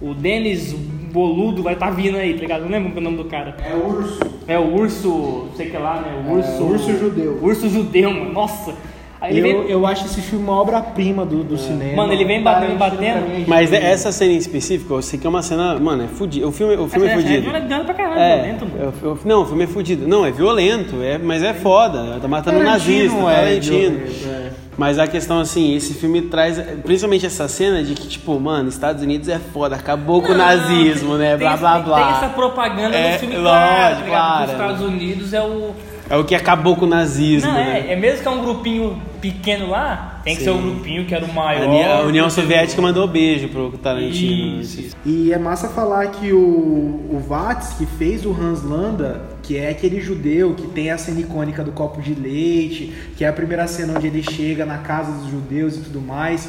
o 0.00 0.14
Denis 0.14 0.72
Boludo 1.12 1.62
vai 1.62 1.74
estar 1.74 1.90
vindo 1.90 2.16
aí, 2.16 2.34
tá 2.34 2.40
ligado? 2.40 2.62
Não 2.62 2.70
lembro 2.70 2.96
o 2.96 3.00
nome 3.00 3.16
do 3.16 3.24
cara. 3.24 3.56
É 3.64 3.74
o 3.74 3.86
urso. 3.86 4.20
É 4.46 4.58
o 4.58 4.74
urso, 4.74 5.08
não 5.48 5.56
sei 5.56 5.68
o 5.68 5.70
que 5.70 5.76
lá, 5.78 6.00
né? 6.00 6.24
O 6.26 6.32
urso. 6.34 6.64
urso 6.64 6.98
judeu. 6.98 7.38
Urso 7.42 7.68
judeu, 7.68 8.10
mano. 8.10 8.32
Nossa. 8.32 8.74
Eu, 9.20 9.42
vem. 9.42 9.52
eu 9.68 9.86
acho 9.86 10.06
esse 10.06 10.20
filme 10.20 10.44
uma 10.44 10.60
obra-prima 10.60 11.24
do, 11.26 11.42
do 11.42 11.58
cinema. 11.58 11.96
Mano, 11.96 12.12
ele 12.12 12.24
vem 12.24 12.40
batendo, 12.42 12.78
Tarantino, 12.78 13.00
batendo. 13.14 13.42
é 13.42 13.44
Mas 13.48 13.72
essa 13.72 14.12
cena 14.12 14.32
em 14.32 14.36
específico, 14.36 14.94
eu 14.94 15.02
sei 15.02 15.18
que 15.18 15.26
é 15.26 15.30
uma 15.30 15.42
cena. 15.42 15.78
Mano, 15.78 16.04
é 16.04 16.06
fudido. 16.08 16.46
O 16.48 16.52
filme, 16.52 16.74
o 16.76 16.88
filme 16.88 17.06
é 17.08 17.10
essa 17.12 17.20
fudido. 17.20 17.48
É 17.48 17.60
violento 17.60 17.84
pra 17.84 17.94
caralho, 17.94 18.20
É, 18.20 18.36
violento, 18.36 18.66
mano. 18.66 18.92
eu- 19.02 19.08
eu- 19.10 19.18
não, 19.24 19.42
o 19.42 19.46
filme 19.46 19.64
é 19.64 19.66
fudido. 19.66 20.06
Não, 20.06 20.24
é 20.24 20.30
violento, 20.30 21.02
é, 21.02 21.18
mas 21.18 21.42
é 21.42 21.52
foda. 21.52 22.18
Tá 22.20 22.28
matando 22.28 22.58
um 22.58 22.62
nazista, 22.62 23.16
Tarantino 23.16 23.28
é 23.28 23.34
Tarantino. 23.34 24.00
é. 24.26 24.48
Mas 24.78 24.96
a 24.96 25.08
questão, 25.08 25.40
assim, 25.40 25.74
esse 25.74 25.92
filme 25.94 26.22
traz, 26.22 26.56
principalmente 26.84 27.26
essa 27.26 27.48
cena 27.48 27.82
de 27.82 27.94
que, 27.94 28.06
tipo, 28.06 28.38
mano, 28.38 28.68
Estados 28.68 29.02
Unidos 29.02 29.28
é 29.28 29.40
foda, 29.40 29.74
acabou 29.74 30.22
com 30.22 30.30
o 30.30 30.36
nazismo, 30.36 31.16
né? 31.16 31.30
Tem 31.30 31.38
Blá, 31.38 31.50
esse- 31.54 31.60
blá, 31.60 31.74
Tem 31.74 31.82
blá. 31.84 32.10
essa 32.18 32.28
propaganda 32.28 32.96
É, 32.96 33.12
no 33.14 33.18
filme, 33.18 33.34
lógico, 33.38 33.50
claro, 33.50 33.96
tá 33.96 34.02
ligado? 34.04 34.06
claro. 34.06 34.44
Os 34.44 34.50
Estados 34.52 34.80
Unidos 34.82 35.32
é 35.34 35.42
o. 35.42 35.70
É 36.10 36.16
o 36.16 36.24
que 36.24 36.34
acabou 36.34 36.74
com 36.76 36.86
o 36.86 36.88
nazismo, 36.88 37.50
Não, 37.50 37.56
né? 37.58 37.84
é, 37.88 37.92
é 37.92 37.96
mesmo 37.96 38.22
que 38.22 38.28
é 38.28 38.30
um 38.30 38.40
grupinho 38.42 39.00
pequeno 39.20 39.68
lá, 39.68 40.20
tem 40.24 40.36
que 40.36 40.42
ser 40.42 40.50
o 40.50 40.58
grupinho 40.58 41.04
que 41.04 41.14
era 41.14 41.24
o 41.26 41.30
A 41.30 41.34
maior. 41.34 41.68
Uni- 41.68 41.82
A 41.84 42.00
União 42.02 42.30
Soviética 42.30 42.80
mandou 42.80 43.06
beijo 43.06 43.48
pro 43.48 43.70
Tarantino. 43.72 44.60
Isso, 44.60 44.80
isso. 44.80 44.96
E 45.04 45.32
é 45.32 45.38
massa 45.38 45.68
falar 45.68 46.06
que 46.08 46.32
o, 46.32 46.38
o 46.38 47.22
Watts, 47.28 47.74
que 47.74 47.84
fez 47.84 48.24
o 48.24 48.30
Hans 48.32 48.62
Landa, 48.62 49.20
que 49.42 49.56
é 49.58 49.70
aquele 49.70 50.00
judeu 50.00 50.54
que 50.54 50.66
tem 50.68 50.90
a 50.90 50.96
cena 50.98 51.20
icônica 51.20 51.62
do 51.62 51.72
copo 51.72 52.00
de 52.00 52.14
leite, 52.14 52.92
que 53.16 53.24
é 53.24 53.28
a 53.28 53.32
primeira 53.32 53.66
cena 53.66 53.94
onde 53.96 54.06
ele 54.06 54.22
chega 54.22 54.64
na 54.64 54.78
casa 54.78 55.12
dos 55.12 55.30
judeus 55.30 55.76
e 55.76 55.80
tudo 55.80 56.00
mais, 56.00 56.48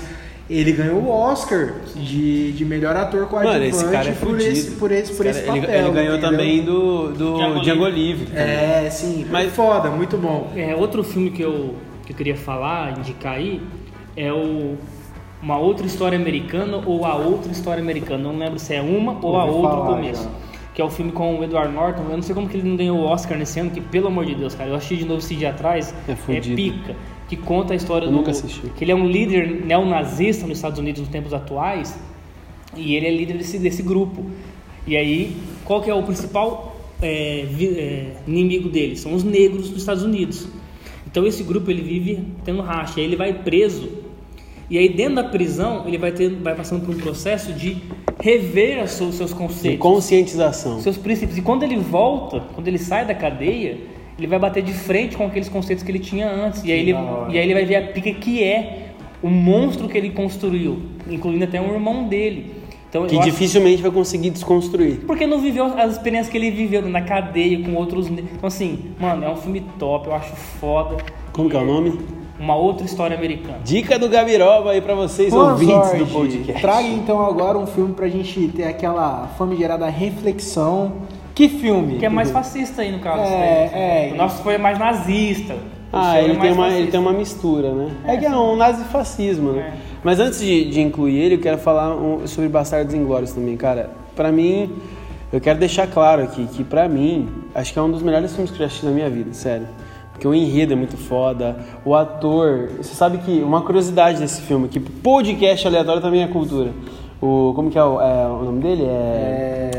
ele 0.49 0.71
ganhou 0.71 0.97
o 1.01 1.09
Oscar 1.09 1.73
de, 1.95 2.51
de 2.53 2.65
melhor 2.65 2.95
ator 2.95 3.27
coadjuvante 3.27 3.59
Mano, 3.59 3.69
esse 3.69 3.91
cara 3.91 4.09
é 4.09 4.13
por 4.13 4.39
esse, 4.39 4.71
por 4.71 4.91
esse, 4.91 5.13
por 5.13 5.25
esse 5.25 5.41
cara- 5.43 5.57
ele- 5.57 5.67
papel. 5.67 5.85
ele, 5.85 5.93
ganhou 5.93 6.17
entendeu? 6.17 6.31
também 6.31 6.63
do, 6.63 7.09
do 7.13 7.59
Django 7.61 7.87
Livre. 7.87 8.35
É, 8.35 8.89
sim, 8.89 9.25
mas 9.29 9.53
foda, 9.53 9.89
muito 9.91 10.17
bom. 10.17 10.51
É, 10.55 10.75
outro 10.75 11.03
filme 11.03 11.29
que 11.29 11.41
eu, 11.41 11.75
que 12.05 12.11
eu 12.13 12.15
queria 12.17 12.35
falar, 12.35 12.97
indicar 12.97 13.33
aí, 13.35 13.61
é 14.17 14.33
o 14.33 14.75
Uma 15.41 15.57
Outra 15.57 15.85
História 15.85 16.17
Americana 16.17 16.81
ou 16.85 17.05
A 17.05 17.15
Outra 17.15 17.51
História 17.51 17.81
Americana. 17.81 18.23
Não 18.23 18.37
lembro 18.37 18.57
se 18.57 18.73
é 18.73 18.81
uma 18.81 19.17
ou 19.21 19.37
a 19.37 19.45
outra 19.45 19.69
falar, 19.77 19.95
começo. 19.95 20.23
já. 20.23 20.29
Que 20.73 20.81
é 20.81 20.85
o 20.85 20.89
filme 20.89 21.11
com 21.11 21.37
o 21.39 21.43
Edward 21.43 21.73
Norton. 21.73 22.03
Eu 22.09 22.15
não 22.15 22.21
sei 22.21 22.33
como 22.33 22.47
que 22.49 22.57
ele 22.57 22.67
não 22.69 22.75
ganhou 22.77 22.97
o 22.99 23.03
Oscar 23.03 23.37
nesse 23.37 23.59
ano, 23.59 23.69
que 23.69 23.81
pelo 23.81 24.07
amor 24.07 24.25
de 24.25 24.33
Deus, 24.35 24.55
cara. 24.55 24.69
Eu 24.69 24.75
achei 24.75 24.97
de 24.97 25.03
novo 25.05 25.19
esse 25.19 25.35
dia 25.35 25.49
atrás. 25.49 25.93
É 26.07 26.15
fudido. 26.15 26.55
pica. 26.55 26.95
Que 27.29 27.37
conta 27.37 27.73
a 27.73 27.75
história 27.75 28.05
Eu 28.05 28.11
do. 28.11 28.17
nunca 28.17 28.31
assisti. 28.31 28.61
Que 28.75 28.83
ele 28.83 28.91
é 28.91 28.95
um 28.95 29.07
líder 29.07 29.63
neonazista 29.65 30.45
nos 30.45 30.57
Estados 30.57 30.79
Unidos 30.79 30.99
nos 30.99 31.09
tempos 31.09 31.33
atuais. 31.33 31.97
E 32.75 32.95
ele 32.95 33.07
é 33.07 33.11
líder 33.11 33.37
desse, 33.37 33.57
desse 33.57 33.81
grupo. 33.83 34.25
E 34.85 34.97
aí, 34.97 35.37
qual 35.63 35.81
que 35.81 35.89
é 35.89 35.93
o 35.93 36.03
principal 36.03 36.75
é, 37.01 37.45
é, 37.61 38.13
inimigo 38.27 38.67
dele? 38.67 38.97
São 38.97 39.13
os 39.13 39.23
negros 39.23 39.69
dos 39.69 39.79
Estados 39.79 40.03
Unidos. 40.03 40.47
Então 41.05 41.25
esse 41.25 41.43
grupo 41.43 41.69
ele 41.71 41.81
vive 41.81 42.23
tendo 42.43 42.61
racha, 42.61 42.99
aí 42.99 43.05
ele 43.05 43.15
vai 43.15 43.33
preso. 43.33 43.89
E 44.69 44.77
aí 44.77 44.89
dentro 44.89 45.15
da 45.15 45.23
prisão 45.23 45.87
ele 45.87 45.97
vai, 45.97 46.11
ter, 46.11 46.29
vai 46.29 46.55
passando 46.55 46.85
por 46.85 46.93
um 46.93 46.99
processo 46.99 47.51
de 47.53 47.77
rever 48.21 48.83
os 48.83 48.91
seus, 48.91 49.15
seus 49.15 49.31
De 49.31 49.35
conceitos 49.35 49.79
conscientização. 49.79 50.79
seus 50.81 50.97
princípios. 50.97 51.37
E 51.37 51.41
quando 51.41 51.63
ele 51.63 51.77
volta, 51.77 52.41
quando 52.53 52.67
ele 52.67 52.77
sai 52.77 53.05
da 53.05 53.15
cadeia, 53.15 53.77
ele 54.19 54.27
vai 54.27 54.37
bater 54.39 54.61
de 54.63 54.73
frente 54.73 55.15
com 55.17 55.25
aqueles 55.25 55.49
conceitos 55.49 55.83
que 55.83 55.91
ele 55.91 55.99
tinha 55.99 56.29
antes. 56.29 56.63
E 56.63 56.71
aí 56.71 56.79
ele, 56.79 56.91
e 57.29 57.37
aí 57.37 57.43
ele 57.45 57.53
vai 57.53 57.65
ver 57.65 57.75
a 57.77 57.81
pica 57.81 58.11
que 58.13 58.43
é 58.43 58.89
o 59.21 59.29
monstro 59.29 59.87
que 59.87 59.97
ele 59.97 60.11
construiu, 60.11 60.79
incluindo 61.09 61.43
até 61.43 61.59
um 61.59 61.73
irmão 61.73 62.03
dele. 62.07 62.53
Então, 62.89 63.05
Que 63.05 63.15
acho- 63.17 63.25
dificilmente 63.29 63.81
vai 63.83 63.91
conseguir 63.91 64.31
desconstruir. 64.31 65.01
porque 65.05 65.27
não 65.27 65.39
viveu 65.39 65.65
as 65.65 65.91
experiências 65.93 66.31
que 66.31 66.37
ele 66.37 66.49
viveu 66.49 66.81
na 66.87 67.01
cadeia 67.01 67.61
com 67.63 67.75
outros. 67.75 68.07
Então, 68.07 68.25
assim, 68.41 68.79
mano, 68.99 69.23
é 69.25 69.29
um 69.29 69.35
filme 69.35 69.63
top, 69.77 70.07
eu 70.07 70.15
acho 70.15 70.33
foda. 70.35 70.97
Como 71.31 71.49
que 71.49 71.55
é 71.55 71.59
o 71.59 71.65
nome? 71.65 71.99
Uma 72.39 72.55
outra 72.55 72.85
história 72.85 73.15
americana. 73.17 73.59
Dica 73.63 73.99
do 73.99 74.07
Gabiroba 74.09 74.71
aí 74.71 74.79
pra 74.81 74.95
vocês, 74.95 75.29
Boa 75.31 75.51
ouvintes 75.51 75.75
sorte. 75.75 75.97
do 75.97 76.07
podcast. 76.07 76.61
Traga 76.61 76.87
então 76.87 77.23
agora 77.23 77.57
um 77.59 77.67
filme 77.67 77.93
pra 77.93 78.07
gente 78.07 78.47
ter 78.55 78.63
aquela 78.63 79.27
famigerada 79.37 79.87
reflexão. 79.89 80.93
Que 81.39 81.47
filme? 81.47 81.95
Que 81.99 82.05
é 82.05 82.09
mais 82.09 82.31
fascista 82.31 82.81
aí, 82.81 82.91
no 82.91 82.99
caso. 82.99 83.21
É, 83.21 83.25
né? 83.29 84.09
é. 84.09 84.13
O 84.13 84.17
nosso 84.17 84.43
foi 84.43 84.57
mais 84.57 84.77
nazista. 84.77 85.55
Ah, 85.89 86.11
seu 86.11 86.19
é 86.19 86.23
ele 86.25 86.35
tem, 86.37 86.51
uma, 86.51 86.67
ele 86.67 86.91
tem 86.91 86.99
uma 86.99 87.13
mistura, 87.13 87.73
né? 87.73 87.91
É, 88.03 88.17
que 88.17 88.25
é 88.25 88.29
um 88.29 88.57
nazifascismo, 88.57 89.53
né? 89.53 89.71
É. 89.73 89.77
Mas 90.03 90.19
antes 90.19 90.41
de, 90.41 90.65
de 90.65 90.81
incluir 90.81 91.17
ele, 91.17 91.35
eu 91.35 91.39
quero 91.39 91.57
falar 91.57 91.95
um- 91.95 92.27
sobre 92.27 92.49
Bastardos 92.49 92.93
Inglórios 92.93 93.31
também, 93.31 93.55
cara. 93.55 93.89
Pra 94.17 94.33
mim, 94.33 94.69
eu 95.31 95.39
quero 95.39 95.57
deixar 95.57 95.87
claro 95.87 96.23
aqui 96.23 96.45
que 96.45 96.61
pra 96.61 96.89
mim, 96.89 97.29
acho 97.55 97.71
que 97.71 97.79
é 97.79 97.81
um 97.81 97.89
dos 97.89 98.03
melhores 98.03 98.33
filmes 98.33 98.51
que 98.51 98.57
eu 98.57 98.59
já 98.59 98.65
assisti 98.65 98.85
na 98.85 98.91
minha 98.91 99.09
vida, 99.09 99.33
sério. 99.33 99.65
Porque 100.11 100.27
o 100.27 100.35
enredo 100.35 100.73
é 100.73 100.75
muito 100.75 100.97
foda, 100.97 101.55
o 101.85 101.95
ator... 101.95 102.69
Você 102.79 102.93
sabe 102.93 103.19
que 103.19 103.41
uma 103.41 103.61
curiosidade 103.61 104.19
desse 104.19 104.41
filme, 104.41 104.67
que 104.67 104.77
podcast 104.81 105.65
aleatório 105.65 106.01
também 106.01 106.21
é 106.21 106.27
cultura. 106.27 106.71
O, 107.21 107.53
como 107.55 107.69
que 107.69 107.77
é 107.77 107.83
o, 107.83 108.01
é, 108.01 108.27
o 108.27 108.43
nome 108.43 108.61
dele? 108.61 108.83
É... 108.83 109.71
É. 109.73 109.78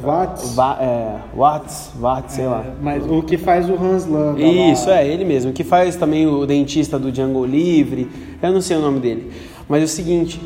Watts. 0.00 0.54
Va, 0.54 0.76
é 0.80 1.16
Watts, 1.36 1.90
Watts, 1.98 2.34
sei 2.34 2.46
lá. 2.46 2.64
Mas 2.80 3.04
o 3.04 3.22
que 3.22 3.36
faz 3.36 3.68
o 3.68 3.74
Hans 3.74 4.06
Landa. 4.06 4.40
Isso, 4.40 4.88
lá. 4.88 5.00
é, 5.00 5.08
ele 5.08 5.24
mesmo. 5.24 5.52
Que 5.52 5.64
faz 5.64 5.96
também 5.96 6.26
o 6.26 6.46
dentista 6.46 6.98
do 6.98 7.10
Django 7.10 7.44
Livre. 7.44 8.08
Eu 8.40 8.52
não 8.52 8.60
sei 8.60 8.76
o 8.76 8.80
nome 8.80 9.00
dele. 9.00 9.32
Mas 9.68 9.80
é 9.82 9.84
o 9.84 9.88
seguinte. 9.88 10.40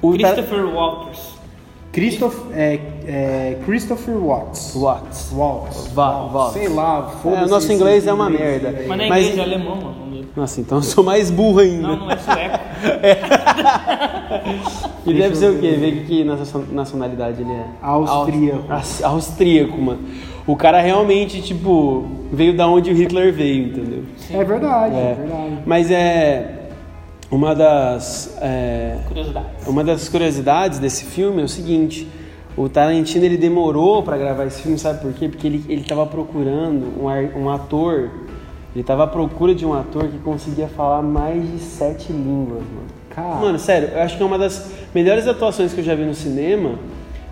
O 0.00 0.16
tar- 0.16 0.32
Christopher 0.34 0.64
Walters. 0.74 1.38
Christoph, 1.90 2.36
é, 2.54 2.78
é, 3.06 3.58
Christopher 3.64 4.14
Watts. 4.16 4.74
Watts. 4.76 5.30
Watts. 5.32 5.88
Va- 5.88 6.10
Watts. 6.10 6.32
Watts. 6.32 6.52
Sei 6.52 6.68
lá, 6.68 7.10
É, 7.12 7.22
foda-se. 7.22 7.44
o 7.44 7.48
nosso 7.48 7.72
inglês 7.72 8.06
é 8.06 8.12
uma 8.12 8.30
inglês 8.30 8.62
merda. 8.62 8.84
Mas 8.86 8.98
não 8.98 9.04
é 9.04 9.08
Mas- 9.08 9.26
inglês, 9.26 9.38
é 9.38 9.42
alemão, 9.54 9.76
mano. 9.76 10.07
Nossa, 10.38 10.60
então 10.60 10.78
eu 10.78 10.82
sou 10.82 11.02
mais 11.02 11.30
burro 11.32 11.58
ainda. 11.58 11.82
Não, 11.88 11.96
não 11.96 12.10
é 12.12 12.16
sueco. 12.16 12.58
E 15.04 15.12
Deixa 15.12 15.22
deve 15.22 15.36
ser 15.36 15.50
o 15.50 15.58
quê? 15.58 15.70
ver. 15.72 16.04
Que 16.06 16.22
nacio- 16.22 16.66
nacionalidade 16.70 17.40
ele 17.42 17.50
é? 17.50 17.64
Austríaco. 17.82 18.72
Aus- 18.72 19.02
Austríaco, 19.02 19.80
mano. 19.80 20.00
O 20.46 20.54
cara 20.54 20.80
realmente, 20.80 21.40
tipo, 21.42 22.06
veio 22.32 22.56
da 22.56 22.68
onde 22.68 22.90
o 22.90 22.94
Hitler 22.94 23.32
veio, 23.32 23.68
entendeu? 23.68 24.02
É 24.30 24.44
verdade, 24.44 24.94
é, 24.94 24.98
É. 24.98 25.14
verdade. 25.14 25.58
Mas 25.66 25.90
é. 25.90 26.54
Uma 27.30 27.54
das. 27.54 28.36
é, 28.40 28.98
Curiosidade. 29.08 29.46
Uma 29.66 29.82
das 29.84 30.08
curiosidades 30.08 30.78
desse 30.78 31.04
filme 31.04 31.40
é 31.42 31.44
o 31.44 31.48
seguinte: 31.48 32.06
o 32.56 32.68
Tarantino 32.68 33.24
ele 33.24 33.36
demorou 33.36 34.02
pra 34.02 34.16
gravar 34.16 34.46
esse 34.46 34.62
filme, 34.62 34.78
sabe 34.78 35.00
por 35.00 35.12
quê? 35.14 35.28
Porque 35.28 35.46
ele, 35.46 35.64
ele 35.68 35.82
tava 35.84 36.06
procurando 36.06 37.02
um, 37.02 37.08
ar- 37.08 37.32
um 37.36 37.50
ator, 37.50 38.10
ele 38.74 38.84
tava 38.84 39.04
à 39.04 39.06
procura 39.06 39.54
de 39.54 39.64
um 39.64 39.74
ator 39.74 40.08
que 40.08 40.18
conseguia 40.18 40.68
falar 40.68 41.02
mais 41.02 41.42
de 41.42 41.58
sete 41.58 42.12
línguas, 42.12 42.62
mano. 42.62 42.98
Cara. 43.10 43.34
Mano, 43.36 43.58
sério, 43.58 43.88
eu 43.88 44.02
acho 44.02 44.16
que 44.16 44.22
é 44.22 44.26
uma 44.26 44.38
das 44.38 44.70
melhores 44.94 45.26
atuações 45.26 45.72
que 45.72 45.80
eu 45.80 45.84
já 45.84 45.94
vi 45.94 46.04
no 46.04 46.14
cinema. 46.14 46.78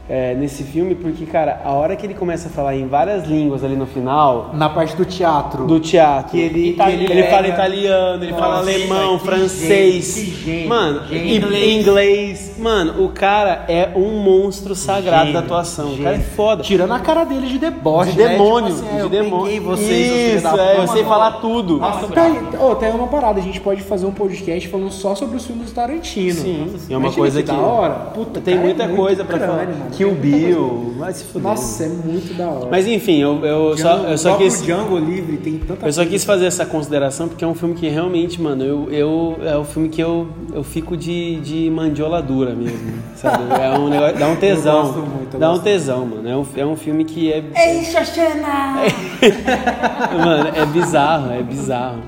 É, 0.08 0.34
nesse 0.34 0.62
filme, 0.62 0.94
porque, 0.94 1.26
cara, 1.26 1.60
a 1.64 1.72
hora 1.72 1.96
que 1.96 2.06
ele 2.06 2.14
começa 2.14 2.48
a 2.48 2.50
falar 2.50 2.76
em 2.76 2.86
várias 2.86 3.24
línguas 3.26 3.64
ali 3.64 3.74
no 3.74 3.86
final, 3.86 4.50
Na 4.54 4.68
parte 4.68 4.94
do 4.96 5.04
teatro. 5.04 5.66
do 5.66 5.80
teatro. 5.80 6.30
Que 6.30 6.38
ele- 6.40 6.68
ele, 6.68 6.72
que 6.74 6.82
ele 7.12 7.12
ele 7.12 7.22
fala 7.24 7.48
italiano, 7.48 8.22
ele 8.24 8.32
fala 8.32 8.56
Nossa, 8.58 8.70
alemão, 8.70 9.18
que 9.18 9.24
francês. 9.24 10.14
que 10.14 10.24
gênio, 10.44 10.68
mano, 10.68 11.02
e- 11.10 11.36
Inglês. 11.36 11.80
inglês. 11.80 12.56
Mano, 12.58 13.04
o 13.04 13.08
cara 13.10 13.64
é 13.68 13.90
um 13.96 14.18
monstro 14.22 14.74
sagrado 14.74 15.26
Gênio, 15.26 15.32
da 15.34 15.40
atuação. 15.40 15.92
O 15.94 15.98
cara 15.98 16.16
é 16.16 16.20
foda. 16.20 16.62
Tirando 16.62 16.92
a 16.92 16.98
cara 17.00 17.24
dele 17.24 17.46
de 17.48 17.58
deboche, 17.58 18.12
de 18.12 18.18
né? 18.18 18.28
demônio, 18.28 18.74
Tipo 18.74 18.86
assim, 18.86 18.94
de 18.96 19.00
eu 19.02 19.08
demônio. 19.08 19.44
peguei 19.44 19.60
vocês, 19.60 20.36
Isso, 20.44 20.56
é, 20.58 20.78
eu 20.78 20.88
sei 20.88 21.04
falar 21.04 21.32
tudo. 21.40 21.78
Nossa, 21.78 22.06
Tá, 22.08 22.30
oh, 22.60 22.74
tem 22.76 22.90
uma 22.90 23.08
parada, 23.08 23.40
a 23.40 23.42
gente 23.42 23.60
pode 23.60 23.82
fazer 23.82 24.06
um 24.06 24.12
podcast 24.12 24.68
falando 24.68 24.90
só 24.90 25.14
sobre 25.14 25.36
os 25.36 25.44
filmes 25.46 25.66
do 25.70 25.74
Tarantino. 25.74 26.34
Sim, 26.40 26.68
Nossa, 26.72 26.84
é 26.92 26.96
uma 26.96 27.00
imagina 27.06 27.12
coisa 27.22 27.42
que 27.42 27.50
que 27.50 27.56
da 27.56 27.62
hora. 27.62 27.94
Puta, 28.14 28.40
tem 28.40 28.54
cara, 28.54 28.64
é 28.64 28.68
muita 28.68 28.84
muito 28.86 28.96
coisa 28.96 29.24
pra 29.24 29.38
crânio, 29.38 29.54
falar. 29.56 29.66
mano. 29.68 29.90
Kill. 29.96 30.10
Bill, 30.14 30.94
vai 30.98 31.12
se 31.12 31.24
fuder. 31.24 31.42
Nossa, 31.42 31.84
é 31.84 31.88
muito 31.88 32.34
da 32.36 32.46
hora. 32.48 32.68
Mas 32.70 32.86
enfim, 32.86 33.20
eu, 33.20 33.44
eu 33.44 33.76
só, 33.76 33.96
Django- 33.96 34.08
eu 34.10 34.18
só 34.18 34.28
o 34.28 34.32
próprio 34.36 34.50
quis. 34.50 34.62
Django 34.62 34.98
Livre 34.98 35.36
tem 35.38 35.58
tanta 35.58 35.86
Eu 35.86 35.92
só 35.92 36.00
coisa. 36.02 36.06
quis 36.06 36.24
fazer 36.24 36.46
essa 36.46 36.64
consideração 36.66 37.28
porque 37.28 37.44
é 37.44 37.48
um 37.48 37.54
filme 37.54 37.74
que 37.74 37.88
realmente, 37.88 38.40
mano, 38.40 38.62
eu, 38.64 38.88
eu 38.90 39.36
é 39.42 39.56
o 39.56 39.64
filme 39.64 39.88
que 39.88 40.00
eu, 40.02 40.28
eu 40.52 40.62
fico 40.64 40.96
de, 40.96 41.36
de 41.40 41.70
mandiola 41.70 42.20
dura 42.22 42.54
mesmo, 42.54 42.94
sabe? 43.16 43.42
É 43.60 43.78
um 43.78 43.88
negócio, 43.88 44.16
dá 44.18 44.28
um 44.28 44.36
tesão. 44.36 44.76
Eu 44.76 44.82
gosto 44.84 44.98
muito, 45.00 45.34
eu 45.34 45.40
dá 45.40 45.48
um 45.48 45.52
gosto 45.52 45.64
tesão, 45.64 46.06
mano. 46.06 46.28
É 46.28 46.36
um, 46.36 46.46
é 46.56 46.66
um 46.66 46.76
filme 46.76 47.04
que 47.04 47.32
é, 47.32 47.42
Ei, 47.54 47.84
Xoxana! 47.84 48.82
mano, 50.24 50.48
é 50.54 50.66
bizarro, 50.66 51.32
é 51.32 51.42
bizarro. 51.42 52.02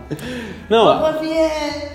Não, 0.69 1.15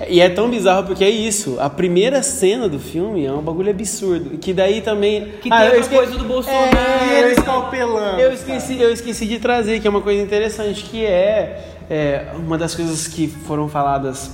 e 0.08 0.20
é 0.20 0.30
tão 0.30 0.50
bizarro 0.50 0.88
porque 0.88 1.04
é 1.04 1.10
isso. 1.10 1.58
A 1.60 1.70
primeira 1.70 2.24
cena 2.24 2.68
do 2.68 2.80
filme 2.80 3.24
é 3.26 3.32
um 3.32 3.42
bagulho 3.42 3.70
absurdo, 3.70 4.38
que 4.40 4.52
daí 4.52 4.82
também 4.82 5.28
Que 5.42 5.50
Ah, 5.52 5.58
tem 5.60 5.60
eu 5.60 5.66
outra 5.66 5.80
esque- 5.82 5.96
coisa 5.96 6.18
do 6.18 6.26
Bolsonaro. 6.26 6.70
E 7.08 7.14
ele 7.20 7.32
escalpelando. 7.34 8.20
Eu 8.20 8.34
esqueci, 8.34 8.82
eu 8.82 8.92
esqueci 8.92 9.26
de 9.28 9.38
trazer, 9.40 9.80
que 9.80 9.86
é 9.88 9.90
uma 9.90 10.02
coisa 10.02 10.22
interessante, 10.22 10.84
que 10.86 11.06
é, 11.06 11.68
é, 11.90 12.26
uma 12.36 12.58
das 12.58 12.74
coisas 12.74 13.08
que 13.08 13.28
foram 13.28 13.70
faladas, 13.70 14.32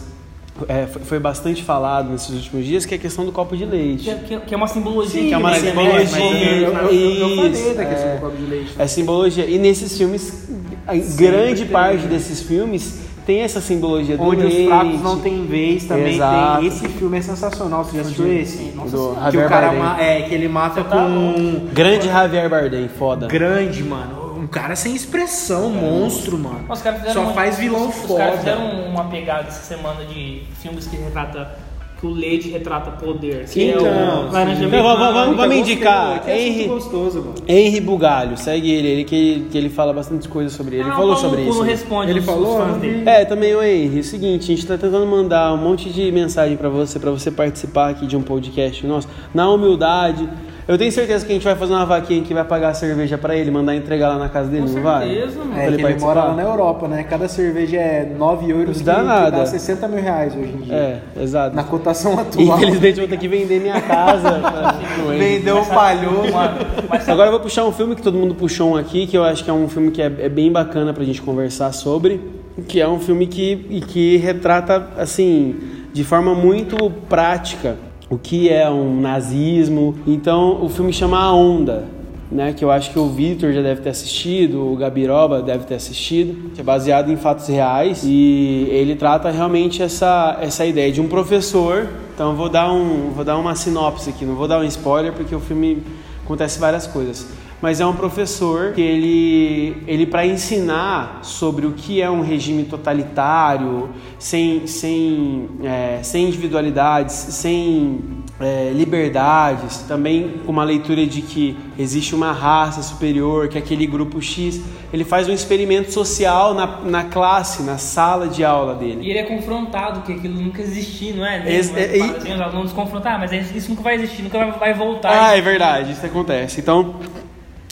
é, 0.70 0.86
foi, 0.88 1.20
bastante 1.20 1.62
falado 1.64 2.10
nesses 2.10 2.30
últimos 2.34 2.66
dias, 2.66 2.86
que 2.86 2.94
é 2.94 2.98
a 2.98 3.00
questão 3.00 3.26
do 3.26 3.32
copo 3.34 3.56
de 3.58 3.66
leite. 3.66 4.06
Que, 4.06 4.16
que- 4.38 4.46
que 4.46 4.54
é 4.54 4.58
uma 4.58 4.68
simbologia. 4.68 5.22
que 5.22 5.34
é 5.34 5.38
uma 5.38 5.54
simbologia. 5.56 5.98
mas- 6.06 6.16
Eu, 6.16 6.22
eu, 6.22 6.94
eu, 6.94 7.30
eu 7.30 7.36
falei 7.36 7.52
Isso, 7.52 7.74
da 7.76 7.86
questão 7.86 8.10
é. 8.10 8.16
do 8.16 8.22
copo 8.22 8.38
de 8.38 8.44
leite. 8.46 8.72
É 8.80 8.88
simbologia. 8.88 9.46
E 9.46 9.58
nesses 9.58 9.98
filmes, 9.98 10.50
a 10.88 10.96
grande 11.18 11.66
parte 11.66 12.08
desses 12.08 12.42
filmes 12.42 13.09
tem 13.30 13.42
essa 13.42 13.62
simbologia 13.62 14.18
do 14.18 14.24
Onde 14.24 14.42
leite. 14.42 14.62
os 14.64 14.68
fracos 14.68 15.02
não 15.04 15.20
têm 15.20 15.46
vez 15.46 15.84
também 15.86 16.16
Exato. 16.16 16.58
tem. 16.62 16.68
Esse 16.68 16.88
filme 16.88 17.18
é 17.20 17.22
sensacional. 17.22 17.84
Você 17.84 17.98
já 17.98 18.02
assistiu 18.02 18.34
esse? 18.34 18.58
Do 18.58 18.82
que 18.82 18.90
Javier 19.22 19.46
o 19.46 19.50
cara 19.50 19.72
ma- 19.72 20.02
é 20.02 20.24
que 20.24 20.34
ele 20.34 20.48
mata 20.48 20.84
tá 20.84 20.96
com 20.96 21.02
um 21.06 21.68
Grande 21.72 22.08
Javier 22.08 22.50
Bardem, 22.50 22.88
foda. 22.90 23.28
grande, 23.28 23.84
mano. 23.84 24.36
Um 24.40 24.48
cara 24.48 24.76
sem 24.76 24.96
expressão, 24.96 25.70
monstro, 25.70 26.40
mano. 26.40 26.66
Os 26.68 26.82
caras 26.82 27.02
fizeram 27.02 27.24
Só 27.26 27.30
um- 27.30 27.34
faz 27.36 27.58
vilão 27.60 27.90
os, 27.90 27.96
foda. 27.98 28.14
Os 28.14 28.18
caras 28.18 28.40
fizeram 28.40 28.66
uma 28.90 29.04
pegada 29.04 29.48
essa 29.50 29.62
semana 29.76 30.04
de 30.06 30.42
filmes 30.60 30.88
que 30.88 30.96
retrata 30.98 31.52
que 32.00 32.06
o 32.06 32.12
leite 32.12 32.48
retrata 32.50 32.92
poder. 32.92 33.46
Que 33.46 33.64
Então, 33.72 33.86
é 33.86 33.90
o 34.30 34.32
Laranja 34.32 34.64
sim. 34.64 34.72
Não, 34.72 34.84
vamos- 34.84 35.14
vamos- 35.14 35.36
vamos 35.36 35.56
indicar. 35.58 36.24
É 36.26 36.48
Henry- 36.48 36.68
gostoso, 36.68 37.20
mano. 37.20 37.36
Henry 37.48 37.82
Bugalho, 37.82 38.38
segue 38.38 38.72
ele, 38.72 38.88
ele 38.88 39.04
que, 39.04 39.48
que 39.52 39.58
ele 39.58 39.70
fala 39.70 39.92
bastante 39.92 40.28
coisa 40.30 40.50
sobre 40.50 40.76
ele. 40.78 40.84
Ele 40.86 40.92
Ah, 40.92 40.96
falou 40.96 41.16
sobre 41.18 41.42
isso. 41.42 41.62
responde 41.62 42.12
Ele 42.12 42.22
falou? 42.22 42.62
É, 43.06 43.26
também 43.26 43.54
o 43.54 43.62
Henry, 43.62 43.98
é 43.98 44.00
o 44.00 44.04
seguinte, 44.04 44.44
a 44.44 44.56
gente 44.56 44.66
tá 44.66 44.78
tentando 44.78 45.06
mandar 45.06 45.54
um 45.54 45.58
monte 45.58 45.90
de 45.90 46.10
mensagem 46.12 46.56
pra 46.56 46.70
você, 46.70 46.98
pra 47.00 47.12
você 47.12 47.30
participar 47.30 47.90
aqui 47.90 48.08
de 48.08 48.16
um 48.16 48.22
podcast 48.22 48.88
nosso, 48.88 49.08
na 49.34 49.50
humildade. 49.50 50.28
Eu 50.70 50.78
tenho 50.78 50.92
certeza 50.92 51.26
que 51.26 51.32
a 51.32 51.34
gente 51.34 51.44
vai 51.44 51.56
fazer 51.56 51.74
uma 51.74 51.84
vaquinha 51.84 52.22
que 52.22 52.32
vai 52.32 52.44
pagar 52.44 52.70
a 52.70 52.74
cerveja 52.76 53.18
pra 53.18 53.36
ele, 53.36 53.50
mandar 53.50 53.76
entregar 53.76 54.10
lá 54.10 54.20
na 54.20 54.30
casa 54.30 54.52
dele, 54.52 54.68
Com 54.68 54.74
não 54.74 54.84
vai? 54.84 55.08
certeza, 55.10 55.40
mano. 55.40 55.52
Pra 55.52 55.64
É 55.64 55.66
ele 55.66 55.78
que 55.78 55.84
ele 55.84 56.00
mora 56.00 56.24
lá 56.26 56.36
na 56.36 56.44
Europa, 56.44 56.88
né? 56.88 57.04
Cada 57.10 57.28
cerveja 57.28 57.78
é 57.78 58.14
9 58.16 58.52
euros, 58.52 58.68
Não 58.68 58.74
que, 58.76 58.84
dá 58.84 58.96
que 58.98 59.02
nada. 59.04 59.32
dá 59.38 59.46
60 59.48 59.88
mil 59.88 60.00
reais 60.00 60.36
hoje 60.36 60.54
em 60.54 60.58
dia. 60.58 60.76
É, 60.76 61.00
exato. 61.24 61.56
Na 61.56 61.64
cotação 61.64 62.20
atual. 62.20 62.56
Infelizmente 62.60 63.00
vou 63.00 63.08
ter 63.10 63.18
que 63.18 63.28
vender 63.28 63.60
minha 63.60 63.82
casa. 63.82 64.40
Henry. 65.10 65.18
Vendeu 65.18 65.66
palhoso. 65.66 66.32
Mano, 66.32 66.58
mas 66.88 67.10
Agora 67.10 67.30
eu 67.30 67.32
vou 67.32 67.40
puxar 67.42 67.66
um 67.66 67.72
filme 67.72 67.96
que 67.96 68.04
todo 68.04 68.16
mundo 68.16 68.36
puxou 68.36 68.74
um 68.74 68.76
aqui, 68.76 69.08
que 69.08 69.18
eu 69.18 69.24
acho 69.24 69.44
que 69.44 69.50
é 69.50 69.54
um 69.54 69.68
filme 69.68 69.90
que 69.90 70.04
é, 70.04 70.06
é 70.20 70.30
bem 70.30 70.52
bacana 70.52 70.94
pra 70.94 71.04
gente 71.04 71.20
conversar 71.20 71.72
sobre, 71.72 72.22
que 72.68 72.80
é 72.80 72.88
um 72.88 73.00
filme 73.00 73.26
que, 73.26 73.56
que 73.88 74.18
retrata, 74.18 74.88
assim, 75.00 75.56
de 75.92 76.04
forma 76.04 76.36
muito 76.36 76.92
prática 77.10 77.76
o 78.10 78.18
que 78.18 78.50
é 78.50 78.70
um 78.70 79.00
nazismo. 79.00 79.96
Então 80.08 80.64
o 80.64 80.70
filme 80.70 80.92
chama 80.92 81.20
A 81.20 81.34
Onda, 81.34 81.86
né, 82.32 82.54
que 82.54 82.64
eu 82.64 82.72
acho 82.72 82.92
que 82.92 83.00
o 83.00 83.08
Victor 83.08 83.52
já 83.54 83.62
deve 83.62 83.82
ter 83.82 83.90
assistido, 83.90 84.72
o 84.72 84.76
Gabiroba 84.76 85.42
deve 85.42 85.66
ter 85.66 85.76
assistido, 85.76 86.52
que 86.54 86.62
é 86.62 86.64
baseado 86.64 87.12
em 87.12 87.18
fatos 87.18 87.48
reais. 87.48 88.04
E 88.04 88.68
ele 88.70 88.96
trata 88.96 89.30
realmente 89.30 89.82
essa, 89.82 90.38
essa 90.42 90.66
ideia 90.66 90.92
de 90.92 91.02
um 91.02 91.08
professor. 91.08 91.88
Então 92.14 92.36
vou 92.36 92.50
dar 92.50 92.72
um, 92.72 93.12
vou 93.12 93.24
dar 93.24 93.38
uma 93.38 93.56
sinopse 93.56 94.10
aqui, 94.10 94.26
não 94.26 94.36
vou 94.36 94.48
dar 94.48 94.60
um 94.60 94.64
spoiler 94.66 95.14
porque 95.14 95.34
o 95.34 95.40
filme 95.40 95.84
acontece 96.26 96.60
várias 96.60 96.86
coisas 96.86 97.39
mas 97.62 97.82
é 97.82 97.86
um 97.86 97.96
professor 97.96 98.74
que 98.74 98.82
ele, 98.82 99.78
ele 99.86 100.06
para 100.06 100.26
ensinar 100.26 101.20
sobre 101.24 101.66
o 101.66 101.74
que 101.74 102.02
é 102.02 102.10
um 102.10 102.22
regime 102.22 102.64
totalitário, 102.64 103.90
sem, 104.18 104.66
sem, 104.66 105.50
é, 105.64 106.00
sem 106.02 106.28
individualidades, 106.28 107.14
sem 107.14 108.00
é, 108.40 108.72
liberdades, 108.74 109.80
também 109.80 110.40
com 110.46 110.52
uma 110.52 110.64
leitura 110.64 111.06
de 111.06 111.22
que 111.22 111.58
existe 111.78 112.16
uma 112.16 112.32
raça 112.32 112.82
superior, 112.82 113.50
que 113.50 113.58
é 113.58 113.62
aquele 113.62 113.86
grupo 113.86 114.22
X, 114.22 114.62
ele 114.94 115.04
faz 115.04 115.28
um 115.28 115.34
experimento 115.34 115.92
social 115.92 116.54
na, 116.54 116.80
na 116.82 117.04
classe, 117.04 117.62
na 117.64 117.78
sala 117.78 118.28
de 118.28 118.44
aula 118.44 118.76
dele. 118.76 119.02
E 119.02 119.10
ele 119.10 119.20
é 119.20 119.24
confrontado 119.24 120.02
que 120.02 120.14
aquilo 120.14 120.42
nunca 120.42 120.62
existiu, 120.62 121.18
não 121.18 121.26
é? 121.26 121.54
Esse, 121.54 121.78
é, 121.78 121.98
é, 121.98 122.02
assim, 122.02 122.34
os 122.34 122.42
alunos 122.42 122.72
confrontar, 122.72 123.16
ah, 123.16 123.20
mas 123.20 123.32
isso 123.56 123.70
nunca 123.70 123.84
vai 123.84 123.96
existir, 123.96 124.24
nunca 124.24 124.52
vai 124.52 124.74
voltar. 124.74 125.30
Ah, 125.30 125.38
é 125.38 125.42
verdade, 125.42 125.92
isso 125.92 126.06
acontece. 126.06 126.60
Então, 126.62 126.96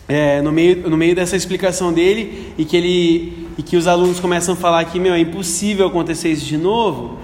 é, 0.08 0.42
no, 0.42 0.52
meio, 0.52 0.90
no 0.90 0.96
meio 0.96 1.14
dessa 1.14 1.36
explicação 1.36 1.92
dele 1.92 2.54
e 2.58 2.64
que, 2.64 2.78
ele, 2.78 3.48
e 3.58 3.64
que 3.64 3.76
os 3.76 3.88
alunos 3.88 4.20
começam 4.20 4.54
a 4.54 4.58
falar 4.58 4.86
que 4.86 5.00
meu, 5.00 5.14
é 5.14 5.20
impossível 5.20 5.88
acontecer 5.88 6.30
isso 6.30 6.46
de 6.46 6.58
novo, 6.58 7.18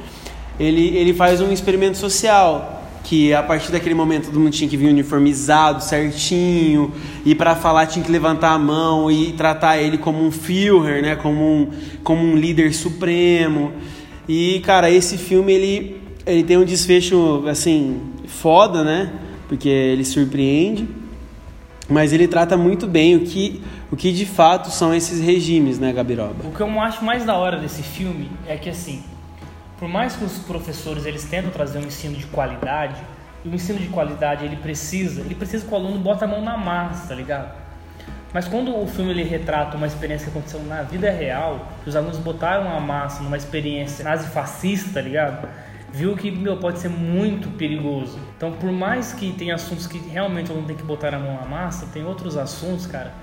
ele, 0.59 0.95
ele 0.97 1.13
faz 1.13 1.39
um 1.39 1.51
experimento 1.51 1.97
social 1.97 2.81
que 3.03 3.33
a 3.33 3.43
partir 3.43 3.71
daquele 3.71 3.95
momento 3.95 4.27
todo 4.27 4.39
mundo 4.39 4.51
tinha 4.51 4.69
que 4.69 4.77
vir 4.77 4.87
uniformizado, 4.87 5.83
certinho, 5.83 6.93
e 7.25 7.35
para 7.35 7.55
falar 7.55 7.85
tinha 7.85 8.03
que 8.03 8.11
levantar 8.11 8.51
a 8.51 8.59
mão 8.59 9.11
e 9.11 9.33
tratar 9.33 9.77
ele 9.77 9.97
como 9.97 10.23
um 10.23 10.31
Führer, 10.31 11.01
né, 11.01 11.15
como 11.15 11.41
um, 11.43 11.69
como 12.03 12.23
um 12.23 12.35
líder 12.35 12.73
supremo. 12.73 13.73
E 14.27 14.61
cara, 14.61 14.89
esse 14.89 15.17
filme 15.17 15.53
ele, 15.53 16.01
ele 16.25 16.43
tem 16.43 16.57
um 16.57 16.63
desfecho 16.63 17.43
assim 17.47 17.99
foda, 18.25 18.83
né? 18.83 19.11
Porque 19.49 19.67
ele 19.67 20.05
surpreende 20.05 21.02
mas 21.89 22.13
ele 22.13 22.27
trata 22.27 22.55
muito 22.55 22.87
bem 22.87 23.15
o 23.15 23.21
que, 23.21 23.61
o 23.91 23.95
que 23.95 24.11
de 24.11 24.25
fato 24.25 24.69
são 24.69 24.93
esses 24.93 25.19
regimes, 25.19 25.79
né, 25.79 25.91
Gabiroba? 25.91 26.47
O 26.47 26.51
que 26.51 26.61
eu 26.61 26.79
acho 26.79 27.03
mais 27.03 27.25
da 27.25 27.35
hora 27.35 27.57
desse 27.57 27.83
filme 27.83 28.31
é 28.47 28.55
que, 28.55 28.69
assim, 28.69 29.03
por 29.77 29.87
mais 29.87 30.15
que 30.15 30.23
os 30.23 30.39
professores 30.39 31.05
eles 31.05 31.25
tentam 31.25 31.51
trazer 31.51 31.79
um 31.79 31.83
ensino 31.83 32.15
de 32.15 32.25
qualidade, 32.27 32.95
e 33.43 33.49
o 33.49 33.53
ensino 33.53 33.79
de 33.79 33.87
qualidade 33.87 34.45
ele 34.45 34.55
precisa, 34.55 35.21
ele 35.21 35.35
precisa 35.35 35.65
que 35.65 35.73
o 35.73 35.75
aluno 35.75 35.99
bota 35.99 36.23
a 36.23 36.27
mão 36.27 36.41
na 36.41 36.55
massa, 36.57 37.09
tá 37.09 37.15
ligado? 37.15 37.51
Mas 38.33 38.47
quando 38.47 38.75
o 38.75 38.87
filme 38.87 39.11
ele 39.11 39.23
retrata 39.23 39.77
uma 39.77 39.85
experiência 39.85 40.25
que 40.25 40.31
aconteceu 40.31 40.63
na 40.63 40.81
vida 40.81 41.11
real, 41.11 41.67
que 41.83 41.89
os 41.89 41.95
alunos 41.95 42.17
botaram 42.17 42.75
a 42.75 42.79
massa 42.79 43.21
numa 43.21 43.37
experiência 43.37 44.03
nazi-fascista, 44.03 44.93
tá 44.93 45.01
ligado? 45.01 45.47
Viu 45.93 46.17
que 46.17 46.31
meu, 46.31 46.57
pode 46.57 46.79
ser 46.79 46.89
muito 46.89 47.49
perigoso. 47.49 48.17
Então, 48.35 48.51
por 48.51 48.71
mais 48.71 49.13
que 49.13 49.31
tenha 49.33 49.53
assuntos 49.53 49.85
que 49.85 49.99
realmente 49.99 50.49
eu 50.49 50.55
não 50.55 50.63
tenho 50.63 50.79
que 50.79 50.83
botar 50.83 51.13
a 51.13 51.19
mão 51.19 51.35
na 51.35 51.45
massa, 51.45 51.85
tem 51.93 52.03
outros 52.03 52.35
assuntos, 52.35 52.87
cara, 52.87 53.13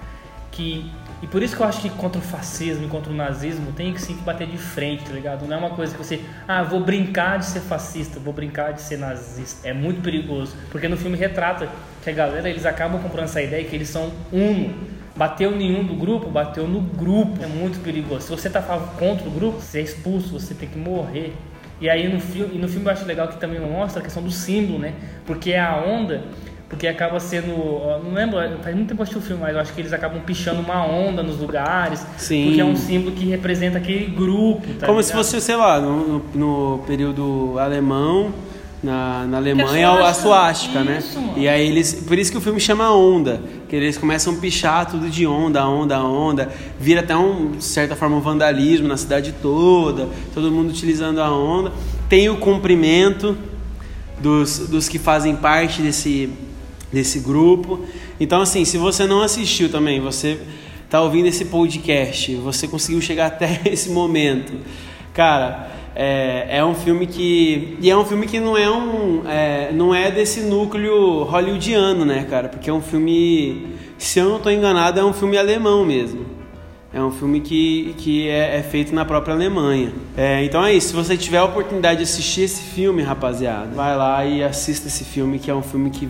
que. 0.53 0.91
E 1.23 1.27
por 1.27 1.43
isso 1.43 1.55
que 1.55 1.61
eu 1.61 1.67
acho 1.67 1.83
que 1.83 1.91
contra 1.91 2.19
o 2.19 2.25
fascismo 2.25 2.87
e 2.87 2.89
contra 2.89 3.13
o 3.13 3.15
nazismo 3.15 3.73
tem 3.73 3.93
que 3.93 4.01
sim 4.01 4.17
que 4.17 4.23
bater 4.23 4.47
de 4.47 4.57
frente, 4.57 5.05
tá 5.05 5.13
ligado? 5.13 5.47
Não 5.47 5.55
é 5.55 5.59
uma 5.59 5.71
coisa 5.71 5.95
que 5.95 6.03
você, 6.03 6.23
ah, 6.49 6.63
vou 6.63 6.81
brincar 6.81 7.39
de 7.39 7.45
ser 7.45 7.61
fascista, 7.61 8.19
vou 8.19 8.33
brincar 8.33 8.73
de 8.73 8.81
ser 8.81 8.97
nazista. 8.97 9.69
É 9.69 9.75
muito 9.75 10.01
perigoso. 10.01 10.57
Porque 10.71 10.89
no 10.89 10.97
filme 10.97 11.19
retrata 11.19 11.69
que 12.03 12.09
a 12.09 12.13
galera, 12.13 12.49
eles 12.49 12.65
acabam 12.65 13.03
comprando 13.03 13.25
essa 13.25 13.43
ideia 13.43 13.63
que 13.65 13.77
eles 13.77 13.89
são 13.89 14.11
uno. 14.33 14.75
Bateu 15.15 15.51
nenhum 15.51 15.85
do 15.85 15.95
grupo, 15.95 16.31
bateu 16.31 16.67
no 16.67 16.81
grupo. 16.81 17.43
É 17.43 17.47
muito 17.47 17.83
perigoso. 17.83 18.23
Se 18.23 18.31
você 18.31 18.49
tá 18.49 18.63
contra 18.63 19.29
o 19.29 19.31
grupo, 19.31 19.61
você 19.61 19.81
é 19.81 19.83
expulso, 19.83 20.41
você 20.41 20.55
tem 20.55 20.69
que 20.71 20.79
morrer. 20.79 21.35
E 21.81 21.89
aí 21.89 22.13
no 22.13 22.21
filme, 22.21 22.57
e 22.57 22.59
no 22.59 22.69
filme 22.69 22.87
eu 22.87 22.93
acho 22.93 23.05
legal 23.07 23.29
que 23.29 23.39
também 23.39 23.59
mostra 23.61 24.01
a 24.01 24.05
questão 24.05 24.23
do 24.23 24.31
símbolo, 24.31 24.79
né? 24.79 24.93
Porque 25.25 25.53
é 25.53 25.61
a 25.61 25.77
onda, 25.77 26.25
porque 26.69 26.87
acaba 26.87 27.19
sendo, 27.19 27.49
não 28.05 28.13
lembro, 28.13 28.37
faz 28.63 28.77
muito 28.77 28.89
tempo 28.89 28.97
que 28.97 29.01
eu 29.01 29.03
assisti 29.03 29.19
o 29.19 29.21
filme, 29.23 29.43
mas 29.43 29.55
eu 29.55 29.61
acho 29.61 29.73
que 29.73 29.81
eles 29.81 29.93
acabam 29.93 30.21
pichando 30.21 30.61
uma 30.61 30.85
onda 30.85 31.23
nos 31.23 31.39
lugares, 31.39 32.07
Sim. 32.19 32.45
porque 32.47 32.61
é 32.61 32.65
um 32.65 32.77
símbolo 32.77 33.13
que 33.17 33.25
representa 33.27 33.79
aquele 33.79 34.07
grupo. 34.07 34.61
Tá 34.75 34.87
Como 34.87 34.99
ligado? 35.01 35.03
se 35.03 35.13
fosse, 35.13 35.41
sei 35.41 35.57
lá, 35.57 35.81
no, 35.81 36.07
no, 36.07 36.25
no 36.35 36.79
período 36.87 37.59
alemão, 37.59 38.33
na, 38.83 39.27
na 39.27 39.37
Alemanha 39.37 39.87
é 39.87 40.07
a 40.07 40.15
suástica, 40.15 40.83
né? 40.83 41.03
E 41.37 41.47
aí 41.47 41.69
eles, 41.69 41.93
por 41.93 42.19
isso 42.19 42.31
que 42.33 42.39
o 42.39 42.41
filme 42.41 42.59
chama 42.59 42.91
Onda, 42.91 43.43
que 43.69 43.77
eles 43.77 43.99
começam 43.99 44.35
a 44.35 44.37
pichar 44.37 44.91
tudo 44.91 45.11
de 45.11 45.27
onda, 45.27 45.67
onda, 45.69 46.03
onda, 46.03 46.51
vira 46.79 47.01
até 47.01 47.15
um 47.15 47.53
de 47.53 47.65
certa 47.65 47.95
forma 47.95 48.17
um 48.17 48.21
vandalismo 48.21 48.89
na 48.89 48.97
cidade 48.97 49.35
toda, 49.43 50.09
todo 50.33 50.51
mundo 50.51 50.71
utilizando 50.71 51.21
a 51.21 51.31
onda. 51.31 51.73
Tem 52.09 52.31
o 52.31 52.39
cumprimento 52.39 53.37
dos, 54.19 54.69
dos 54.69 54.89
que 54.89 54.99
fazem 54.99 55.37
parte 55.37 55.83
desse 55.83 56.31
desse 56.93 57.21
grupo. 57.21 57.85
Então 58.19 58.41
assim, 58.41 58.65
se 58.65 58.77
você 58.79 59.07
não 59.07 59.23
assistiu 59.23 59.69
também, 59.69 60.01
você 60.01 60.41
tá 60.89 61.01
ouvindo 61.01 61.27
esse 61.27 61.45
podcast, 61.45 62.35
você 62.37 62.67
conseguiu 62.67 63.01
chegar 63.01 63.27
até 63.29 63.61
esse 63.67 63.91
momento, 63.91 64.55
cara, 65.13 65.71
é, 66.03 66.57
é 66.57 66.65
um 66.65 66.75
filme 66.75 67.07
que. 67.07 67.77
E 67.79 67.91
é 67.91 67.95
um 67.95 68.07
filme 68.07 68.27
que 68.27 68.41
não 68.41 68.57
é 68.57 68.71
um. 68.71 69.23
É, 69.29 69.71
não 69.71 69.95
é 69.95 70.11
desse 70.11 70.41
núcleo 70.41 71.25
hollywoodiano, 71.25 72.07
né, 72.07 72.25
cara? 72.25 72.49
Porque 72.49 72.71
é 72.71 72.73
um 72.73 72.81
filme. 72.81 73.77
Se 73.99 74.19
eu 74.19 74.31
não 74.31 74.39
estou 74.39 74.51
enganado, 74.51 74.99
é 74.99 75.05
um 75.05 75.13
filme 75.13 75.37
alemão 75.37 75.85
mesmo. 75.85 76.25
É 76.91 77.03
um 77.03 77.11
filme 77.11 77.41
que, 77.43 77.95
que 77.99 78.27
é, 78.31 78.57
é 78.57 78.63
feito 78.63 78.95
na 78.95 79.05
própria 79.05 79.35
Alemanha. 79.35 79.93
É, 80.17 80.43
então 80.43 80.65
é 80.65 80.73
isso. 80.73 80.89
Se 80.89 80.95
você 80.95 81.19
tiver 81.19 81.37
a 81.37 81.45
oportunidade 81.45 81.99
de 81.99 82.05
assistir 82.05 82.45
esse 82.45 82.63
filme, 82.63 83.03
rapaziada, 83.03 83.69
vai 83.75 83.95
lá 83.95 84.25
e 84.25 84.43
assista 84.43 84.89
esse 84.89 85.05
filme, 85.05 85.39
que 85.39 85.51
é 85.51 85.55
um 85.55 85.63
filme 85.63 85.91
que, 85.91 86.09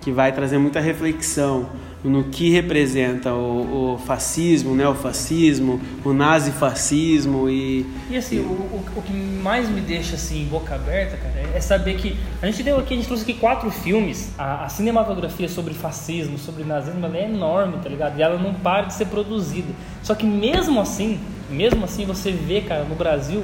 que 0.00 0.10
vai 0.10 0.32
trazer 0.32 0.56
muita 0.56 0.80
reflexão 0.80 1.68
no 2.08 2.24
que 2.24 2.50
representa 2.50 3.32
o, 3.32 3.94
o 3.94 3.98
fascismo, 3.98 4.74
né, 4.74 4.86
o 4.88 4.94
fascismo, 4.94 5.80
o 6.04 6.12
nazifascismo 6.12 7.48
e... 7.50 7.86
E 8.08 8.16
assim, 8.16 8.38
o, 8.38 8.42
o, 8.42 8.84
o, 8.96 9.02
que 9.02 9.12
mais 9.12 9.68
me 9.68 9.80
deixa 9.80 10.14
assim, 10.14 10.44
boca 10.50 10.74
aberta, 10.74 11.16
cara, 11.16 11.34
é 11.54 11.60
saber 11.60 11.96
que 11.96 12.16
a 12.40 12.46
gente 12.46 12.62
deu 12.62 12.78
aqui, 12.78 12.94
a 12.94 12.96
gente 12.96 13.06
trouxe 13.06 13.24
aqui 13.24 13.34
quatro 13.34 13.70
filmes, 13.70 14.32
a, 14.38 14.64
a 14.64 14.68
cinematografia 14.68 15.48
sobre 15.48 15.74
fascismo, 15.74 16.38
sobre 16.38 16.64
nazismo, 16.64 17.04
ela 17.04 17.16
é 17.16 17.24
enorme, 17.24 17.78
tá 17.82 17.88
ligado? 17.88 18.18
E 18.18 18.22
ela 18.22 18.38
não 18.38 18.54
para 18.54 18.86
de 18.86 18.94
ser 18.94 19.06
produzida. 19.06 19.72
Só 20.02 20.14
que 20.14 20.24
mesmo 20.24 20.80
assim, 20.80 21.18
mesmo 21.50 21.84
assim 21.84 22.04
você 22.04 22.30
vê, 22.30 22.60
cara, 22.60 22.84
no 22.84 22.94
Brasil, 22.94 23.42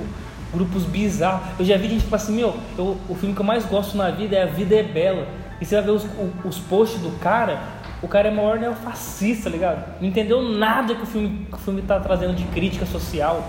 grupos 0.53 0.85
bizarros. 0.85 1.43
Eu 1.59 1.65
já 1.65 1.77
vi 1.77 1.89
gente 1.89 2.05
falar 2.05 2.23
assim, 2.23 2.37
meu, 2.37 2.55
eu, 2.77 2.97
o 3.09 3.15
filme 3.15 3.35
que 3.35 3.41
eu 3.41 3.45
mais 3.45 3.65
gosto 3.65 3.97
na 3.97 4.11
vida 4.11 4.37
é 4.37 4.43
A 4.43 4.47
Vida 4.47 4.77
é 4.77 4.83
Bela. 4.83 5.27
E 5.61 5.65
você 5.65 5.77
vai 5.77 5.85
ver 5.85 5.91
os, 5.93 6.07
os 6.45 6.59
posts 6.59 7.01
do 7.01 7.11
cara, 7.19 7.63
o 8.03 8.09
cara 8.09 8.29
é 8.29 8.31
maior 8.31 8.59
neofascista, 8.59 9.49
ligado? 9.49 10.01
Não 10.01 10.09
entendeu 10.09 10.43
nada 10.43 10.95
que 10.95 11.03
o 11.03 11.07
filme, 11.07 11.47
que 11.49 11.55
o 11.55 11.59
filme 11.59 11.83
tá 11.83 12.01
trazendo 12.01 12.35
de 12.35 12.45
crítica 12.45 12.85
social. 12.85 13.49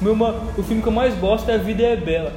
Meu, 0.00 0.14
o 0.56 0.62
filme 0.62 0.80
que 0.80 0.88
eu 0.88 0.92
mais 0.92 1.14
gosto 1.14 1.50
é 1.50 1.54
A 1.54 1.58
Vida 1.58 1.82
é 1.82 1.96
Bela. 1.96 2.32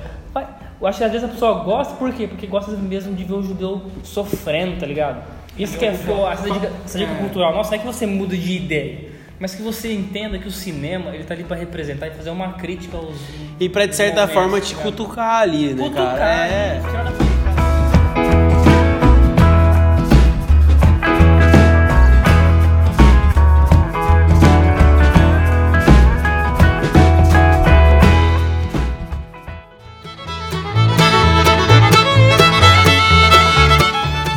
Eu 0.81 0.87
acho 0.87 0.97
que 0.97 1.03
às 1.05 1.11
vezes 1.11 1.25
a 1.25 1.31
pessoa 1.31 1.63
gosta, 1.63 1.95
por 1.95 2.11
quê? 2.11 2.27
Porque 2.27 2.45
gosta 2.45 2.71
mesmo 2.71 3.15
de 3.15 3.23
ver 3.23 3.33
o 3.33 3.41
judeu 3.41 3.83
sofrendo, 4.03 4.77
tá 4.77 4.85
ligado? 4.85 5.23
Isso 5.57 5.77
que 5.77 5.85
é 5.85 5.93
foda, 5.93 6.33
essa 6.33 6.49
dica, 6.51 6.71
essa 6.83 6.97
dica 6.97 7.15
cultural. 7.15 7.53
Nossa, 7.53 7.69
não 7.71 7.77
é 7.77 7.79
que 7.79 7.85
você 7.85 8.05
muda 8.05 8.35
de 8.35 8.57
ideia, 8.57 9.11
mas 9.39 9.55
que 9.55 9.61
você 9.61 9.93
entenda 9.93 10.37
que 10.37 10.47
o 10.47 10.51
cinema 10.51 11.11
ele 11.15 11.23
tá 11.23 11.33
ali 11.33 11.45
para 11.45 11.55
representar 11.55 12.07
e 12.07 12.11
fazer 12.11 12.31
uma 12.31 12.53
crítica 12.53 12.97
aos. 12.97 13.15
E 13.59 13.69
pra 13.69 13.85
de 13.85 13.95
certa 13.95 14.21
momentos, 14.21 14.33
forma 14.33 14.59
te 14.59 14.75
tá 14.75 14.81
cutucar 14.81 15.41
ali, 15.41 15.73
né, 15.73 15.83
cutucar, 15.83 16.17
cara? 16.17 16.47
É. 16.47 16.79
Né? 16.81 17.22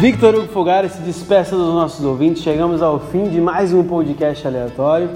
Victor 0.06 0.36
Hugo 0.36 0.46
Fogari 0.52 0.88
se 0.88 1.00
despeça 1.00 1.56
dos 1.56 1.74
nossos 1.74 2.04
ouvintes. 2.04 2.40
Chegamos 2.40 2.80
ao 2.80 3.00
fim 3.00 3.28
de 3.28 3.40
mais 3.40 3.72
um 3.72 3.82
podcast 3.82 4.46
aleatório 4.46 5.10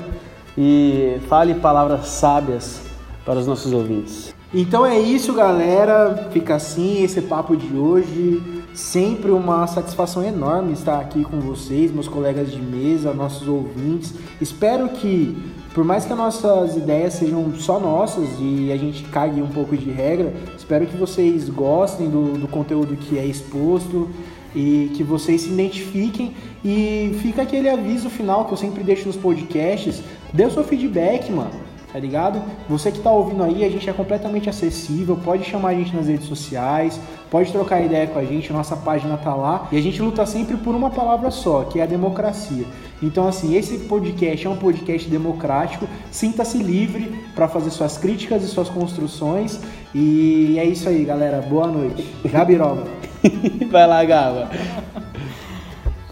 e 0.59 1.20
fale 1.28 1.55
palavras 1.55 2.09
sábias 2.09 2.82
para 3.24 3.38
os 3.38 3.47
nossos 3.47 3.72
ouvintes. 3.72 4.34
Então 4.53 4.84
é 4.84 4.99
isso, 4.99 5.32
galera. 5.32 6.28
Fica 6.32 6.57
assim 6.57 7.05
esse 7.05 7.22
papo 7.22 7.57
de 7.57 7.72
hoje. 7.76 8.64
Sempre 8.74 9.30
uma 9.30 9.64
satisfação 9.68 10.24
enorme 10.24 10.72
estar 10.72 10.99
aqui 10.99 11.22
com 11.22 11.38
vocês, 11.38 11.93
meus 11.93 12.09
colegas 12.09 12.51
de 12.51 12.61
mesa, 12.61 13.14
nossos 13.14 13.47
ouvintes. 13.47 14.12
Espero 14.41 14.88
que, 14.88 15.41
por 15.72 15.84
mais 15.84 16.05
que 16.05 16.12
as 16.12 16.18
nossas 16.18 16.76
ideias 16.76 17.14
sejam 17.14 17.55
só 17.55 17.78
nossas 17.78 18.28
e 18.41 18.72
a 18.72 18.76
gente 18.76 19.05
cague 19.05 19.41
um 19.41 19.51
pouco 19.51 19.76
de 19.76 19.88
regra, 19.88 20.32
espero 20.59 20.84
que 20.84 20.97
vocês 20.97 21.49
gostem 21.49 22.11
do, 22.11 22.36
do 22.36 22.49
conteúdo 22.49 22.97
que 22.97 23.16
é 23.16 23.24
exposto 23.24 24.11
e 24.55 24.90
que 24.94 25.03
vocês 25.03 25.42
se 25.42 25.48
identifiquem 25.51 26.34
e 26.64 27.16
fica 27.22 27.42
aquele 27.42 27.68
aviso 27.68 28.11
final 28.11 28.44
que 28.44 28.53
eu 28.53 28.57
sempre 28.57 28.82
deixo 28.82 29.07
nos 29.07 29.16
podcasts, 29.16 30.03
dê 30.32 30.44
o 30.44 30.51
seu 30.51 30.64
feedback, 30.64 31.30
mano. 31.30 31.51
tá 31.92 31.98
ligado? 31.98 32.40
Você 32.68 32.92
que 32.92 33.01
tá 33.01 33.11
ouvindo 33.11 33.42
aí, 33.42 33.64
a 33.64 33.68
gente 33.68 33.88
é 33.90 33.92
completamente 33.92 34.48
acessível, 34.48 35.16
pode 35.16 35.44
chamar 35.44 35.70
a 35.70 35.74
gente 35.74 35.94
nas 35.94 36.07
redes 36.07 36.26
sociais, 36.26 37.01
pode 37.30 37.51
trocar 37.51 37.80
ideia 37.80 38.07
com 38.07 38.18
a 38.18 38.24
gente, 38.24 38.53
nossa 38.53 38.76
página 38.76 39.16
tá 39.16 39.34
lá 39.34 39.68
e 39.72 39.76
a 39.76 39.82
gente 39.82 40.01
luta 40.01 40.24
sempre 40.24 40.57
por 40.57 40.74
uma 40.74 40.90
palavra 40.90 41.30
só, 41.32 41.64
que 41.64 41.80
é 41.80 41.82
a 41.82 41.86
democracia. 41.86 42.64
Então, 43.03 43.26
assim, 43.26 43.57
esse 43.57 43.78
podcast 43.78 44.46
é 44.46 44.51
um 44.51 44.57
podcast 44.57 45.09
democrático. 45.09 45.88
Sinta-se 46.11 46.59
livre 46.59 47.11
para 47.34 47.48
fazer 47.48 47.70
suas 47.70 47.96
críticas 47.96 48.44
e 48.44 48.46
suas 48.46 48.68
construções. 48.68 49.59
E 49.94 50.57
é 50.59 50.64
isso 50.66 50.86
aí, 50.88 51.03
galera. 51.05 51.40
Boa 51.40 51.66
noite. 51.66 52.07
Gabiroba. 52.24 53.10
Vai 53.71 53.87
lá, 53.87 54.05
Gaba. 54.05 54.51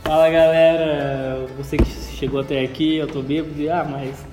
Fala, 0.02 0.30
galera. 0.30 1.46
Você 1.56 1.76
que 1.76 1.90
chegou 2.16 2.40
até 2.40 2.60
aqui, 2.62 2.96
eu 2.96 3.06
tô 3.06 3.22
bêbado. 3.22 3.54
Ah, 3.70 3.84
mas... 3.84 4.26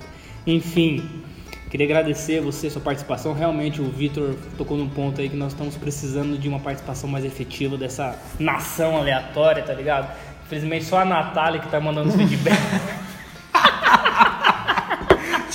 Enfim, 0.46 1.08
queria 1.70 1.86
agradecer 1.86 2.40
você, 2.40 2.70
sua 2.70 2.80
participação. 2.80 3.32
Realmente, 3.32 3.80
o 3.80 3.90
Vitor 3.90 4.36
tocou 4.56 4.76
num 4.76 4.88
ponto 4.88 5.20
aí 5.20 5.28
que 5.28 5.36
nós 5.36 5.52
estamos 5.52 5.76
precisando 5.76 6.38
de 6.38 6.48
uma 6.48 6.60
participação 6.60 7.08
mais 7.08 7.24
efetiva 7.24 7.76
dessa 7.76 8.16
nação 8.38 8.96
aleatória, 8.96 9.62
tá 9.62 9.72
ligado? 9.72 10.14
Infelizmente 10.44 10.84
só 10.84 11.00
a 11.00 11.04
Natália 11.04 11.60
que 11.60 11.68
tá 11.68 11.80
mandando 11.80 12.10
os 12.10 12.14
feedback. 12.14 12.56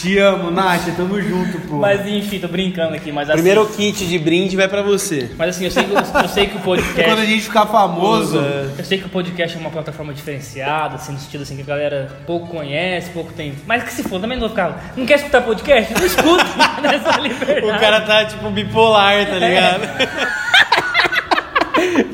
Te 0.01 0.17
amo, 0.17 0.49
Nath, 0.49 0.81
tamo 0.97 1.21
junto, 1.21 1.59
pô. 1.67 1.75
mas 1.75 2.03
enfim, 2.07 2.39
tô 2.39 2.47
brincando 2.47 2.95
aqui, 2.95 3.11
mas 3.11 3.29
assim. 3.29 3.37
Primeiro 3.37 3.67
kit 3.67 4.07
de 4.07 4.17
brinde 4.17 4.55
vai 4.55 4.67
pra 4.67 4.81
você. 4.81 5.29
Mas 5.37 5.49
assim, 5.49 5.65
eu 5.65 5.69
sei 5.69 5.83
que, 5.83 5.93
eu 5.93 6.27
sei 6.27 6.47
que 6.47 6.57
o 6.57 6.59
podcast. 6.59 7.03
Quando 7.05 7.19
a 7.19 7.25
gente 7.25 7.43
ficar 7.43 7.67
famoso, 7.67 8.35
Eu 8.79 8.83
sei 8.83 8.97
que 8.97 9.05
o 9.05 9.09
podcast 9.09 9.55
é 9.55 9.59
uma 9.59 9.69
plataforma 9.69 10.11
diferenciada, 10.11 10.95
assim, 10.95 11.11
no 11.11 11.19
sentido 11.19 11.43
assim, 11.43 11.55
que 11.55 11.61
a 11.61 11.65
galera 11.65 12.09
pouco 12.25 12.47
conhece, 12.47 13.11
pouco 13.11 13.31
tem. 13.33 13.53
Mas 13.67 13.83
que 13.83 13.93
se 13.93 14.01
for, 14.01 14.19
também 14.19 14.39
não 14.39 14.47
vou 14.47 14.49
ficar. 14.49 14.91
Não 14.97 15.05
quer 15.05 15.17
escutar 15.17 15.41
podcast? 15.41 15.93
Não 15.93 16.03
escuta 16.03 16.45
nessa 16.81 17.19
liberdade. 17.19 17.67
O 17.67 17.79
cara 17.79 18.01
tá 18.01 18.25
tipo 18.25 18.49
bipolar, 18.49 19.23
tá 19.27 19.35
ligado? 19.35 19.81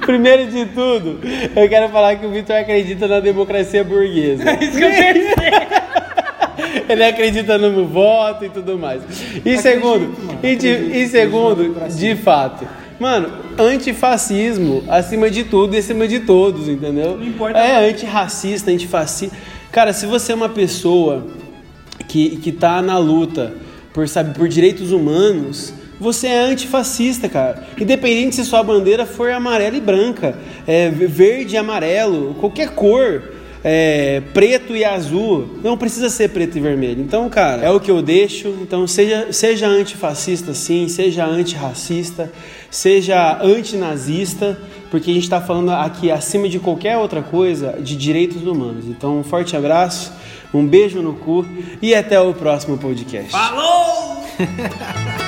Primeiro 0.05 0.47
de 0.47 0.65
tudo, 0.67 1.19
eu 1.55 1.67
quero 1.67 1.89
falar 1.89 2.15
que 2.15 2.25
o 2.25 2.31
Vitor 2.31 2.55
acredita 2.55 3.07
na 3.07 3.19
democracia 3.19 3.83
burguesa. 3.83 4.49
É 4.49 4.63
isso 4.63 4.77
que 4.77 4.83
eu 4.83 4.89
pensei. 4.89 5.66
Ele 6.93 7.03
acredita 7.03 7.57
no 7.57 7.85
voto 7.85 8.45
e 8.45 8.49
tudo 8.49 8.77
mais. 8.77 9.01
E 9.45 9.57
segundo, 9.57 10.15
mano. 10.25 10.39
e, 10.43 10.55
de- 10.55 10.69
Acredito, 10.71 10.95
e 10.95 11.07
segundo, 11.07 11.89
de 11.95 12.15
fato, 12.15 12.67
mano, 12.99 13.29
antifascismo 13.57 14.83
acima 14.87 15.29
de 15.29 15.43
tudo 15.43 15.75
e 15.75 15.77
acima 15.79 16.07
de 16.07 16.19
todos, 16.21 16.67
entendeu? 16.67 17.17
Não 17.17 17.25
importa. 17.25 17.57
É 17.59 17.89
antirracista, 17.89 18.71
antifascista. 18.71 19.35
Cara, 19.71 19.93
se 19.93 20.05
você 20.05 20.31
é 20.31 20.35
uma 20.35 20.49
pessoa 20.49 21.27
que, 22.07 22.37
que 22.37 22.51
tá 22.51 22.81
na 22.81 22.97
luta 22.97 23.53
por, 23.93 24.07
sabe, 24.07 24.33
por 24.37 24.47
direitos 24.47 24.91
humanos, 24.91 25.73
você 25.99 26.27
é 26.27 26.39
antifascista, 26.39 27.27
cara. 27.27 27.63
Independente 27.79 28.35
se 28.35 28.45
sua 28.45 28.61
bandeira 28.63 29.05
for 29.05 29.31
amarela 29.31 29.75
e 29.75 29.81
branca, 29.81 30.37
é, 30.67 30.89
verde 30.89 31.55
e 31.55 31.57
amarelo, 31.57 32.35
qualquer 32.39 32.69
cor, 32.69 33.23
é, 33.69 34.21
preto 34.33 34.73
e 34.73 34.85
azul, 34.85 35.59
não 35.61 35.77
precisa 35.77 36.09
ser 36.09 36.29
preto 36.29 36.57
e 36.57 36.61
vermelho. 36.61 37.01
Então, 37.01 37.29
cara, 37.29 37.63
é 37.63 37.69
o 37.69 37.81
que 37.81 37.91
eu 37.91 38.01
deixo. 38.01 38.47
Então, 38.61 38.87
seja, 38.87 39.27
seja 39.33 39.67
antifascista 39.67 40.53
sim, 40.53 40.87
seja 40.87 41.25
antirracista, 41.25 42.31
seja 42.71 43.37
antinazista, 43.43 44.57
porque 44.89 45.11
a 45.11 45.13
gente 45.13 45.23
está 45.23 45.41
falando 45.41 45.71
aqui, 45.71 46.09
acima 46.09 46.47
de 46.47 46.59
qualquer 46.59 46.97
outra 46.97 47.21
coisa, 47.21 47.77
de 47.81 47.97
direitos 47.97 48.41
humanos. 48.47 48.85
Então, 48.87 49.19
um 49.19 49.23
forte 49.23 49.57
abraço, 49.57 50.13
um 50.53 50.65
beijo 50.65 51.01
no 51.01 51.15
cu 51.15 51.45
e 51.81 51.93
até 51.93 52.17
o 52.21 52.33
próximo 52.33 52.77
podcast. 52.77 53.29
Falou! 53.29 54.23